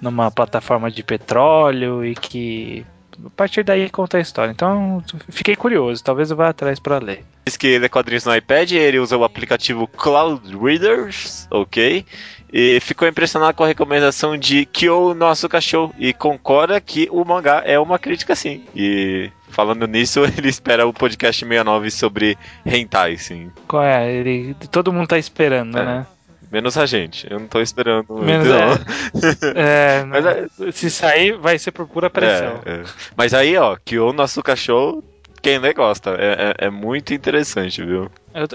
numa 0.04 0.30
plataforma 0.30 0.92
de 0.92 1.02
petróleo 1.04 2.06
e 2.06 2.14
que 2.14 2.86
a 3.26 3.30
partir 3.30 3.64
daí 3.64 3.90
conta 3.90 4.18
a 4.18 4.22
história. 4.22 4.52
Então, 4.52 5.04
fiquei 5.30 5.56
curioso, 5.56 6.04
talvez 6.04 6.30
eu 6.30 6.38
vá 6.38 6.50
atrás 6.50 6.80
para 6.80 6.98
ler. 6.98 7.24
Diz 7.46 7.58
que 7.58 7.68
ele 7.68 7.86
é 7.86 7.90
quadrinhos 7.90 8.26
no 8.26 8.36
iPad, 8.36 8.72
ele 8.72 9.00
usa 9.00 9.18
o 9.18 9.24
aplicativo 9.24 9.88
Cloud 9.88 10.56
Readers, 10.58 11.48
ok? 11.52 12.06
E 12.52 12.80
ficou 12.82 13.08
impressionado 13.08 13.56
com 13.56 13.64
a 13.64 13.68
recomendação 13.68 14.38
de 14.38 14.66
Kyo 14.66 15.14
Nosso 15.16 15.50
Cachorro 15.50 15.94
e 15.98 16.14
concorda 16.14 16.80
que 16.80 17.08
o 17.12 17.26
mangá 17.26 17.64
é 17.66 17.80
uma 17.80 17.98
crítica 17.98 18.36
sim. 18.36 18.64
E 18.76 19.32
falando 19.50 19.88
nisso, 19.88 20.22
ele 20.38 20.50
espera 20.50 20.86
o 20.86 20.94
podcast 20.94 21.40
69 21.40 21.90
sobre 21.90 22.38
hentai, 22.66 23.18
sim. 23.18 23.52
Qual 23.68 23.84
é? 23.84 24.12
Ele, 24.12 24.56
todo 24.72 24.94
mundo 24.94 25.08
tá 25.08 25.18
esperando, 25.18 25.78
é. 25.80 25.86
né? 25.86 26.08
Menos 26.54 26.78
a 26.78 26.86
gente. 26.86 27.26
Eu 27.28 27.40
não 27.40 27.48
tô 27.48 27.60
esperando. 27.60 28.14
Menos 28.14 28.48
é, 28.48 30.02
é, 30.02 30.06
Mas, 30.06 30.24
é, 30.24 30.72
se 30.72 30.92
sair, 30.92 31.36
vai 31.36 31.58
ser 31.58 31.72
por 31.72 31.88
pura 31.88 32.12
pressão. 32.12 32.62
É, 32.64 32.74
é. 32.76 32.84
Mas 33.18 33.34
aí, 33.34 33.58
ó, 33.58 33.76
que 33.84 33.98
o 33.98 34.14
nosso 34.14 34.44
cachorro, 34.44 35.04
quem 35.42 35.58
lê 35.58 35.74
gosta. 35.74 36.12
É, 36.12 36.68
é, 36.68 36.70
muito 36.70 37.12
interessante, 37.12 37.84
viu? 37.84 38.08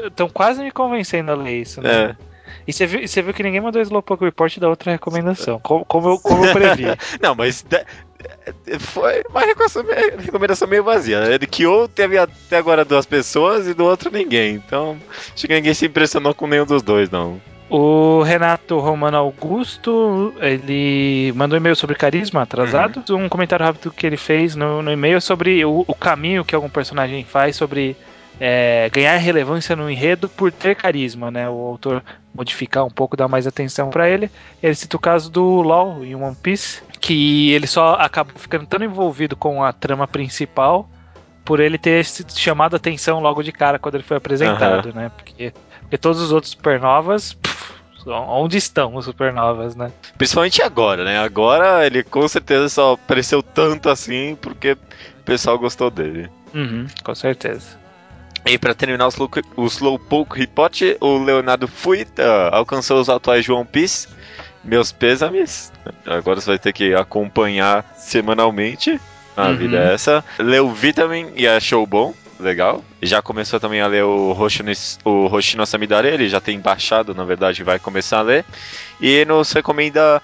Estão 0.07 0.29
quase 0.29 0.63
me 0.63 0.71
convencendo 0.71 1.33
a 1.33 1.35
ler 1.35 1.63
isso, 1.63 1.83
né? 1.83 2.17
É. 2.17 2.17
E 2.69 2.73
você 2.73 2.87
viu, 2.87 3.07
você 3.07 3.21
viu 3.21 3.35
que 3.35 3.43
ninguém 3.43 3.61
mandou 3.61 3.83
Slowpoke 3.83 4.25
Report 4.25 4.59
da 4.59 4.69
outra 4.69 4.93
recomendação, 4.93 5.59
como, 5.59 5.85
como, 5.85 6.09
eu, 6.09 6.19
como 6.21 6.47
eu 6.47 6.53
previ. 6.53 6.85
não, 7.21 7.35
mas 7.35 7.67
foi 8.79 9.25
uma 9.29 9.41
recomendação 10.21 10.69
meio 10.69 10.85
vazia. 10.85 11.37
De 11.37 11.47
que 11.49 11.67
ou 11.67 11.89
teve 11.89 12.17
até 12.17 12.59
agora 12.59 12.85
duas 12.85 13.07
pessoas 13.07 13.67
e 13.67 13.75
do 13.75 13.85
outro 13.85 14.09
ninguém. 14.09 14.55
Então, 14.55 14.97
acho 15.35 15.49
que 15.49 15.53
ninguém 15.53 15.75
se 15.75 15.87
impressionou 15.87 16.33
com 16.33 16.47
nenhum 16.47 16.65
dos 16.65 16.81
dois, 16.81 17.11
não. 17.11 17.41
O 17.71 18.23
Renato 18.23 18.79
Romano 18.79 19.19
Augusto, 19.19 20.35
ele 20.41 21.33
mandou 21.37 21.57
um 21.57 21.61
e-mail 21.61 21.77
sobre 21.77 21.95
carisma 21.95 22.43
atrasado. 22.43 23.05
Uhum. 23.11 23.25
Um 23.25 23.29
comentário 23.29 23.67
rápido 23.67 23.91
que 23.91 24.07
ele 24.07 24.17
fez 24.17 24.57
no, 24.57 24.83
no 24.83 24.91
e-mail 24.91 25.21
sobre 25.21 25.63
o, 25.65 25.85
o, 25.87 25.95
caminho 25.95 26.45
que 26.45 26.55
algum 26.55 26.71
personagem 26.71 27.25
faz 27.25 27.57
sobre 27.57 27.95
é, 28.41 28.89
ganhar 28.91 29.17
relevância 29.19 29.77
no 29.77 29.91
enredo 29.91 30.31
por 30.31 30.51
ter 30.51 30.77
carisma, 30.77 31.31
né? 31.31 31.49
O 31.49 31.59
autor 31.59 32.03
modificar 32.35 32.87
um 32.87 32.91
pouco, 32.91 33.17
dar 33.17 33.29
mais 33.29 33.47
atenção 33.47 33.91
para 33.91 34.09
ele. 34.09 34.31
Ele 34.63 34.75
cita 34.75 34.97
o 34.97 35.01
caso 35.01 35.31
do 35.31 35.61
LoL 35.61 36.03
em 36.05 36.15
One 36.15 36.37
Piece, 36.37 36.81
que 37.01 37.53
ele 37.53 37.67
só 37.67 37.95
acaba 37.95 38.31
ficando 38.35 38.65
tão 38.65 38.83
envolvido 38.83 39.37
com 39.37 39.63
a 39.63 39.75
trama 39.75 40.09
principal 40.09 40.89
por 41.45 41.61
ele 41.61 41.77
ter 41.77 42.05
chamado 42.05 42.75
a 42.75 42.77
atenção 42.77 43.21
logo 43.21 43.43
de 43.43 43.53
cara 43.53 43.79
quando 43.79 43.97
ele 43.97 44.05
foi 44.05 44.19
apresentado, 44.19 44.93
né? 44.95 45.11
Porque, 45.17 45.53
porque 45.81 45.99
todos 45.99 46.21
os 46.21 46.33
outros 46.33 46.53
supernovas. 46.53 47.37
Onde 48.13 48.57
estão 48.57 48.95
os 48.95 49.05
supernovas, 49.05 49.77
né? 49.77 49.93
Principalmente 50.17 50.63
agora, 50.63 51.05
né? 51.05 51.19
Agora 51.19 51.87
ele 51.87 52.03
com 52.03 52.27
certeza 52.27 52.69
só 52.69 52.93
apareceu 52.95 53.43
tanto 53.43 53.89
assim 53.89 54.37
porque 54.41 54.73
o 54.73 55.25
pessoal 55.25 55.59
gostou 55.59 55.91
dele. 55.91 56.31
Uhum, 56.55 56.87
com 57.05 57.15
certeza. 57.15 57.79
E 58.47 58.57
para 58.57 58.75
terminar 58.75 59.07
o, 59.07 59.09
slow, 59.09 59.31
o 59.57 59.67
Slowpoke 59.67 60.39
Report, 60.39 60.81
o 61.01 61.19
Leonardo 61.19 61.69
Fuita 61.69 62.49
alcançou 62.51 63.01
os 63.01 63.09
atuais 63.09 63.45
João 63.45 63.65
Piece. 63.65 64.09
Meus 64.65 64.91
pêsames. 64.91 65.73
Agora 66.07 66.41
você 66.41 66.51
vai 66.51 66.59
ter 66.59 66.73
que 66.73 66.95
acompanhar 66.95 67.85
semanalmente. 67.97 69.01
A 69.37 69.49
uhum. 69.49 69.57
vida 69.57 69.79
é 69.79 69.95
essa. 69.95 70.25
Leu 70.39 70.71
Vitamin 70.71 71.31
e 71.37 71.47
achou 71.47 71.87
bom. 71.87 72.13
Legal. 72.39 72.85
Já 73.03 73.21
começou 73.21 73.59
também 73.59 73.81
a 73.81 73.87
ler 73.87 74.05
o 74.05 74.33
Hoshino, 74.39 74.71
o 75.05 75.27
Hoshino 75.27 75.67
Samidare. 75.67 76.09
Ele 76.09 76.29
já 76.29 76.41
tem 76.41 76.61
baixado, 76.61 77.15
na 77.15 77.25
verdade, 77.25 77.65
vai 77.65 77.79
começar 77.79 78.19
a 78.19 78.23
ler. 78.23 78.45
E 79.01 79.25
nos 79.25 79.53
recomenda 79.53 80.23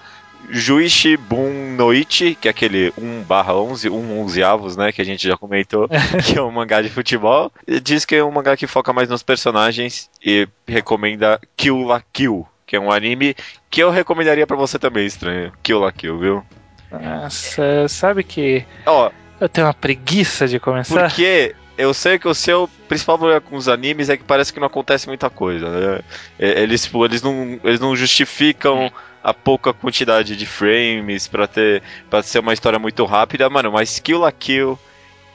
Juichi 0.49 1.17
Bun 1.17 1.75
Noichi, 1.75 2.35
que 2.35 2.47
é 2.47 2.51
aquele 2.51 2.93
1 2.97 3.23
barra 3.23 3.55
11, 3.55 3.89
1 3.89 4.19
11 4.21 4.43
avos, 4.43 4.77
né, 4.77 4.91
que 4.91 5.01
a 5.01 5.05
gente 5.05 5.27
já 5.27 5.37
comentou, 5.37 5.89
que 6.25 6.37
é 6.37 6.41
um 6.41 6.51
mangá 6.51 6.81
de 6.81 6.89
futebol. 6.89 7.51
E 7.67 7.79
diz 7.79 8.05
que 8.05 8.15
é 8.15 8.23
um 8.23 8.31
mangá 8.31 8.55
que 8.55 8.67
foca 8.67 8.93
mais 8.93 9.09
nos 9.09 9.23
personagens 9.23 10.09
e 10.23 10.47
recomenda 10.67 11.39
Kill 11.57 11.83
la 11.83 12.01
Kill, 12.13 12.47
que 12.65 12.75
é 12.75 12.79
um 12.79 12.91
anime 12.91 13.35
que 13.69 13.81
eu 13.81 13.89
recomendaria 13.89 14.47
para 14.47 14.55
você 14.55 14.77
também, 14.79 15.05
estranho. 15.05 15.51
Kill 15.63 15.79
la 15.79 15.91
Kill, 15.91 16.19
viu? 16.19 16.43
Nossa, 16.91 17.87
sabe 17.87 18.23
que 18.23 18.63
Ó, 18.85 19.11
eu 19.39 19.49
tenho 19.49 19.67
uma 19.67 19.73
preguiça 19.73 20.47
de 20.47 20.59
começar. 20.59 21.01
Porque 21.01 21.55
eu 21.77 21.93
sei 21.93 22.17
que 22.17 22.27
o 22.27 22.33
seu 22.33 22.69
principal 22.87 23.17
problema 23.17 23.41
com 23.41 23.55
os 23.55 23.67
animes 23.67 24.09
é 24.09 24.17
que 24.17 24.23
parece 24.23 24.53
que 24.53 24.59
não 24.59 24.67
acontece 24.67 25.07
muita 25.07 25.29
coisa, 25.29 25.69
né? 25.69 26.01
Eles, 26.39 26.83
tipo, 26.83 27.03
eles, 27.05 27.21
não, 27.21 27.59
eles 27.63 27.79
não 27.79 27.95
justificam 27.95 28.91
a 29.23 29.33
pouca 29.33 29.73
quantidade 29.73 30.35
de 30.35 30.45
frames 30.45 31.27
para 31.27 31.47
ter 31.47 31.81
para 32.09 32.21
ser 32.21 32.39
uma 32.39 32.53
história 32.53 32.77
muito 32.77 33.03
rápida, 33.05 33.49
mano, 33.49 33.71
mas 33.71 33.99
Kill 33.99 34.19
la 34.19 34.31
Kill 34.31 34.77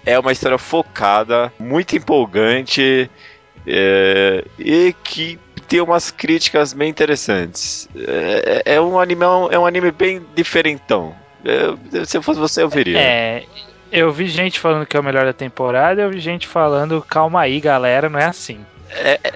é 0.06 0.18
uma 0.18 0.32
história 0.32 0.58
focada, 0.58 1.52
muito 1.58 1.96
empolgante 1.96 3.10
é, 3.66 4.44
e 4.58 4.94
que 5.04 5.38
tem 5.68 5.80
umas 5.80 6.10
críticas 6.10 6.72
bem 6.72 6.88
interessantes. 6.88 7.88
É, 7.96 8.74
é, 8.74 8.80
um 8.80 8.98
anime 8.98 9.24
é 9.50 9.58
um 9.58 9.66
anime 9.66 9.90
bem 9.90 10.24
diferentão. 10.34 11.14
É, 11.44 12.04
se 12.04 12.16
eu 12.16 12.22
fosse 12.22 12.40
você, 12.40 12.62
eu 12.62 12.68
veria. 12.68 12.98
É, 12.98 13.44
eu 13.90 14.12
vi 14.12 14.26
gente 14.26 14.58
falando 14.58 14.86
que 14.86 14.96
é 14.96 15.00
o 15.00 15.04
melhor 15.04 15.24
da 15.24 15.32
temporada, 15.32 16.02
eu 16.02 16.10
vi 16.10 16.20
gente 16.20 16.46
falando, 16.46 17.02
calma 17.02 17.42
aí, 17.42 17.60
galera, 17.60 18.08
não 18.08 18.18
é 18.18 18.24
assim. 18.24 18.64
É, 18.90 19.20
é 19.22 19.32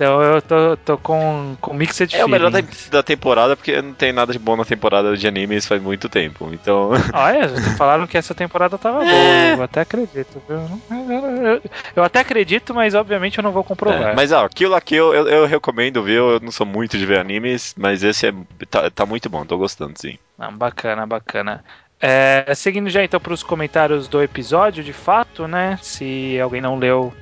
então 0.00 0.22
eu 0.22 0.40
tô, 0.40 0.76
tô 0.78 0.96
com, 0.96 1.54
com 1.60 1.74
mixed 1.74 2.16
É 2.16 2.24
o 2.24 2.28
melhor 2.28 2.50
da, 2.50 2.62
da, 2.90 3.02
temporada, 3.02 3.54
porque 3.54 3.82
não 3.82 3.92
tem 3.92 4.14
nada 4.14 4.32
de 4.32 4.38
bom 4.38 4.56
na 4.56 4.64
temporada 4.64 5.14
de 5.14 5.28
animes 5.28 5.66
faz 5.66 5.82
muito 5.82 6.08
tempo. 6.08 6.48
Então. 6.54 6.92
Olha, 7.12 7.48
falaram 7.76 8.06
que 8.06 8.16
essa 8.16 8.34
temporada 8.34 8.78
tava 8.78 9.00
boa. 9.00 9.10
É. 9.10 9.52
Eu 9.52 9.62
até 9.62 9.82
acredito, 9.82 10.42
viu? 10.48 10.58
Eu, 10.90 11.62
eu, 11.96 12.02
até 12.02 12.20
acredito, 12.20 12.74
mas 12.74 12.94
obviamente 12.94 13.36
eu 13.36 13.44
não 13.44 13.52
vou 13.52 13.62
comprovar. 13.62 14.12
É, 14.12 14.14
mas 14.14 14.32
ó, 14.32 14.48
Kill 14.48 14.70
la 14.70 14.80
Kill 14.80 15.12
eu, 15.12 15.28
eu 15.28 15.46
recomendo, 15.46 16.02
viu? 16.02 16.30
Eu 16.30 16.40
não 16.40 16.50
sou 16.50 16.64
muito 16.64 16.96
de 16.96 17.04
ver 17.04 17.18
animes, 17.18 17.74
mas 17.76 18.02
esse 18.02 18.28
é, 18.28 18.32
tá, 18.70 18.90
tá 18.90 19.04
muito 19.04 19.28
bom, 19.28 19.44
tô 19.44 19.58
gostando, 19.58 20.00
sim. 20.00 20.16
Ah, 20.38 20.50
bacana, 20.50 21.06
bacana. 21.06 21.62
É, 22.00 22.52
seguindo 22.54 22.88
já 22.88 23.04
então 23.04 23.20
para 23.20 23.34
os 23.34 23.42
comentários 23.42 24.08
do 24.08 24.22
episódio, 24.22 24.82
de 24.82 24.92
fato, 24.92 25.46
né? 25.46 25.78
Se 25.82 26.40
alguém 26.40 26.60
não 26.60 26.78
leu, 26.78 27.12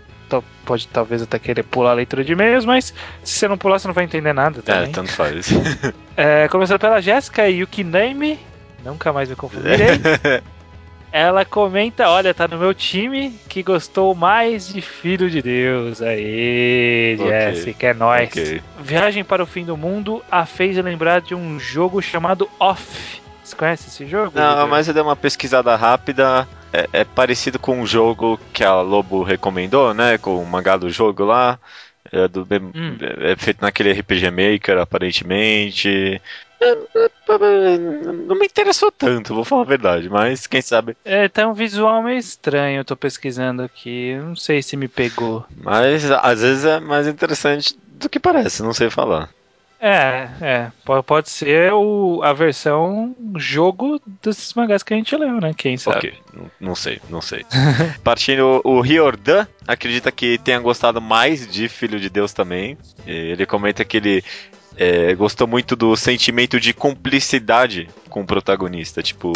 pode 0.65 0.87
talvez 0.89 1.21
até 1.21 1.39
querer 1.39 1.65
pular 1.65 1.91
a 1.91 1.95
leitura 1.95 2.23
de 2.23 2.33
e-mails, 2.33 2.65
mas 2.65 2.95
se 3.25 3.39
você 3.39 3.49
não 3.49 3.59
pular, 3.59 3.79
você 3.79 3.89
não 3.89 3.95
vai 3.95 4.05
entender 4.05 4.33
nada 4.33 4.63
também. 4.63 4.91
É, 4.91 4.93
tanto 4.93 5.11
faz. 5.11 5.49
é, 6.17 6.47
começando 6.49 6.79
pela 6.79 7.01
Jéssica 7.01 7.49
Yukiname, 7.49 8.39
nunca 8.85 9.13
mais 9.13 9.29
me 9.29 9.35
confundirei. 9.35 9.99
Ela 11.11 11.43
comenta, 11.43 12.07
olha, 12.07 12.35
tá 12.35 12.47
no 12.47 12.59
meu 12.59 12.75
time 12.75 13.31
que 13.49 13.63
gostou 13.63 14.15
mais 14.15 14.69
de 14.69 14.83
Filho 14.83 15.31
de 15.31 15.41
Deus. 15.41 16.03
Aí, 16.03 17.17
okay. 17.19 17.89
É 17.89 17.95
nóis. 17.95 18.29
Okay. 18.29 18.61
Viagem 18.83 19.25
para 19.25 19.43
o 19.43 19.47
Fim 19.47 19.65
do 19.65 19.75
Mundo 19.75 20.23
a 20.31 20.45
fez 20.45 20.77
lembrar 20.77 21.23
de 21.23 21.35
um 21.35 21.59
jogo 21.59 22.03
chamado 22.03 22.47
Off 22.61 23.23
você 23.49 23.57
conhece 23.57 23.89
esse 23.89 24.07
jogo? 24.07 24.33
Não, 24.35 24.69
mas 24.69 24.89
eu 24.89 24.95
dei 24.95 25.03
uma 25.03 25.17
pesquisada 25.17 25.75
rápida. 25.77 26.47
É, 26.73 26.89
é, 26.93 27.05
parecido 27.05 27.59
com 27.59 27.81
um 27.81 27.87
jogo 27.87 28.39
que 28.53 28.63
a 28.63 28.81
Lobo 28.81 29.23
recomendou, 29.23 29.95
né? 29.95 30.19
Com 30.19 30.43
o 30.43 30.47
mangá 30.47 30.77
do 30.77 30.91
jogo 30.91 31.25
lá. 31.25 31.59
É, 32.11 32.29
do, 32.29 32.43
hum. 32.43 32.97
é 33.01 33.37
feito 33.37 33.61
naquele 33.61 33.93
RPG 33.93 34.31
Maker, 34.31 34.79
aparentemente. 34.79 36.21
Não 38.27 38.37
me 38.37 38.47
interessou 38.47 38.91
tanto, 38.91 39.35
vou 39.35 39.45
falar 39.45 39.63
a 39.63 39.67
verdade, 39.67 40.09
mas 40.09 40.47
quem 40.47 40.61
sabe. 40.61 40.97
É, 41.05 41.29
tá 41.29 41.47
um 41.47 41.55
visual 41.55 42.03
meio 42.03 42.19
estranho, 42.19 42.81
eu 42.81 42.85
tô 42.85 42.97
pesquisando 42.97 43.63
aqui. 43.63 44.17
Não 44.17 44.35
sei 44.35 44.63
se 44.63 44.77
me 44.77 44.89
pegou. 44.89 45.45
Mas 45.57 46.11
às 46.11 46.41
vezes 46.41 46.65
é 46.65 46.81
mais 46.81 47.07
interessante 47.07 47.79
do 47.79 48.09
que 48.09 48.19
parece, 48.19 48.63
não 48.63 48.73
sei 48.73 48.91
falar. 48.91 49.31
É, 49.81 50.29
é. 50.41 50.73
Pode 51.03 51.31
ser 51.31 51.73
o, 51.73 52.21
a 52.23 52.33
versão 52.33 53.15
jogo 53.37 54.01
desses 54.21 54.53
mangás 54.55 54.83
que 54.83 54.93
a 54.93 54.97
gente 54.97 55.15
leu, 55.17 55.41
né? 55.41 55.55
Quem 55.57 55.77
sabe? 55.77 55.99
Ok, 55.99 56.15
não, 56.35 56.51
não 56.61 56.75
sei, 56.75 57.01
não 57.09 57.21
sei. 57.21 57.45
Partindo, 58.03 58.61
o 58.65 58.81
Riordan 58.81 59.47
acredita 59.67 60.11
que 60.11 60.39
tenha 60.39 60.59
gostado 60.59 61.01
mais 61.01 61.47
de 61.47 61.69
Filho 61.69 62.01
de 62.01 62.11
Deus 62.11 62.33
também. 62.33 62.77
Ele 63.07 63.47
comenta 63.47 63.85
que 63.85 63.97
ele 63.97 64.25
é, 64.77 65.15
gostou 65.15 65.47
muito 65.47 65.77
do 65.77 65.95
sentimento 65.97 66.59
de 66.59 66.73
cumplicidade 66.73 67.89
com 68.09 68.23
o 68.23 68.27
protagonista. 68.27 69.01
Tipo, 69.01 69.33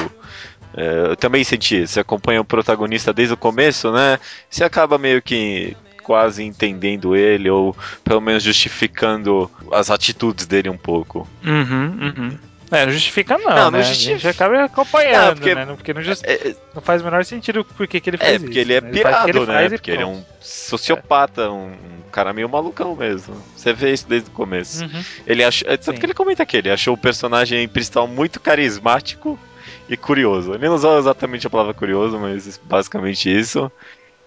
é, 0.76 1.10
eu 1.10 1.16
também 1.16 1.44
senti. 1.44 1.86
Você 1.86 2.00
acompanha 2.00 2.40
o 2.40 2.44
protagonista 2.44 3.12
desde 3.12 3.34
o 3.34 3.36
começo, 3.36 3.92
né? 3.92 4.18
Você 4.50 4.64
acaba 4.64 4.98
meio 4.98 5.22
que 5.22 5.76
quase 6.02 6.42
entendendo 6.42 7.16
ele, 7.16 7.48
ou 7.50 7.76
pelo 8.04 8.20
menos 8.20 8.42
justificando 8.42 9.50
as 9.70 9.90
atitudes 9.90 10.46
dele 10.46 10.68
um 10.68 10.76
pouco. 10.76 11.28
Uhum, 11.44 11.98
uhum. 12.00 12.38
É, 12.72 12.86
não 12.86 12.92
justifica 12.92 13.36
não, 13.36 13.50
não, 13.50 13.70
né? 13.70 13.78
Não 13.78 13.84
justifica. 13.84 14.14
A 14.14 14.18
gente 14.18 14.28
acaba 14.28 14.64
acompanhando, 14.64 15.26
não, 15.26 15.34
porque, 15.34 15.54
né? 15.54 15.66
Porque 15.66 15.94
não, 15.94 16.02
just... 16.02 16.24
é, 16.24 16.56
não 16.74 16.80
faz 16.80 17.02
o 17.02 17.04
menor 17.04 17.22
sentido 17.22 17.62
por 17.64 17.86
que, 17.86 18.02
ele 18.06 18.16
fez 18.16 18.34
É, 18.34 18.38
porque 18.38 18.58
ele 18.58 18.72
é 18.72 18.80
né? 18.80 18.90
pirado, 18.90 19.28
ele 19.28 19.46
né? 19.46 19.68
Porque 19.68 19.90
ele 19.90 20.02
é 20.02 20.06
um 20.06 20.24
sociopata, 20.40 21.50
um 21.50 21.74
cara 22.10 22.32
meio 22.32 22.48
malucão 22.48 22.96
mesmo. 22.96 23.36
Você 23.54 23.74
vê 23.74 23.92
isso 23.92 24.08
desde 24.08 24.30
o 24.30 24.32
começo. 24.32 24.84
Uhum. 24.84 25.04
Ele 25.26 25.44
achou, 25.44 25.68
é, 25.68 25.76
tanto 25.76 26.00
que 26.00 26.06
ele 26.06 26.14
comenta 26.14 26.42
aqui, 26.42 26.56
ele 26.56 26.70
achou 26.70 26.94
o 26.94 26.98
personagem 26.98 27.68
principal 27.68 28.08
muito 28.08 28.40
carismático 28.40 29.38
e 29.86 29.94
curioso. 29.94 30.54
Ele 30.54 30.66
não 30.66 30.74
usou 30.74 30.98
exatamente 30.98 31.46
a 31.46 31.50
palavra 31.50 31.74
curioso, 31.74 32.18
mas 32.18 32.58
basicamente 32.64 33.30
isso. 33.30 33.70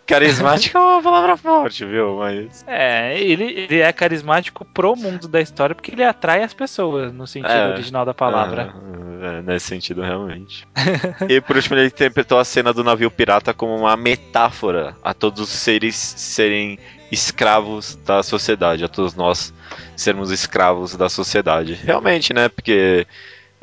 Carismático 0.05 0.77
é 0.77 0.81
uma 0.81 1.01
palavra 1.01 1.35
forte, 1.35 1.83
viu? 1.83 2.17
Mas. 2.17 2.63
É, 2.67 3.19
ele, 3.19 3.45
ele 3.45 3.79
é 3.79 3.91
carismático 3.91 4.63
pro 4.63 4.95
mundo 4.95 5.27
da 5.27 5.41
história 5.41 5.73
porque 5.73 5.91
ele 5.91 6.03
atrai 6.03 6.43
as 6.43 6.53
pessoas, 6.53 7.11
no 7.11 7.25
sentido 7.25 7.51
é, 7.51 7.73
original 7.73 8.05
da 8.05 8.13
palavra. 8.13 8.73
É, 9.21 9.39
é, 9.39 9.41
nesse 9.41 9.65
sentido, 9.65 10.01
realmente. 10.01 10.67
e 11.27 11.41
por 11.41 11.55
último, 11.55 11.75
ele 11.75 11.87
interpretou 11.87 12.37
a 12.37 12.45
cena 12.45 12.71
do 12.71 12.83
navio 12.83 13.09
pirata 13.09 13.53
como 13.53 13.75
uma 13.75 13.97
metáfora 13.97 14.95
a 15.03 15.13
todos 15.13 15.41
os 15.41 15.49
seres 15.49 15.95
serem 15.95 16.77
escravos 17.11 17.95
da 18.05 18.21
sociedade, 18.21 18.83
a 18.83 18.87
todos 18.87 19.15
nós 19.15 19.53
sermos 19.95 20.29
escravos 20.29 20.95
da 20.95 21.09
sociedade. 21.09 21.73
Realmente, 21.73 22.31
né? 22.31 22.47
Porque. 22.47 23.07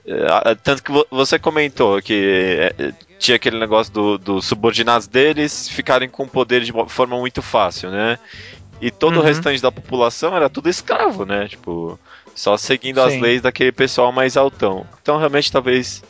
É, 0.04 0.54
tanto 0.56 0.82
que 0.82 0.90
você 1.08 1.38
comentou 1.38 2.02
que 2.02 2.72
é, 2.76 2.92
tinha 3.22 3.36
aquele 3.36 3.58
negócio 3.58 3.92
dos 3.92 4.18
do 4.18 4.42
subordinados 4.42 5.06
deles 5.06 5.68
ficarem 5.68 6.08
com 6.08 6.26
poder 6.26 6.62
de 6.62 6.72
forma 6.88 7.16
muito 7.16 7.40
fácil, 7.40 7.90
né? 7.90 8.18
E 8.80 8.90
todo 8.90 9.14
uhum. 9.14 9.20
o 9.20 9.24
restante 9.24 9.62
da 9.62 9.70
população 9.70 10.34
era 10.34 10.50
tudo 10.50 10.68
escravo, 10.68 11.24
né? 11.24 11.46
Tipo, 11.46 11.96
só 12.34 12.56
seguindo 12.56 13.00
Sim. 13.00 13.06
as 13.06 13.20
leis 13.22 13.40
daquele 13.40 13.70
pessoal 13.70 14.10
mais 14.10 14.36
altão. 14.36 14.84
Então, 15.00 15.18
realmente, 15.18 15.52
talvez 15.52 16.02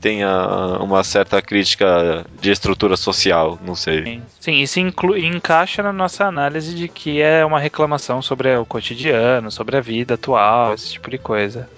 tenha 0.00 0.78
uma 0.80 1.04
certa 1.04 1.40
crítica 1.40 2.26
de 2.40 2.50
estrutura 2.50 2.96
social, 2.96 3.56
não 3.64 3.76
sei. 3.76 4.04
Sim, 4.04 4.22
Sim 4.40 4.54
isso 4.60 4.80
inclui, 4.80 5.26
encaixa 5.26 5.80
na 5.80 5.92
nossa 5.92 6.24
análise 6.24 6.74
de 6.74 6.88
que 6.88 7.20
é 7.20 7.44
uma 7.44 7.60
reclamação 7.60 8.20
sobre 8.20 8.56
o 8.56 8.66
cotidiano, 8.66 9.50
sobre 9.50 9.76
a 9.76 9.80
vida 9.80 10.14
atual, 10.14 10.74
esse 10.74 10.92
tipo 10.92 11.08
de 11.08 11.18
coisa. 11.18 11.68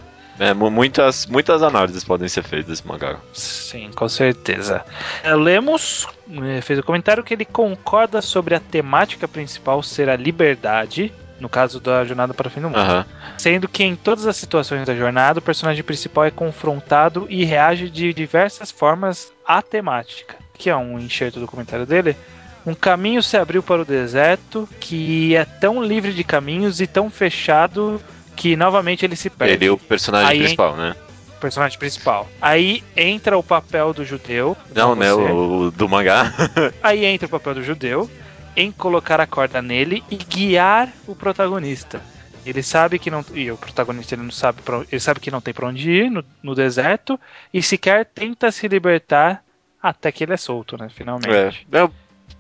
É, 0.41 0.55
muitas, 0.55 1.27
muitas 1.27 1.63
análises 1.63 2.03
podem 2.03 2.27
ser 2.27 2.43
feitas 2.43 2.67
desse 2.67 2.89
mangá. 2.89 3.19
Sim, 3.31 3.91
com 3.95 4.09
certeza. 4.09 4.83
É, 5.23 5.35
Lemos 5.35 6.07
é, 6.33 6.63
fez 6.63 6.79
o 6.79 6.83
um 6.83 6.85
comentário 6.87 7.23
que 7.23 7.35
ele 7.35 7.45
concorda 7.45 8.23
sobre 8.23 8.55
a 8.55 8.61
temática 8.61 9.29
principal 9.29 9.83
ser 9.83 10.09
a 10.09 10.17
liberdade, 10.17 11.13
no 11.39 11.47
caso 11.47 11.79
da 11.79 12.07
jornada 12.07 12.33
para 12.33 12.49
o 12.49 12.51
fim 12.51 12.63
do 12.63 12.71
mundo. 12.71 12.81
Uhum. 12.81 13.05
Sendo 13.37 13.69
que 13.69 13.85
em 13.85 13.95
todas 13.95 14.27
as 14.27 14.35
situações 14.39 14.87
da 14.87 14.95
jornada, 14.95 15.41
o 15.41 15.43
personagem 15.43 15.85
principal 15.85 16.25
é 16.25 16.31
confrontado 16.31 17.27
e 17.29 17.45
reage 17.45 17.91
de 17.91 18.15
diversas 18.15 18.71
formas 18.71 19.31
à 19.47 19.61
temática. 19.61 20.37
Que 20.55 20.71
é 20.71 20.77
um 20.77 20.99
enxerto 20.99 21.39
do 21.39 21.47
comentário 21.47 21.85
dele. 21.85 22.17
Um 22.65 22.75
caminho 22.75 23.23
se 23.23 23.37
abriu 23.37 23.63
para 23.63 23.83
o 23.83 23.85
deserto 23.85 24.67
que 24.81 25.37
é 25.37 25.45
tão 25.45 25.85
livre 25.85 26.15
de 26.15 26.25
caminhos 26.25 26.81
e 26.81 26.87
tão 26.87 27.11
fechado 27.11 28.01
que 28.37 28.57
novamente 28.57 29.05
ele 29.05 29.17
se 29.17 29.31
perde. 29.31 29.55
Ele 29.55 29.67
é 29.67 29.71
o 29.71 29.79
personagem 29.79 30.31
Aí, 30.31 30.39
principal, 30.39 30.77
né? 30.77 30.95
personagem 31.41 31.79
principal. 31.79 32.29
Aí 32.41 32.85
entra 32.95 33.37
o 33.37 33.43
papel 33.43 33.93
do 33.93 34.05
judeu. 34.05 34.57
Não, 34.75 34.95
né? 34.95 35.13
O, 35.13 35.67
o 35.67 35.71
do 35.71 35.89
mangá. 35.89 36.33
Aí 36.83 37.05
entra 37.05 37.27
o 37.27 37.31
papel 37.31 37.55
do 37.55 37.63
judeu 37.63 38.09
em 38.55 38.71
colocar 38.71 39.21
a 39.21 39.27
corda 39.27 39.63
nele 39.63 40.05
e 40.11 40.17
guiar 40.17 40.89
o 41.07 41.15
protagonista. 41.17 42.01
Ele 42.45 42.63
sabe 42.63 42.99
que 42.99 43.11
não. 43.11 43.25
E 43.35 43.51
o 43.51 43.57
protagonista 43.57 44.15
ele 44.15 44.23
não 44.23 44.31
sabe 44.31 44.63
pra, 44.63 44.83
Ele 44.91 45.01
sabe 45.01 45.21
que 45.21 45.31
não 45.31 45.41
tem 45.41 45.53
pra 45.53 45.67
onde 45.67 45.91
ir 45.91 46.11
no, 46.11 46.25
no 46.43 46.55
deserto. 46.55 47.19
E 47.53 47.63
sequer 47.63 48.07
tenta 48.07 48.51
se 48.51 48.67
libertar 48.69 49.43
até 49.83 50.13
que 50.13 50.25
ele 50.25 50.35
é 50.35 50.37
solto, 50.37 50.77
né? 50.79 50.87
É. 50.87 50.91
Finalmente. 50.91 51.67
Eu 51.71 51.91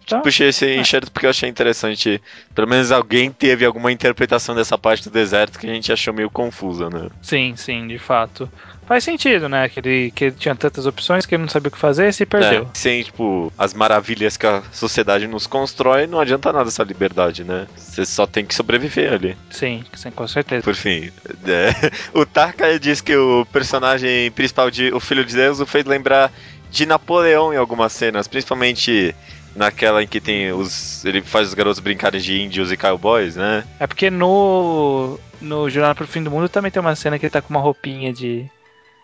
Então, 0.04 0.22
puxei 0.22 0.48
esse 0.48 0.66
enxerto 0.74 1.10
porque 1.10 1.26
eu 1.26 1.30
achei 1.30 1.48
interessante. 1.48 2.20
Pelo 2.54 2.68
menos 2.68 2.90
alguém 2.90 3.30
teve 3.30 3.64
alguma 3.64 3.92
interpretação 3.92 4.54
dessa 4.54 4.76
parte 4.76 5.04
do 5.04 5.10
deserto 5.10 5.58
que 5.58 5.68
a 5.68 5.72
gente 5.72 5.92
achou 5.92 6.12
meio 6.12 6.30
confusa, 6.30 6.90
né? 6.90 7.08
sim, 7.22 7.54
sim, 7.56 7.86
de 7.86 7.98
fato. 7.98 8.50
Faz 8.90 9.04
sentido, 9.04 9.48
né? 9.48 9.68
Que 9.68 9.78
ele, 9.78 10.10
que 10.10 10.24
ele 10.24 10.34
tinha 10.36 10.52
tantas 10.56 10.84
opções 10.84 11.24
que 11.24 11.36
ele 11.36 11.42
não 11.42 11.48
sabia 11.48 11.68
o 11.68 11.70
que 11.70 11.78
fazer 11.78 12.08
e 12.08 12.12
se 12.12 12.26
perdeu. 12.26 12.64
É, 12.64 12.66
sem, 12.76 13.04
tipo, 13.04 13.52
as 13.56 13.72
maravilhas 13.72 14.36
que 14.36 14.44
a 14.44 14.64
sociedade 14.72 15.28
nos 15.28 15.46
constrói, 15.46 16.08
não 16.08 16.18
adianta 16.18 16.52
nada 16.52 16.68
essa 16.68 16.82
liberdade, 16.82 17.44
né? 17.44 17.68
Você 17.76 18.04
só 18.04 18.26
tem 18.26 18.44
que 18.44 18.52
sobreviver 18.52 19.12
ali. 19.12 19.36
Sim, 19.48 19.84
sim, 19.94 20.10
com 20.10 20.26
certeza. 20.26 20.64
Por 20.64 20.74
fim, 20.74 21.08
é, 21.46 21.72
o 22.12 22.26
Tarka 22.26 22.80
diz 22.80 23.00
que 23.00 23.14
o 23.14 23.46
personagem 23.52 24.28
principal 24.32 24.68
de 24.72 24.92
O 24.92 24.98
Filho 24.98 25.24
de 25.24 25.36
Deus 25.36 25.60
o 25.60 25.66
fez 25.66 25.84
lembrar 25.84 26.32
de 26.68 26.84
Napoleão 26.84 27.54
em 27.54 27.56
algumas 27.56 27.92
cenas, 27.92 28.26
principalmente 28.26 29.14
naquela 29.54 30.02
em 30.02 30.06
que 30.06 30.20
tem 30.20 30.52
os. 30.52 31.04
ele 31.04 31.20
faz 31.22 31.48
os 31.48 31.54
garotos 31.54 31.80
brincarem 31.80 32.20
de 32.20 32.40
índios 32.42 32.70
e 32.72 32.76
cowboys, 32.76 33.36
né? 33.36 33.64
É 33.78 33.86
porque 33.86 34.10
no. 34.10 35.18
No 35.40 35.70
Jornada 35.70 35.94
pro 35.94 36.06
Fim 36.06 36.22
do 36.22 36.30
Mundo 36.30 36.48
também 36.50 36.70
tem 36.70 36.80
uma 36.80 36.94
cena 36.94 37.18
que 37.18 37.24
ele 37.24 37.30
tá 37.30 37.40
com 37.40 37.48
uma 37.50 37.60
roupinha 37.60 38.12
de. 38.12 38.44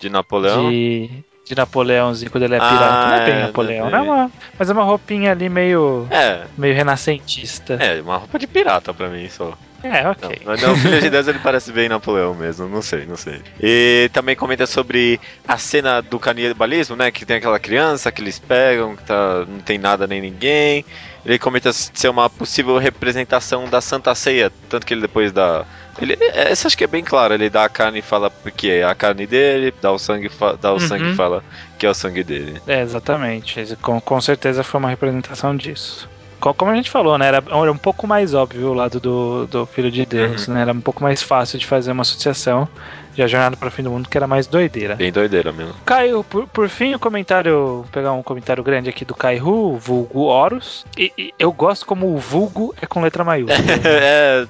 De 0.01 0.11
Napoleão. 0.11 0.69
De, 0.71 1.09
de 1.47 1.55
Napoleãozinho 1.55 2.31
quando 2.31 2.45
ele 2.45 2.55
é 2.55 2.59
Ah, 2.59 2.69
pirata. 2.69 3.07
não 3.07 3.15
é 3.15 3.25
bem 3.25 3.35
é, 3.35 3.43
Napoleão, 3.47 3.91
né? 3.91 4.01
Uma, 4.01 4.31
mas 4.59 4.69
é 4.69 4.73
uma 4.75 4.85
roupinha 4.85 5.31
ali 5.33 5.49
meio. 5.49 6.07
É, 6.11 6.45
meio 6.59 6.75
renascentista. 6.75 7.75
é, 7.81 8.01
uma 8.03 8.19
roupa 8.19 8.39
de 8.39 8.47
pirata 8.47 8.93
pra 8.93 9.09
mim 9.09 9.29
só. 9.31 9.57
É, 9.83 10.03
Não, 10.03 10.11
ok. 10.13 10.41
mas 10.45 10.61
não, 10.63 10.73
o 10.73 10.77
Filho 10.77 11.01
de 11.01 11.11
Deus 11.11 11.29
ele 11.29 11.39
parece 11.39 11.71
bem 11.71 11.89
Napoleão 11.89 12.35
mesmo, 12.35 12.69
não 12.69 12.83
sei, 12.83 13.05
não 13.07 13.17
sei. 13.17 13.41
E 13.61 14.11
também 14.13 14.35
comenta 14.35 14.67
sobre 14.67 15.21
a 15.47 15.57
cena 15.59 16.01
do 16.01 16.19
canibalismo, 16.19 16.97
né? 16.97 17.11
Que 17.11 17.25
tem 17.25 17.37
aquela 17.37 17.59
criança 17.59 18.11
que 18.11 18.21
eles 18.23 18.39
pegam, 18.39 18.97
que 18.97 19.05
tá, 19.05 19.45
não 19.47 19.61
tem 19.61 19.79
nada 19.79 20.07
nem 20.07 20.21
ninguém. 20.21 20.85
Ele 21.25 21.39
comenta 21.39 21.73
ser 21.73 22.09
uma 22.09 22.31
possível 22.31 22.79
representação 22.79 23.69
da 23.69 23.81
Santa 23.81 24.15
Ceia, 24.15 24.51
tanto 24.69 24.87
que 24.87 24.95
ele 24.95 25.03
depois 25.03 25.31
dá. 25.33 25.65
Ele, 26.01 26.17
essa 26.33 26.69
acho 26.69 26.77
que 26.77 26.85
é 26.85 26.87
bem 26.87 27.03
claro, 27.03 27.35
ele 27.35 27.49
dá 27.51 27.65
a 27.65 27.69
carne 27.69 27.99
e 27.99 28.03
fala 28.03 28.31
que 28.57 28.71
é 28.71 28.85
a 28.85 28.95
carne 28.95 29.27
dele, 29.27 29.73
dá 29.81 29.91
o 29.93 29.99
sangue, 29.99 30.31
dá 30.61 30.71
o 30.71 30.75
Uhum. 30.75 30.81
sangue 30.81 31.11
e 31.11 31.15
fala 31.15 31.43
que 31.79 31.87
é 31.87 31.91
o 31.91 31.95
sangue 31.95 32.23
dele. 32.23 32.61
É, 32.67 32.81
exatamente. 32.83 33.77
Com, 33.83 34.01
com 34.01 34.21
certeza 34.21 34.63
foi 34.63 34.79
uma 34.79 34.91
representação 34.91 35.57
disso. 35.57 36.09
Co- 36.41 36.55
Como 36.55 36.71
a 36.71 36.75
gente 36.75 36.91
falou, 36.91 37.17
né? 37.19 37.27
Era, 37.27 37.39
era 37.47 37.73
um 37.73 37.77
pouco 37.77 38.07
mais 38.07 38.35
óbvio 38.35 38.69
o 38.69 38.75
lado 38.75 39.01
do, 39.01 39.47
do 39.47 39.67
Filho 39.67 39.91
de 39.91 40.05
Deus, 40.07 40.47
Uhum. 40.49 40.55
né? 40.55 40.63
Era 40.63 40.73
um 40.73 40.81
pouco 40.81 41.03
mais 41.03 41.23
fácil 41.23 41.59
de 41.59 41.67
fazer 41.67 41.93
uma 41.93 42.03
associação 42.03 42.69
de 43.15 43.23
A 43.23 43.27
Jornada 43.27 43.57
para 43.57 43.69
o 43.69 43.71
Fim 43.71 43.83
do 43.83 43.91
Mundo, 43.91 44.09
que 44.09 44.17
era 44.19 44.27
mais 44.27 44.47
doideira. 44.47 44.95
Bem 44.97 45.11
doideira 45.11 45.51
mesmo. 45.53 45.73
Caio, 45.87 46.23
por, 46.25 46.47
por 46.49 46.69
fim, 46.69 46.95
o 46.95 46.99
comentário. 46.99 47.55
Vou 47.57 47.87
pegar 47.91 48.13
um 48.13 48.23
comentário 48.23 48.63
grande 48.63 48.91
aqui 48.91 49.05
do 49.05 49.15
Kaihu, 49.15 49.79
vulgo 49.79 50.25
Horus. 50.25 50.85
E, 50.99 51.13
e 51.17 51.35
eu 51.39 51.51
gosto 51.53 51.87
como 51.87 52.15
o 52.15 52.19
vulgo 52.19 52.75
é 52.81 52.87
com 52.87 53.01
letra 53.01 53.25
maiúscula. 53.25 53.59
é, 53.85 54.47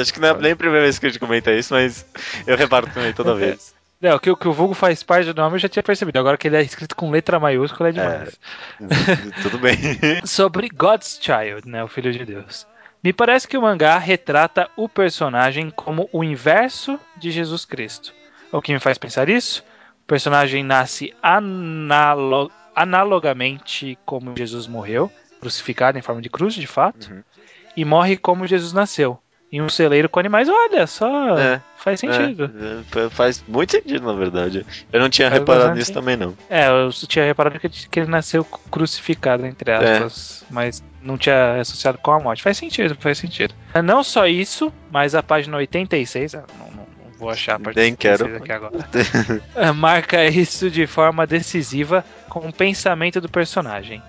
acho 0.00 0.12
que 0.14 0.20
não 0.20 0.28
é 0.28 0.34
nem 0.38 0.52
a 0.52 0.56
primeira 0.56 0.82
vez 0.82 0.98
que 0.98 1.04
a 1.06 1.08
gente 1.10 1.18
comenta 1.20 1.52
isso, 1.52 1.74
mas 1.74 2.06
eu 2.46 2.56
reparo 2.56 2.86
também 2.94 3.12
toda 3.12 3.34
vez. 3.34 3.74
Não, 4.00 4.18
que, 4.18 4.30
o- 4.30 4.36
que 4.36 4.46
o 4.46 4.52
vulgo 4.52 4.74
faz 4.74 5.02
parte 5.02 5.32
do 5.32 5.40
nome 5.42 5.56
eu 5.56 5.58
já 5.60 5.68
tinha 5.68 5.82
percebido. 5.82 6.18
Agora 6.18 6.36
que 6.36 6.46
ele 6.46 6.56
é 6.56 6.62
escrito 6.62 6.94
com 6.94 7.10
letra 7.10 7.40
maiúscula 7.40 7.88
é 7.88 7.92
demais. 7.92 8.38
Tudo 9.42 9.58
bem. 9.58 9.76
Sobre 10.24 10.68
God's 10.68 11.18
Child, 11.20 11.66
né, 11.68 11.82
o 11.82 11.88
Filho 11.88 12.12
de 12.12 12.24
Deus. 12.24 12.66
Me 13.02 13.12
parece 13.12 13.46
que 13.48 13.56
o 13.56 13.62
mangá 13.62 13.96
retrata 13.98 14.68
o 14.76 14.88
personagem 14.88 15.70
como 15.70 16.08
o 16.12 16.22
inverso 16.22 16.98
de 17.16 17.30
Jesus 17.30 17.64
Cristo. 17.64 18.12
O 18.52 18.60
que 18.62 18.72
me 18.72 18.78
faz 18.80 18.98
pensar 18.98 19.28
isso? 19.28 19.62
O 20.02 20.06
personagem 20.06 20.62
nasce 20.64 21.12
analo- 21.22 22.50
analogamente 22.74 23.98
como 24.04 24.36
Jesus 24.36 24.66
morreu, 24.66 25.10
crucificado 25.40 25.98
em 25.98 26.02
forma 26.02 26.20
de 26.22 26.28
cruz, 26.30 26.54
de 26.54 26.66
fato, 26.66 27.10
Uhum. 27.12 27.22
e 27.76 27.84
morre 27.84 28.16
como 28.16 28.46
Jesus 28.46 28.72
nasceu, 28.72 29.18
em 29.50 29.62
um 29.62 29.68
celeiro 29.68 30.08
com 30.08 30.20
animais. 30.20 30.48
Olha 30.48 30.86
só, 30.86 31.38
É, 31.38 31.60
faz 31.76 32.00
sentido. 32.00 32.50
É, 32.54 32.82
fa- 32.90 33.10
faz 33.10 33.42
muito 33.48 33.72
sentido, 33.72 34.06
na 34.06 34.12
verdade. 34.12 34.64
Eu 34.92 35.00
não 35.00 35.08
tinha 35.08 35.28
Faz 35.28 35.40
reparado 35.40 35.74
nisso 35.74 35.92
também, 35.92 36.16
não. 36.16 36.34
É, 36.50 36.68
eu 36.68 36.90
tinha 36.92 37.24
reparado 37.24 37.58
que, 37.58 37.68
que 37.68 38.00
ele 38.00 38.10
nasceu 38.10 38.44
crucificado, 38.70 39.46
entre 39.46 39.72
aspas, 39.72 40.44
mas 40.50 40.82
não 41.02 41.16
tinha 41.16 41.60
associado 41.60 41.98
com 41.98 42.10
a 42.12 42.20
morte. 42.20 42.42
Faz 42.42 42.56
sentido, 42.58 42.94
faz 43.00 43.18
sentido. 43.18 43.54
É, 43.74 43.80
Não 43.82 44.02
só 44.04 44.26
isso, 44.26 44.72
mas 44.90 45.14
a 45.14 45.22
página 45.22 45.56
86, 45.56 46.34
eu 46.34 46.44
não, 46.58 46.66
não- 46.72 46.88
vou 47.18 47.30
achar 47.30 47.56
a 47.56 47.58
página 47.58 47.82
Nem 47.82 47.96
quero. 47.96 48.26
86 48.26 48.42
aqui 48.42 48.52
agora, 48.52 49.42
é, 49.56 49.72
marca 49.72 50.24
isso 50.26 50.70
de 50.70 50.86
forma 50.86 51.26
decisiva 51.26 52.04
com 52.28 52.40
o 52.48 52.52
pensamento 52.52 53.20
do 53.20 53.28
personagem. 53.28 54.02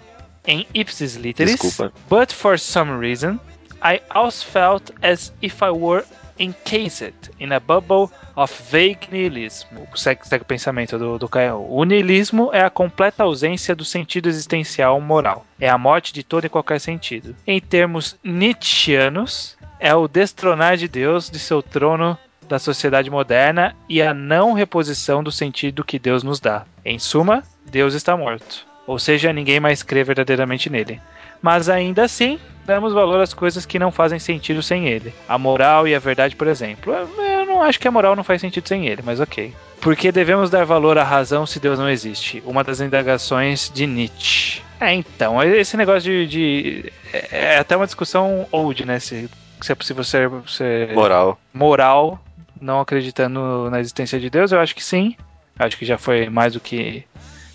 Em 0.46 0.66
ipsis 0.74 1.16
literis, 1.16 1.60
Desculpa. 1.60 1.92
but 2.10 2.32
for 2.34 2.58
some 2.60 3.00
reason, 3.00 3.40
I 3.84 4.02
also 4.10 4.46
felt 4.46 4.92
as 5.02 5.34
if 5.42 5.62
I 5.62 5.72
were 5.72 6.06
encased 6.40 7.30
in 7.40 7.52
a 7.52 7.60
bubble 7.60 8.10
of 8.36 8.52
vague 8.72 9.08
nihilism. 9.12 9.68
Segue, 9.96 10.28
segue 10.28 10.44
o 10.44 10.46
pensamento 10.46 10.98
do, 10.98 11.20
do 11.20 11.28
Caio. 11.28 11.66
O 11.70 11.84
nihilismo 11.84 12.50
é 12.54 12.62
a 12.62 12.70
completa 12.70 13.24
ausência 13.24 13.76
do 13.76 13.84
sentido 13.84 14.30
existencial 14.30 15.00
moral. 15.02 15.46
É 15.60 15.70
a 15.70 15.78
morte 15.78 16.14
de 16.14 16.24
todo 16.24 16.46
e 16.46 16.50
qualquer 16.50 16.80
sentido. 16.80 17.36
Em 17.46 17.60
termos 17.60 18.18
nietzschianos, 18.24 19.58
é 19.80 19.94
o 19.94 20.08
destronar 20.08 20.78
de 20.78 20.88
Deus 20.88 21.30
de 21.30 21.40
seu 21.40 21.62
trono 21.62 22.18
da 22.48 22.58
sociedade 22.58 23.10
moderna 23.10 23.76
e 23.88 24.02
a 24.02 24.14
não 24.14 24.54
reposição 24.54 25.22
do 25.24 25.32
sentido 25.32 25.84
que 25.84 26.00
Deus 26.00 26.24
nos 26.24 26.40
dá. 26.40 26.66
Em 26.84 26.98
suma, 26.98 27.44
Deus 27.66 27.94
está 27.94 28.18
morto. 28.18 28.66
Ou 28.88 28.98
seja, 28.98 29.32
ninguém 29.32 29.60
mais 29.60 29.84
crê 29.84 30.04
verdadeiramente 30.04 30.70
nele. 30.70 31.00
Mas 31.42 31.70
ainda 31.70 32.04
assim, 32.04 32.40
damos 32.70 32.94
valor 32.94 33.20
às 33.20 33.34
coisas 33.34 33.66
que 33.66 33.80
não 33.80 33.92
fazem 33.92 34.20
sentido 34.20 34.62
sem 34.64 34.88
ele. 34.88 35.14
A 35.28 35.38
moral 35.38 35.88
e 35.88 35.96
a 35.96 36.00
verdade, 36.00 36.36
por 36.36 36.48
exemplo. 36.48 36.94
Eu 36.94 37.46
não 37.46 37.62
acho 37.64 37.80
que 37.80 37.88
a 37.88 37.92
moral 37.92 38.16
não 38.16 38.24
faz 38.24 38.40
sentido 38.40 38.68
sem 38.68 38.86
ele, 38.88 39.02
mas 39.04 39.20
ok. 39.20 39.54
Porque 39.82 40.12
devemos 40.12 40.50
dar 40.50 40.66
valor 40.66 40.98
à 40.98 41.04
razão 41.04 41.46
se 41.46 41.60
Deus 41.60 41.80
não 41.80 41.90
existe? 41.90 42.44
Uma 42.46 42.64
das 42.64 42.80
indagações 42.80 43.72
de 43.74 43.88
Nietzsche. 43.88 44.62
É, 44.80 44.94
então, 44.94 45.42
esse 45.44 45.76
negócio 45.76 46.04
de. 46.04 46.28
de- 46.28 46.94
é 47.12 47.56
é 47.56 47.58
até 47.58 47.76
uma 47.76 47.86
discussão 47.86 48.46
old, 48.52 48.86
né? 48.86 49.00
Se, 49.00 49.30
se 49.62 49.72
é 49.72 49.76
possível 49.76 50.04
ser, 50.04 50.30
ser 50.48 50.94
Moral. 50.94 51.40
moral, 51.54 52.20
não 52.62 52.80
acreditando 52.80 53.68
na 53.72 53.80
existência 53.80 54.20
de 54.20 54.30
Deus, 54.30 54.52
eu 54.52 54.60
acho 54.60 54.76
que 54.76 54.84
sim. 54.84 55.16
Acho 55.58 55.76
que 55.78 55.86
já 55.86 55.98
foi 55.98 56.30
mais 56.30 56.54
do 56.54 56.60
que 56.60 57.04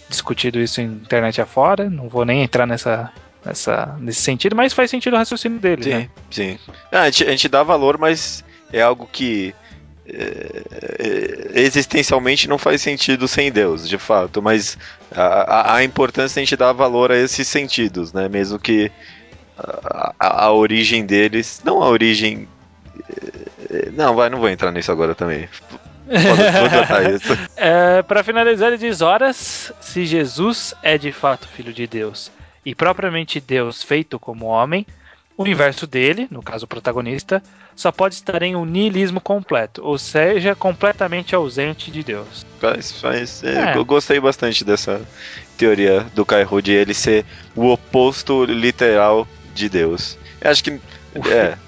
discutido 0.09 0.59
isso 0.61 0.81
em 0.81 0.85
internet 0.87 1.41
afora. 1.41 1.89
Não 1.89 2.09
vou 2.09 2.25
nem 2.25 2.43
entrar 2.43 2.67
nessa, 2.67 3.11
nessa, 3.45 3.97
nesse 4.01 4.21
sentido, 4.23 4.57
mas 4.57 4.73
faz 4.73 4.91
sentido 4.91 5.15
o 5.15 5.17
raciocínio 5.17 5.59
dele, 5.59 5.83
Sim, 5.83 5.91
né? 5.91 6.09
sim. 6.31 6.59
Ah, 6.91 7.03
a, 7.03 7.05
gente, 7.11 7.25
a 7.25 7.31
gente 7.31 7.49
dá 7.49 7.63
valor, 7.63 7.99
mas 7.99 8.45
é 8.73 8.81
algo 8.83 9.09
que 9.11 9.55
é, 10.07 10.63
é, 10.99 11.61
existencialmente 11.61 12.49
não 12.49 12.59
faz 12.59 12.83
sentido 12.83 13.27
sem 13.27 13.51
Deus, 13.51 13.89
de 13.89 13.97
fato. 13.99 14.43
Mas 14.43 14.77
a, 15.11 15.77
a, 15.77 15.85
importância 15.85 16.39
é 16.39 16.43
a 16.43 16.45
gente 16.45 16.57
dar 16.57 16.73
valor 16.73 17.11
a 17.11 17.17
esses 17.17 17.49
sentidos, 17.49 18.13
né? 18.13 18.29
Mesmo 18.29 18.59
que 18.59 18.91
a, 19.57 20.15
a- 20.19 20.45
a 20.47 20.53
origem 20.53 21.07
deles. 21.07 21.63
Não 21.65 21.83
a 21.83 21.89
origem. 21.89 22.47
é, 23.71 23.91
Não, 23.93 24.15
vai, 24.15 24.29
não 24.29 24.39
vou 24.39 24.49
entrar 24.49 24.71
nisso 24.73 24.93
agora 24.93 25.15
também. 25.15 25.49
É, 27.57 28.03
para 28.03 28.23
finalizar, 28.23 28.69
ele 28.69 28.77
diz: 28.77 29.01
Horas, 29.01 29.73
se 29.81 30.05
Jesus 30.05 30.75
é 30.83 30.99
de 30.99 31.11
fato 31.11 31.49
filho 31.49 31.73
de 31.73 31.87
Deus 31.87 32.31
e 32.65 32.75
propriamente 32.75 33.41
Deus 33.41 33.83
feito 33.83 34.19
como 34.19 34.47
homem, 34.47 34.87
o 35.37 35.43
universo 35.43 35.87
dele, 35.87 36.29
no 36.31 36.43
caso 36.43 36.65
o 36.65 36.69
protagonista, 36.69 37.43
só 37.75 37.91
pode 37.91 38.15
estar 38.15 38.41
em 38.43 38.55
um 38.55 38.65
niilismo 38.65 39.21
completo, 39.21 39.83
ou 39.85 39.99
seja, 39.99 40.55
completamente 40.55 41.35
ausente 41.35 41.91
de 41.91 42.05
Deus. 42.05 42.47
Faz, 42.61 42.93
faz, 43.01 43.43
é, 43.43 43.73
É. 43.73 43.77
Eu 43.77 43.85
gostei 43.85 44.21
bastante 44.21 44.65
dessa 44.65 45.03
teoria 45.59 46.01
do 46.15 46.25
Cairo 46.25 46.63
de 46.63 46.73
ele 46.73 46.95
ser 46.95 47.25
o 47.55 47.73
oposto 47.73 48.45
literal 48.45 49.27
de 49.55 49.69
Deus. 49.69 50.17
Eu 50.41 50.51
acho 50.51 50.63
que. 50.63 50.71
O 50.71 51.29
é. 51.29 51.59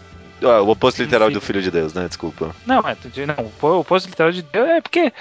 Ah, 0.43 0.61
o 0.61 0.69
oposto 0.69 1.03
literal 1.03 1.31
do 1.31 1.41
filho 1.41 1.63
de 1.63 1.71
Deus, 1.71 1.95
né? 1.95 2.07
Desculpa. 2.07 2.55
Não, 2.67 2.81
é, 2.81 2.97
não. 3.27 3.51
O 3.61 3.81
oposto 3.81 4.09
literal 4.09 4.31
de 4.31 4.43
Deus 4.43 4.69
é 4.69 4.81
porque 4.83 5.13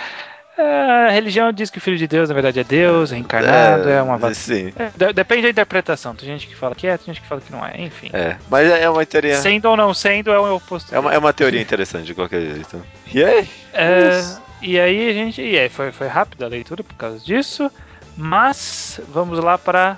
a 0.57 1.09
religião 1.09 1.51
diz 1.51 1.69
que 1.69 1.77
o 1.77 1.81
filho 1.81 1.97
de 1.97 2.07
Deus, 2.07 2.29
na 2.29 2.33
verdade, 2.33 2.59
é 2.59 2.63
Deus, 2.63 3.11
é 3.11 3.17
encarnado, 3.17 3.89
é, 3.89 3.97
é 3.97 4.01
uma 4.01 4.33
Sim. 4.33 4.73
É, 4.77 5.13
depende 5.13 5.43
da 5.43 5.49
interpretação. 5.49 6.15
Tem 6.15 6.27
gente 6.27 6.47
que 6.47 6.55
fala 6.55 6.73
que 6.73 6.87
é, 6.87 6.97
tem 6.97 7.13
gente 7.13 7.21
que 7.21 7.27
fala 7.27 7.41
que 7.41 7.51
não 7.51 7.65
é, 7.65 7.81
enfim. 7.81 8.09
É, 8.13 8.37
mas 8.49 8.69
é 8.69 8.89
uma 8.89 9.05
teoria. 9.05 9.37
Sendo 9.37 9.65
ou 9.69 9.77
não 9.77 9.93
sendo, 9.93 10.31
é 10.31 10.39
o 10.39 10.55
oposto. 10.55 10.93
É 10.93 10.99
uma, 10.99 11.13
é 11.13 11.17
uma 11.17 11.33
teoria 11.33 11.61
interessante 11.61 12.05
de 12.05 12.13
qualquer 12.13 12.41
jeito. 12.41 12.81
E 13.13 13.23
aí? 13.23 13.49
É, 13.73 14.21
e 14.61 14.79
aí 14.79 15.09
a 15.09 15.13
gente. 15.13 15.41
E 15.41 15.57
aí, 15.59 15.69
foi, 15.69 15.91
foi 15.91 16.07
rápida 16.07 16.45
a 16.45 16.49
leitura 16.49 16.83
por 16.83 16.95
causa 16.95 17.19
disso. 17.19 17.69
Mas 18.17 19.01
vamos 19.09 19.39
lá 19.39 19.57
para 19.57 19.97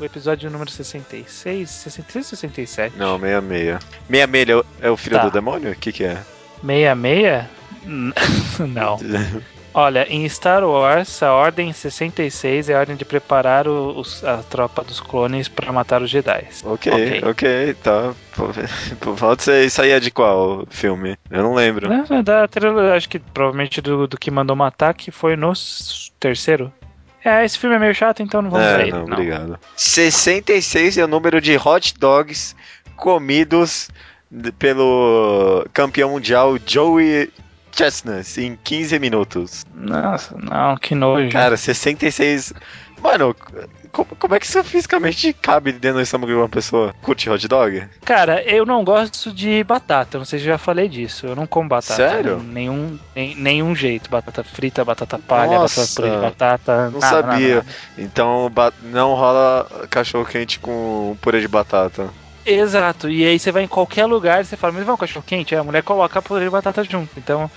o 0.00 0.04
episódio 0.04 0.50
número 0.50 0.70
66. 0.70 1.68
66 1.68 2.32
ou 2.32 2.38
67? 2.38 2.96
Não, 2.96 3.18
66. 3.18 3.78
66 4.08 4.48
é 4.48 4.56
o, 4.56 4.64
é 4.80 4.90
o 4.90 4.96
filho 4.96 5.16
Tá. 5.16 5.24
do 5.24 5.30
demônio? 5.30 5.70
O 5.72 5.74
que, 5.74 5.92
que 5.92 6.04
é? 6.04 6.16
66? 6.64 7.44
não. 8.66 8.98
Olha, 9.72 10.04
em 10.12 10.28
Star 10.28 10.64
Wars, 10.64 11.22
a 11.22 11.32
Ordem 11.32 11.72
66 11.72 12.68
é 12.68 12.74
a 12.74 12.80
ordem 12.80 12.96
de 12.96 13.04
preparar 13.04 13.68
os- 13.68 14.24
a 14.24 14.38
tropa 14.38 14.82
dos 14.82 14.98
clones 14.98 15.46
para 15.46 15.72
matar 15.72 16.02
os 16.02 16.10
Jedi. 16.10 16.44
Ok, 16.64 17.22
Ok. 17.24 17.74
tá. 17.82 18.12
Pode 18.36 19.42
ser. 19.42 19.64
Isso 19.64 19.80
aí 19.80 19.90
é 19.90 20.00
de 20.00 20.10
qual 20.10 20.66
filme? 20.70 21.16
Eu 21.30 21.42
não 21.44 21.54
lembro. 21.54 21.88
É 21.92 22.22
Da 22.22 22.48
trilogia, 22.48 22.94
acho 22.94 23.08
que 23.08 23.20
provavelmente 23.20 23.80
do, 23.80 24.08
do 24.08 24.18
que 24.18 24.28
mandou 24.30 24.56
matar, 24.56 24.92
que 24.92 25.12
foi 25.12 25.36
no 25.36 25.52
terceiro. 26.18 26.72
É, 27.24 27.44
esse 27.44 27.58
filme 27.58 27.76
é 27.76 27.78
meio 27.78 27.94
chato, 27.94 28.22
então 28.22 28.42
não 28.42 28.50
vamos 28.50 28.66
É, 28.66 28.76
ver 28.78 28.92
não, 28.92 29.06
não. 29.06 29.12
obrigado. 29.12 29.58
66 29.76 30.98
é 30.98 31.04
o 31.04 31.08
número 31.08 31.40
de 31.40 31.56
hot 31.56 31.94
dogs 31.98 32.56
comidos 32.96 33.88
pelo 34.58 35.64
campeão 35.72 36.10
mundial 36.10 36.56
Joey 36.66 37.30
Chestnut 37.72 38.40
em 38.40 38.58
15 38.62 38.98
minutos. 38.98 39.64
Nossa, 39.74 40.36
não, 40.36 40.76
que 40.76 40.94
nojo. 40.94 41.30
Cara, 41.30 41.56
66. 41.56 42.52
Mano, 43.02 43.34
como, 43.92 44.08
como 44.16 44.34
é 44.34 44.38
que 44.38 44.46
isso 44.46 44.62
fisicamente 44.62 45.32
cabe 45.32 45.72
dentro 45.72 45.98
do 45.98 46.02
estômago 46.02 46.30
de 46.30 46.38
uma 46.38 46.48
pessoa? 46.48 46.94
Curte 47.02 47.30
hot 47.30 47.48
dog? 47.48 47.82
Cara, 48.04 48.42
eu 48.42 48.66
não 48.66 48.84
gosto 48.84 49.32
de 49.32 49.64
batata, 49.64 50.18
não 50.18 50.24
sei 50.24 50.38
se 50.38 50.44
eu 50.44 50.52
já 50.52 50.58
falei 50.58 50.88
disso. 50.88 51.26
Eu 51.26 51.34
não 51.34 51.46
como 51.46 51.68
batata. 51.68 51.94
Sério? 51.96 52.38
Nenhum, 52.38 52.98
nem, 53.14 53.34
nenhum 53.34 53.74
jeito. 53.74 54.10
Batata 54.10 54.44
frita, 54.44 54.84
batata 54.84 55.18
palha, 55.18 55.58
Nossa, 55.58 55.80
batata 55.80 55.94
purê 55.96 56.10
de 56.10 56.16
batata. 56.22 56.90
Não 56.90 57.00
nada, 57.00 57.22
sabia. 57.22 57.54
nada, 57.54 57.66
nada. 57.66 57.66
Então 57.98 58.52
não 58.82 59.14
rola 59.14 59.66
cachorro 59.88 60.26
quente 60.26 60.58
com 60.60 61.16
purê 61.20 61.40
de 61.40 61.48
batata. 61.48 62.10
Exato, 62.44 63.08
e 63.08 63.24
aí 63.24 63.38
você 63.38 63.52
vai 63.52 63.62
em 63.62 63.68
qualquer 63.68 64.06
lugar 64.06 64.40
e 64.40 64.44
você 64.44 64.56
fala, 64.56 64.72
mas 64.72 64.84
vai 64.84 64.94
um 64.94 64.98
cachorro 64.98 65.24
quente? 65.26 65.54
Aí 65.54 65.60
a 65.60 65.64
mulher 65.64 65.82
coloca 65.82 66.22
purê 66.22 66.44
de 66.44 66.50
batata 66.50 66.82
junto. 66.84 67.10
Então, 67.18 67.50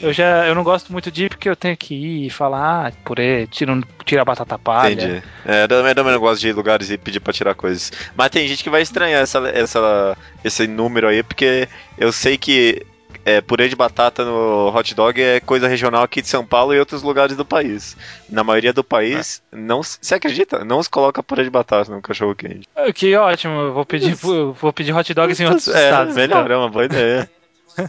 eu 0.00 0.12
já 0.12 0.46
eu 0.46 0.54
não 0.54 0.64
gosto 0.64 0.92
muito 0.92 1.10
de 1.10 1.24
ir 1.24 1.28
porque 1.28 1.48
eu 1.48 1.56
tenho 1.56 1.76
que 1.76 1.94
ir 1.94 2.26
e 2.26 2.30
falar, 2.30 2.86
ah, 2.86 2.92
purê, 3.04 3.46
tira, 3.48 3.78
tira 4.04 4.22
a 4.22 4.24
batata 4.24 4.58
palha. 4.58 4.92
Entendi. 4.92 5.22
É, 5.44 5.64
eu 5.64 5.68
também 5.68 5.94
também 5.94 6.12
não 6.12 6.20
gosto 6.20 6.40
de 6.40 6.48
ir 6.48 6.50
em 6.50 6.54
lugares 6.54 6.90
e 6.90 6.96
pedir 6.96 7.20
pra 7.20 7.32
tirar 7.32 7.54
coisas. 7.54 7.92
Mas 8.16 8.30
tem 8.30 8.46
gente 8.48 8.62
que 8.62 8.70
vai 8.70 8.82
estranhar 8.82 9.20
essa, 9.20 9.38
essa, 9.48 10.16
esse 10.44 10.66
número 10.66 11.08
aí, 11.08 11.22
porque 11.22 11.68
eu 11.98 12.12
sei 12.12 12.38
que 12.38 12.86
é, 13.24 13.40
purê 13.40 13.68
de 13.68 13.76
batata 13.76 14.24
no 14.24 14.68
hot 14.74 14.94
dog 14.94 15.20
é 15.20 15.40
coisa 15.40 15.68
regional 15.68 16.02
aqui 16.02 16.22
de 16.22 16.28
São 16.28 16.44
Paulo 16.44 16.74
e 16.74 16.78
outros 16.78 17.02
lugares 17.02 17.36
do 17.36 17.44
país. 17.44 17.96
Na 18.28 18.42
maioria 18.42 18.72
do 18.72 18.82
país, 18.84 19.42
não 19.52 19.82
se 19.82 19.98
você 20.00 20.14
acredita? 20.14 20.64
Não 20.64 20.82
se 20.82 20.88
coloca 20.90 21.22
purê 21.22 21.44
de 21.44 21.50
batata 21.50 21.90
no 21.94 22.00
cachorro 22.02 22.34
quente. 22.34 22.68
Ah, 22.74 22.92
Que 22.92 23.14
ótimo, 23.16 23.54
eu 23.60 23.72
vou 23.74 23.84
pedir, 23.84 24.16
eu 24.22 24.52
vou 24.54 24.72
pedir 24.72 24.92
hot 24.94 25.12
dogs 25.14 25.40
em 25.42 25.46
outros 25.46 25.68
é, 25.74 25.84
estados. 25.84 26.14
melhor, 26.14 26.50
é 26.50 26.56
uma 26.56 26.68
boa 26.70 26.84
ideia. 26.86 27.30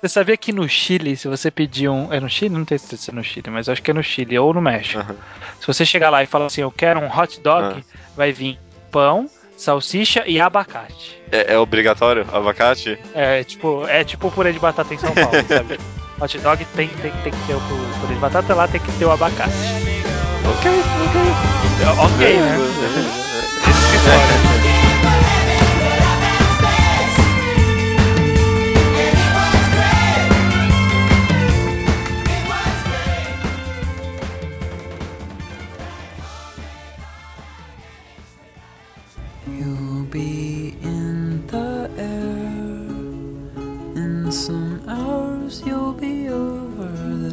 Você 0.00 0.08
sabia 0.08 0.36
que 0.36 0.52
no 0.52 0.68
Chile, 0.68 1.16
se 1.16 1.28
você 1.28 1.50
pedir 1.50 1.88
um. 1.88 2.12
É 2.12 2.18
no 2.18 2.28
Chile? 2.28 2.54
Não 2.54 2.64
tem 2.64 2.78
certeza 2.78 3.02
se 3.02 3.10
é 3.10 3.14
no 3.14 3.22
Chile, 3.22 3.50
mas 3.50 3.68
acho 3.68 3.82
que 3.82 3.90
é 3.90 3.94
no 3.94 4.02
Chile 4.02 4.38
ou 4.38 4.52
no 4.54 4.60
México. 4.60 5.04
Se 5.60 5.66
você 5.66 5.84
chegar 5.84 6.10
lá 6.10 6.22
e 6.22 6.26
falar 6.26 6.46
assim, 6.46 6.62
eu 6.62 6.70
quero 6.70 6.98
um 7.00 7.06
hot 7.06 7.40
dog, 7.40 7.80
Ah. 7.80 7.98
vai 8.16 8.32
vir 8.32 8.58
pão, 8.90 9.28
salsicha 9.56 10.24
e 10.26 10.40
abacate. 10.40 11.20
É, 11.32 11.54
é 11.54 11.58
obrigatório? 11.58 12.26
Abacate? 12.32 12.98
É 13.14 13.42
tipo, 13.44 13.86
é 13.86 14.04
tipo 14.04 14.30
purê 14.30 14.52
de 14.52 14.58
batata 14.58 14.92
em 14.94 14.98
São 14.98 15.12
Paulo, 15.14 15.30
sabe? 15.48 15.78
Hot 16.20 16.38
dog 16.38 16.64
tem, 16.76 16.88
tem, 16.88 17.10
tem 17.22 17.32
que 17.32 17.46
ter 17.46 17.54
o 17.54 17.60
pu- 17.60 18.00
purê 18.00 18.14
de 18.14 18.20
batata, 18.20 18.54
lá 18.54 18.68
tem 18.68 18.80
que 18.80 18.92
ter 18.92 19.04
o 19.04 19.10
abacate. 19.10 19.52
Ok, 20.46 20.70
ok. 21.06 21.20
Ok, 21.98 22.40
né? 22.40 22.56
Esse 23.66 23.90
que 23.90 24.53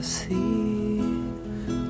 the 0.01 0.07
sea. 0.07 1.01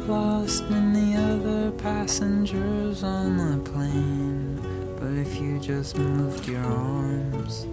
Lost 0.08 0.64
in 0.64 0.92
the 0.92 1.16
other 1.18 1.72
passengers 1.72 3.04
on 3.04 3.38
the 3.38 3.70
plane. 3.70 4.60
But 5.00 5.14
if 5.14 5.40
you 5.40 5.60
just 5.60 5.98
moved 5.98 6.46
your 6.46 6.60
arms, 6.60 7.66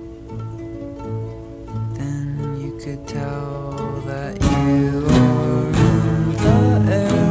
then 1.99 2.57
you 2.61 2.79
could 2.83 3.09
tell 3.09 3.73
that 4.07 4.41
you 4.41 5.07
are 5.11 5.67
in 5.89 6.23
the 6.45 6.59
air. 6.93 7.25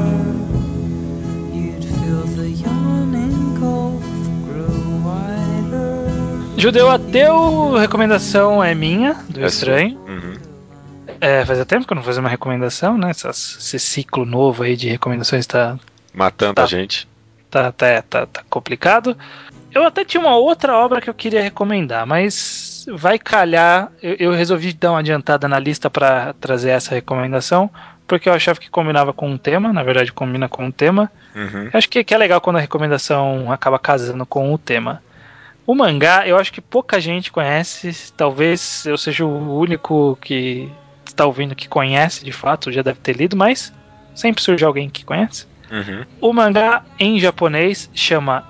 You'd 1.55 1.85
feel 1.85 2.23
the 2.35 2.49
yawning 2.49 3.55
gulf 3.59 4.03
grow 4.47 4.79
wider. 5.05 6.11
Judeu 6.57 6.89
Ateu, 6.89 7.71
recomendação 7.77 8.61
é 8.61 8.75
minha, 8.75 9.13
do 9.29 9.41
É 9.41 9.45
Estranho. 9.45 10.06
É, 11.19 11.45
fazia 11.45 11.65
tempo 11.65 11.85
que 11.85 11.93
eu 11.93 11.95
não 11.95 12.03
fazia 12.03 12.21
uma 12.21 12.29
recomendação, 12.29 12.97
né? 12.97 13.11
Esse 13.11 13.79
ciclo 13.79 14.25
novo 14.25 14.63
aí 14.63 14.75
de 14.75 14.89
recomendações 14.89 15.45
tá, 15.45 15.77
Matando 16.13 16.55
Tá. 16.55 16.63
a 16.63 16.67
gente. 16.67 17.07
tá, 17.49 17.71
tá, 17.71 18.01
tá, 18.01 18.25
tá 18.25 18.43
complicado. 18.49 19.17
Eu 19.71 19.83
até 19.83 20.03
tinha 20.03 20.21
uma 20.21 20.35
outra 20.35 20.75
obra 20.75 20.99
que 21.01 21.09
eu 21.09 21.13
queria 21.13 21.41
recomendar, 21.41 22.05
mas 22.05 22.85
vai 22.91 23.19
calhar. 23.19 23.91
Eu, 24.01 24.15
eu 24.15 24.31
resolvi 24.31 24.73
dar 24.73 24.91
uma 24.91 24.99
adiantada 24.99 25.47
na 25.47 25.59
lista 25.59 25.89
para 25.89 26.33
trazer 26.33 26.71
essa 26.71 26.95
recomendação, 26.95 27.69
porque 28.07 28.29
eu 28.29 28.33
achava 28.33 28.59
que 28.59 28.69
combinava 28.69 29.13
com 29.13 29.29
um 29.29 29.37
tema, 29.37 29.71
na 29.71 29.83
verdade 29.83 30.11
combina 30.11 30.49
com 30.49 30.65
um 30.65 30.71
tema. 30.71 31.11
Uhum. 31.35 31.65
Eu 31.65 31.71
acho 31.77 31.89
que, 31.89 32.03
que 32.03 32.13
é 32.13 32.17
legal 32.17 32.41
quando 32.41 32.55
a 32.55 32.61
recomendação 32.61 33.51
acaba 33.51 33.77
casando 33.77 34.25
com 34.25 34.53
o 34.53 34.57
tema. 34.57 35.03
O 35.65 35.75
mangá, 35.75 36.25
eu 36.25 36.37
acho 36.37 36.51
que 36.51 36.61
pouca 36.61 36.99
gente 36.99 37.31
conhece, 37.31 38.13
talvez 38.15 38.85
eu 38.85 38.97
seja 38.97 39.25
o 39.25 39.59
único 39.59 40.17
que 40.21 40.71
está 41.17 41.25
ouvindo 41.25 41.55
que 41.55 41.67
conhece 41.67 42.23
de 42.23 42.31
fato, 42.31 42.71
já 42.71 42.83
deve 42.83 42.99
ter 42.99 43.17
lido, 43.17 43.35
mas 43.35 43.73
sempre 44.13 44.41
surge 44.41 44.63
alguém 44.63 44.89
que 44.89 45.03
conhece. 45.03 45.47
Uhum. 45.71 46.05
O 46.21 46.31
mangá 46.31 46.83
em 46.99 47.19
japonês 47.19 47.89
chama 47.93 48.45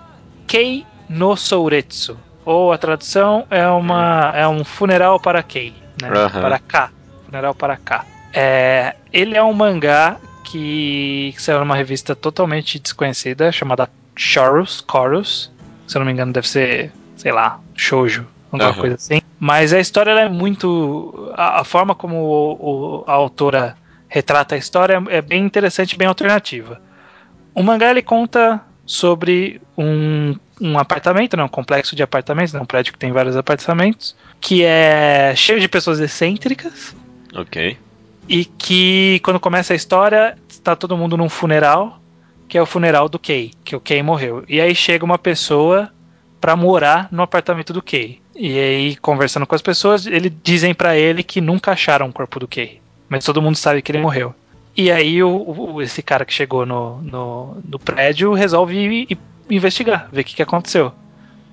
Kei 0.46 0.86
no 1.10 1.36
Souretsu, 1.36 2.20
ou 2.46 2.72
a 2.74 2.78
tradução 2.78 3.48
é 3.50 3.66
uma 3.68 4.32
é 4.36 4.48
um 4.48 4.64
funeral 4.64 5.20
para 5.20 5.42
Kei, 5.42 5.74
né? 6.02 6.10
Aham. 6.10 6.42
Para 6.42 6.60
K, 6.60 6.92
funeral 7.26 7.56
para 7.56 7.78
K. 7.78 8.06
É, 8.34 8.96
ele 9.12 9.36
é 9.36 9.42
um 9.42 9.54
mangá 9.54 10.18
que, 10.44 11.32
que 11.36 11.42
saiu 11.42 11.60
numa 11.60 11.76
revista 11.76 12.16
totalmente 12.16 12.78
desconhecida 12.78 13.52
chamada 13.52 13.90
Chorus, 14.16 14.86
Chorus. 14.90 15.52
Se 15.88 15.98
eu 15.98 16.00
não 16.00 16.06
me 16.06 16.12
engano, 16.12 16.34
deve 16.34 16.48
ser, 16.48 16.92
sei 17.16 17.32
lá, 17.32 17.60
shoujo, 17.76 18.28
alguma 18.66 18.72
Aham. 18.72 18.80
coisa 18.82 18.96
assim. 18.96 19.22
Mas 19.40 19.74
a 19.74 19.80
história 19.80 20.12
é 20.12 20.30
muito. 20.30 21.32
A, 21.36 21.62
a 21.62 21.64
forma 21.64 21.94
como 21.96 22.16
o- 22.18 22.54
o- 22.54 23.04
a 23.08 23.14
autora 23.14 23.78
retrata 24.10 24.56
a 24.56 24.58
história 24.58 25.02
é, 25.10 25.18
é 25.18 25.22
bem 25.22 25.44
interessante, 25.46 25.98
bem 25.98 26.08
alternativa. 26.08 26.82
O 27.54 27.62
mangá 27.64 27.90
ele 27.92 28.02
conta 28.02 28.62
sobre 28.86 29.62
um, 29.78 30.36
um 30.62 30.80
apartamento, 30.80 31.36
né, 31.36 31.44
um 31.44 31.48
complexo 31.50 31.96
de 31.96 32.02
apartamentos, 32.04 32.54
né, 32.54 32.60
um 32.62 32.66
prédio 32.66 32.94
que 32.94 33.00
tem 33.00 33.12
vários 33.12 33.36
apartamentos, 33.36 34.16
que 34.40 34.64
é 34.64 35.34
cheio 35.36 35.60
de 35.60 35.68
pessoas 35.68 36.00
excêntricas 36.00 36.96
Ok. 37.36 37.78
e 38.30 38.46
que 38.46 39.20
quando 39.24 39.40
começa 39.40 39.74
a 39.74 39.76
história 39.76 40.38
está 40.48 40.76
todo 40.76 40.96
mundo 40.98 41.18
num 41.18 41.28
funeral, 41.30 42.00
que 42.48 42.58
é 42.58 42.62
o 42.62 42.66
funeral 42.66 43.10
do 43.10 43.20
Kei, 43.20 43.52
que 43.66 43.76
o 43.76 43.80
Kei 43.80 44.02
morreu. 44.02 44.44
E 44.48 44.62
aí 44.62 44.74
chega 44.74 45.04
uma 45.04 45.18
pessoa 45.18 45.92
pra 46.40 46.56
morar 46.56 47.10
no 47.12 47.22
apartamento 47.24 47.74
do 47.74 47.82
Kei. 47.82 48.22
E 48.40 48.60
aí 48.60 48.96
conversando 48.98 49.48
com 49.48 49.56
as 49.56 49.62
pessoas, 49.62 50.06
eles 50.06 50.32
dizem 50.44 50.74
pra 50.74 50.96
ele 50.96 51.24
que 51.24 51.42
nunca 51.42 51.72
acharam 51.72 52.08
o 52.08 52.14
corpo 52.14 52.40
do 52.40 52.48
Kei, 52.48 52.80
mas 53.10 53.26
todo 53.26 53.42
mundo 53.42 53.56
sabe 53.56 53.82
que 53.82 53.92
ele 53.92 53.98
morreu. 54.00 54.34
E 54.76 54.92
aí 54.92 55.24
o, 55.24 55.30
o- 55.76 55.82
esse 55.82 56.04
cara 56.04 56.24
que 56.24 56.32
chegou 56.34 56.64
no, 56.66 57.02
no, 57.02 57.58
no 57.68 57.80
prédio 57.80 58.34
resolve 58.34 58.78
ir, 58.78 59.18
investigar, 59.50 60.08
ver 60.12 60.22
o 60.22 60.24
que, 60.24 60.36
que 60.36 60.44
aconteceu, 60.44 60.92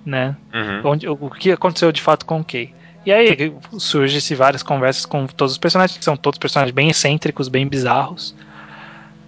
né? 0.05 0.37
Uhum. 0.53 0.91
Onde, 0.93 1.09
o, 1.09 1.13
o 1.19 1.31
que 1.31 1.51
aconteceu 1.53 1.91
de 1.91 2.03
fato 2.03 2.27
com 2.27 2.41
o 2.41 2.45
Kei. 2.45 2.75
E 3.07 3.13
aí 3.13 3.55
surge-se 3.79 4.35
várias 4.35 4.63
conversas 4.63 5.07
com 5.07 5.27
todos 5.27 5.53
os 5.53 5.59
personagens, 5.59 5.97
que 5.99 6.05
são 6.05 6.17
todos 6.19 6.39
personagens 6.39 6.75
bem 6.75 6.91
excêntricos, 6.91 7.49
bem 7.49 7.67
bizarros. 7.67 8.35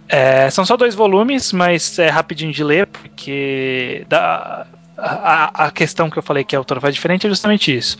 É, 0.08 0.48
são 0.50 0.64
só 0.64 0.76
dois 0.76 0.94
volumes, 0.94 1.52
mas 1.52 1.98
é 1.98 2.08
rapidinho 2.08 2.52
de 2.52 2.62
ler, 2.62 2.86
porque 2.86 4.04
da, 4.08 4.66
a, 4.96 5.66
a 5.66 5.70
questão 5.70 6.08
que 6.08 6.18
eu 6.18 6.22
falei 6.22 6.44
que 6.44 6.56
a 6.56 6.58
autora 6.58 6.80
faz 6.80 6.94
diferente 6.94 7.26
é 7.26 7.30
justamente 7.30 7.76
isso. 7.76 7.98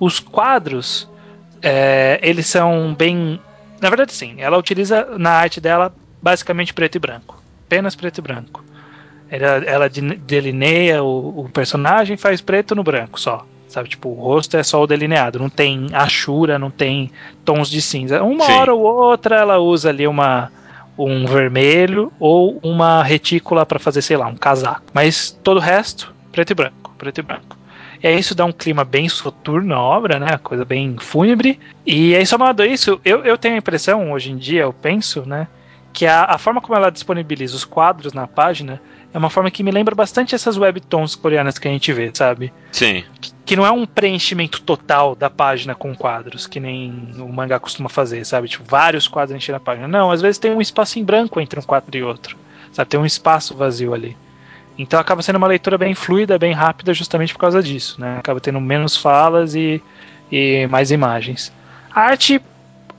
Os 0.00 0.18
quadros, 0.18 1.08
é, 1.62 2.18
eles 2.22 2.46
são 2.46 2.94
bem. 2.94 3.40
Na 3.80 3.88
verdade, 3.88 4.12
sim, 4.12 4.36
ela 4.38 4.58
utiliza 4.58 5.06
na 5.18 5.30
arte 5.30 5.60
dela 5.60 5.94
basicamente 6.22 6.74
preto 6.74 6.96
e 6.96 6.98
branco. 6.98 7.40
Apenas 7.66 7.94
preto 7.94 8.18
e 8.18 8.22
branco. 8.22 8.64
Ela, 9.30 9.64
ela 9.64 9.90
delineia 9.90 11.02
o, 11.02 11.40
o 11.40 11.48
personagem 11.50 12.16
faz 12.16 12.40
preto 12.40 12.74
no 12.74 12.82
branco 12.82 13.20
só. 13.20 13.46
Sabe, 13.68 13.90
tipo, 13.90 14.08
o 14.08 14.14
rosto 14.14 14.56
é 14.56 14.62
só 14.62 14.82
o 14.82 14.86
delineado, 14.86 15.38
não 15.38 15.50
tem 15.50 15.88
achura, 15.92 16.58
não 16.58 16.70
tem 16.70 17.10
tons 17.44 17.68
de 17.68 17.82
cinza. 17.82 18.22
Uma 18.22 18.46
Sim. 18.46 18.52
hora 18.52 18.74
ou 18.74 18.82
outra 18.82 19.36
ela 19.36 19.58
usa 19.58 19.90
ali 19.90 20.06
uma 20.06 20.50
um 20.98 21.26
vermelho 21.26 22.12
ou 22.18 22.58
uma 22.62 23.02
retícula 23.04 23.64
para 23.64 23.78
fazer, 23.78 24.02
sei 24.02 24.16
lá, 24.16 24.26
um 24.26 24.34
casaco. 24.34 24.82
Mas 24.92 25.30
todo 25.44 25.58
o 25.58 25.60
resto, 25.60 26.12
preto 26.38 26.50
e 26.52 26.54
branco, 26.54 26.94
preto 26.96 27.18
e 27.18 27.22
branco. 27.22 27.56
E 28.00 28.06
aí 28.06 28.16
isso 28.16 28.32
dá 28.32 28.44
um 28.44 28.52
clima 28.52 28.84
bem 28.84 29.08
soturno 29.08 29.74
à 29.74 29.80
obra, 29.80 30.20
né? 30.20 30.38
Coisa 30.38 30.64
bem 30.64 30.96
fúnebre. 30.96 31.58
E 31.84 32.14
aí, 32.14 32.24
somado 32.24 32.62
a 32.62 32.66
isso, 32.66 33.00
eu, 33.04 33.24
eu 33.24 33.36
tenho 33.36 33.56
a 33.56 33.58
impressão, 33.58 34.12
hoje 34.12 34.30
em 34.30 34.36
dia, 34.36 34.62
eu 34.62 34.72
penso, 34.72 35.26
né? 35.26 35.48
Que 35.92 36.06
a, 36.06 36.26
a 36.26 36.38
forma 36.38 36.60
como 36.60 36.76
ela 36.76 36.90
disponibiliza 36.90 37.56
os 37.56 37.64
quadros 37.64 38.12
na 38.12 38.28
página 38.28 38.80
é 39.12 39.18
uma 39.18 39.28
forma 39.28 39.50
que 39.50 39.64
me 39.64 39.72
lembra 39.72 39.96
bastante 39.96 40.32
essas 40.32 40.56
webtoons 40.56 41.16
coreanas 41.16 41.58
que 41.58 41.66
a 41.66 41.72
gente 41.72 41.92
vê, 41.92 42.08
sabe? 42.14 42.52
Sim. 42.70 43.02
Que, 43.20 43.32
que 43.44 43.56
não 43.56 43.66
é 43.66 43.72
um 43.72 43.84
preenchimento 43.84 44.62
total 44.62 45.16
da 45.16 45.28
página 45.28 45.74
com 45.74 45.92
quadros, 45.92 46.46
que 46.46 46.60
nem 46.60 47.10
o 47.18 47.32
mangá 47.32 47.58
costuma 47.58 47.88
fazer, 47.88 48.24
sabe? 48.24 48.46
Tipo, 48.46 48.62
vários 48.64 49.08
quadros 49.08 49.36
enchendo 49.36 49.56
a 49.56 49.60
página. 49.60 49.88
Não, 49.88 50.12
às 50.12 50.22
vezes 50.22 50.38
tem 50.38 50.52
um 50.52 50.60
espaço 50.60 51.00
em 51.00 51.04
branco 51.04 51.40
entre 51.40 51.58
um 51.58 51.64
quadro 51.64 51.96
e 51.96 52.02
outro. 52.04 52.36
Sabe? 52.70 52.90
Tem 52.90 53.00
um 53.00 53.06
espaço 53.06 53.56
vazio 53.56 53.92
ali. 53.92 54.16
Então 54.78 55.00
acaba 55.00 55.20
sendo 55.22 55.36
uma 55.36 55.48
leitura 55.48 55.76
bem 55.76 55.94
fluida, 55.94 56.38
bem 56.38 56.52
rápida, 56.52 56.94
justamente 56.94 57.32
por 57.32 57.40
causa 57.40 57.60
disso, 57.60 58.00
né? 58.00 58.18
Acaba 58.18 58.40
tendo 58.40 58.60
menos 58.60 58.96
falas 58.96 59.54
e, 59.54 59.82
e 60.30 60.66
mais 60.68 60.92
imagens. 60.92 61.52
A 61.92 62.02
arte 62.02 62.40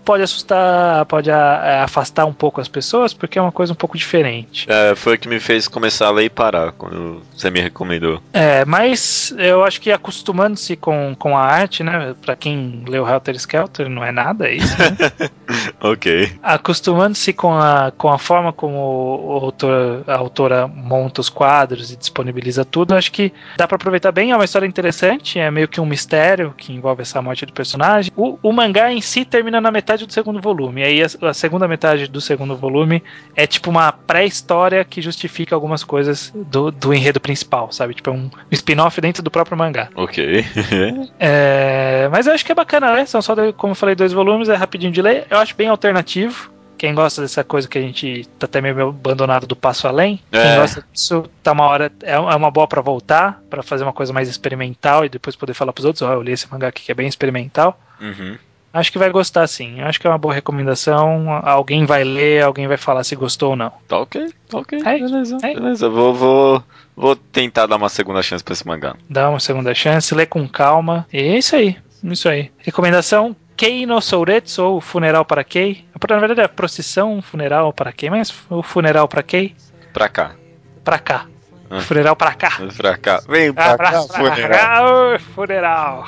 pode 0.09 0.23
assustar, 0.23 1.05
pode 1.05 1.29
é, 1.29 1.81
afastar 1.83 2.25
um 2.25 2.33
pouco 2.33 2.59
as 2.59 2.67
pessoas, 2.67 3.13
porque 3.13 3.37
é 3.37 3.41
uma 3.43 3.51
coisa 3.51 3.73
um 3.73 3.75
pouco 3.75 3.95
diferente. 3.95 4.65
É, 4.67 4.95
foi 4.95 5.13
o 5.13 5.19
que 5.19 5.29
me 5.29 5.39
fez 5.39 5.67
começar 5.67 6.07
a 6.07 6.09
ler 6.09 6.25
e 6.25 6.29
parar, 6.31 6.71
quando 6.71 7.21
você 7.31 7.51
me 7.51 7.59
recomendou. 7.59 8.19
É, 8.33 8.65
mas 8.65 9.31
eu 9.37 9.63
acho 9.63 9.79
que 9.79 9.91
acostumando-se 9.91 10.75
com, 10.75 11.15
com 11.19 11.37
a 11.37 11.41
arte, 11.41 11.83
né, 11.83 12.15
pra 12.23 12.35
quem 12.35 12.83
leu 12.87 13.07
Helter 13.07 13.35
Skelter, 13.35 13.87
não 13.87 14.03
é 14.03 14.11
nada, 14.11 14.47
é 14.47 14.55
isso, 14.55 14.75
né? 14.79 15.29
ok. 15.79 16.31
Acostumando-se 16.41 17.31
com 17.31 17.53
a, 17.53 17.93
com 17.95 18.09
a 18.09 18.17
forma 18.17 18.51
como 18.51 18.77
o 18.79 19.31
autor, 19.33 20.03
a 20.07 20.15
autora 20.15 20.67
monta 20.67 21.21
os 21.21 21.29
quadros 21.29 21.91
e 21.91 21.95
disponibiliza 21.95 22.65
tudo, 22.65 22.95
acho 22.95 23.11
que 23.11 23.31
dá 23.57 23.67
para 23.67 23.75
aproveitar 23.75 24.11
bem, 24.11 24.31
é 24.31 24.35
uma 24.35 24.45
história 24.45 24.65
interessante, 24.65 25.37
é 25.37 25.51
meio 25.51 25.67
que 25.67 25.79
um 25.79 25.85
mistério 25.85 26.51
que 26.57 26.73
envolve 26.73 27.03
essa 27.03 27.21
morte 27.21 27.45
do 27.45 27.53
personagem. 27.53 28.11
O, 28.17 28.39
o 28.41 28.51
mangá 28.51 28.91
em 28.91 29.01
si 29.01 29.23
termina 29.23 29.61
na 29.61 29.69
metade 29.69 29.98
metade 29.99 30.05
do 30.05 30.13
segundo 30.13 30.41
volume. 30.41 30.81
E 30.81 30.83
aí 30.83 31.03
a, 31.03 31.29
a 31.29 31.33
segunda 31.33 31.67
metade 31.67 32.07
do 32.07 32.21
segundo 32.21 32.55
volume 32.55 33.03
é 33.35 33.45
tipo 33.45 33.69
uma 33.69 33.91
pré-história 33.91 34.83
que 34.85 35.01
justifica 35.01 35.55
algumas 35.55 35.83
coisas 35.83 36.31
do, 36.33 36.71
do 36.71 36.93
enredo 36.93 37.19
principal, 37.19 37.71
sabe? 37.71 37.93
Tipo, 37.93 38.11
é 38.11 38.13
um 38.13 38.29
spin-off 38.51 38.99
dentro 39.01 39.23
do 39.23 39.31
próprio 39.31 39.57
mangá. 39.57 39.89
Ok. 39.95 40.45
é, 41.19 42.07
mas 42.11 42.27
eu 42.27 42.33
acho 42.33 42.45
que 42.45 42.51
é 42.51 42.55
bacana, 42.55 42.93
né? 42.93 43.05
São 43.05 43.21
só, 43.21 43.35
como 43.53 43.71
eu 43.71 43.75
falei, 43.75 43.95
dois 43.95 44.13
volumes, 44.13 44.49
é 44.49 44.55
rapidinho 44.55 44.91
de 44.91 45.01
ler. 45.01 45.25
Eu 45.29 45.37
acho 45.37 45.55
bem 45.55 45.67
alternativo. 45.67 46.51
Quem 46.77 46.95
gosta 46.95 47.21
dessa 47.21 47.43
coisa 47.43 47.67
que 47.67 47.77
a 47.77 47.81
gente 47.81 48.25
tá 48.39 48.45
até 48.45 48.61
meio 48.61 48.87
abandonado 48.87 49.45
do 49.45 49.53
passo 49.53 49.85
além, 49.85 50.17
é. 50.31 50.41
quem 50.41 50.55
gosta 50.55 50.85
disso, 50.93 51.25
tá 51.43 51.51
uma 51.51 51.65
hora, 51.65 51.91
é, 52.01 52.13
é 52.13 52.17
uma 52.17 52.49
boa 52.49 52.69
para 52.69 52.81
voltar, 52.81 53.41
para 53.49 53.61
fazer 53.61 53.83
uma 53.83 53.91
coisa 53.91 54.13
mais 54.13 54.29
experimental 54.29 55.03
e 55.03 55.09
depois 55.09 55.35
poder 55.35 55.53
falar 55.53 55.73
pros 55.73 55.83
outros, 55.83 56.03
ó, 56.03 56.11
oh, 56.11 56.13
eu 56.13 56.21
li 56.21 56.31
esse 56.31 56.49
mangá 56.49 56.69
aqui 56.69 56.85
que 56.85 56.91
é 56.93 56.95
bem 56.95 57.05
experimental. 57.05 57.77
Uhum. 57.99 58.37
Acho 58.73 58.91
que 58.91 58.99
vai 58.99 59.09
gostar 59.09 59.47
sim. 59.47 59.81
Acho 59.81 59.99
que 59.99 60.05
é 60.05 60.09
uma 60.09 60.17
boa 60.17 60.33
recomendação. 60.33 61.29
Alguém 61.43 61.85
vai 61.85 62.03
ler, 62.03 62.43
alguém 62.43 62.67
vai 62.67 62.77
falar 62.77 63.03
se 63.03 63.15
gostou 63.15 63.51
ou 63.51 63.55
não. 63.55 63.71
Tá 63.87 63.99
ok, 63.99 64.29
tá 64.47 64.57
ok. 64.59 64.79
É, 64.79 64.99
beleza, 64.99 65.37
é. 65.41 65.53
beleza. 65.53 65.89
Vou, 65.89 66.13
vou, 66.13 66.63
vou 66.95 67.15
tentar 67.15 67.65
dar 67.65 67.77
uma 67.77 67.89
segunda 67.89 68.21
chance 68.21 68.43
pra 68.43 68.53
esse 68.53 68.67
mangá. 68.67 68.95
Dá 69.09 69.29
uma 69.29 69.39
segunda 69.39 69.73
chance, 69.73 70.13
lê 70.13 70.25
com 70.25 70.47
calma. 70.47 71.07
E 71.11 71.17
é 71.17 71.37
isso 71.37 71.55
aí. 71.55 71.77
Isso 72.03 72.29
aí. 72.29 72.51
Recomendação: 72.59 73.35
Kei 73.57 73.85
no 73.85 73.99
Souretsu, 73.99 74.63
ou 74.63 74.81
Funeral 74.81 75.25
para 75.25 75.43
Kei. 75.43 75.85
Na 76.09 76.19
verdade 76.19 76.41
é 76.41 76.47
procissão, 76.47 77.21
funeral 77.21 77.73
para 77.73 77.91
Kei, 77.91 78.09
mas 78.09 78.33
o 78.49 78.63
funeral 78.63 79.07
para 79.07 79.23
Kei. 79.23 79.55
Pra 79.91 80.07
cá. 80.07 80.35
Pra 80.83 80.99
cá. 80.99 81.25
Ah. 81.69 81.81
Funeral 81.81 82.15
pra 82.15 82.33
cá. 82.33 82.59
Pra 82.75 82.97
cá. 82.97 83.21
Vem 83.29 83.53
pra, 83.53 83.73
ah, 83.73 83.77
pra 83.77 83.91
cá, 83.91 84.03
pra 84.03 84.35
funeral. 84.35 85.11
Cá, 85.11 85.19
funeral. 85.35 86.05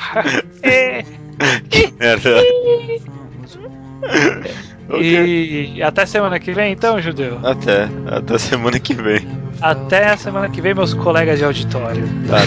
que 1.70 1.94
merda. 2.00 2.38
okay. 4.90 5.74
E 5.76 5.84
até 5.84 6.06
semana 6.06 6.40
que 6.40 6.52
vem, 6.52 6.74
então, 6.74 7.00
judeu? 7.00 7.40
Até. 7.44 7.88
Até 8.08 8.38
semana 8.38 8.80
que 8.80 8.94
vem. 8.94 9.28
Até 9.62 10.10
a 10.10 10.18
semana 10.18 10.50
que 10.50 10.62
vem, 10.62 10.74
meus 10.74 10.96
colegas 10.96 11.38
de 11.38 11.46
auditório. 11.46 12.04
Tá. 12.28 12.40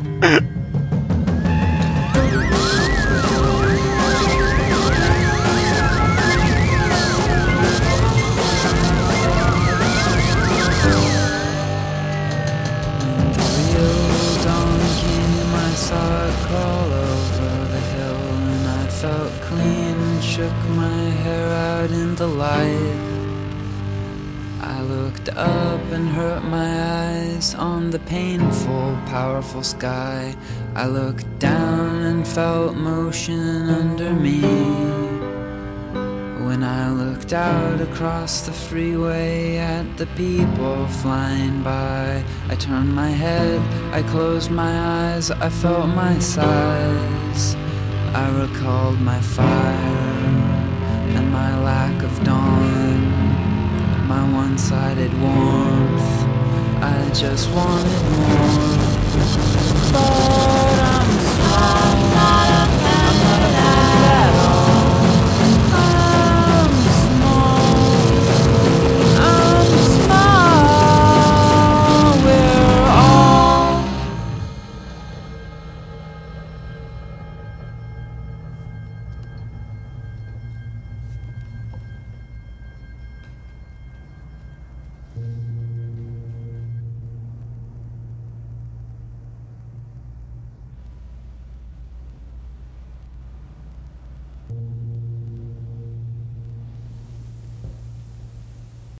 the 27.96 28.10
painful, 28.10 28.98
powerful 29.06 29.62
sky. 29.62 30.34
I 30.74 30.86
looked 30.86 31.38
down 31.38 32.02
and 32.02 32.28
felt 32.28 32.76
motion 32.76 33.70
under 33.70 34.12
me. 34.12 34.42
When 36.46 36.62
I 36.62 36.90
looked 36.90 37.32
out 37.32 37.80
across 37.80 38.42
the 38.42 38.52
freeway 38.52 39.56
at 39.56 39.96
the 39.96 40.06
people 40.08 40.86
flying 40.88 41.62
by, 41.62 42.22
I 42.50 42.54
turned 42.56 42.94
my 42.94 43.08
head, 43.08 43.62
I 43.94 44.02
closed 44.02 44.50
my 44.50 44.72
eyes, 44.78 45.30
I 45.30 45.48
felt 45.48 45.88
my 45.88 46.18
size. 46.18 47.56
I 48.12 48.28
recalled 48.42 49.00
my 49.00 49.22
fire 49.22 50.26
and 51.16 51.32
my 51.32 51.58
lack 51.62 52.02
of 52.02 52.24
dawn, 52.24 54.06
my 54.06 54.22
one 54.34 54.58
sided 54.58 55.12
warmth. 55.18 56.25
I 56.82 57.10
just 57.10 57.50
wanted 57.52 58.04
more. 58.10 58.78
But 59.92 60.80
I'm 60.80 61.20
small 61.20 62.55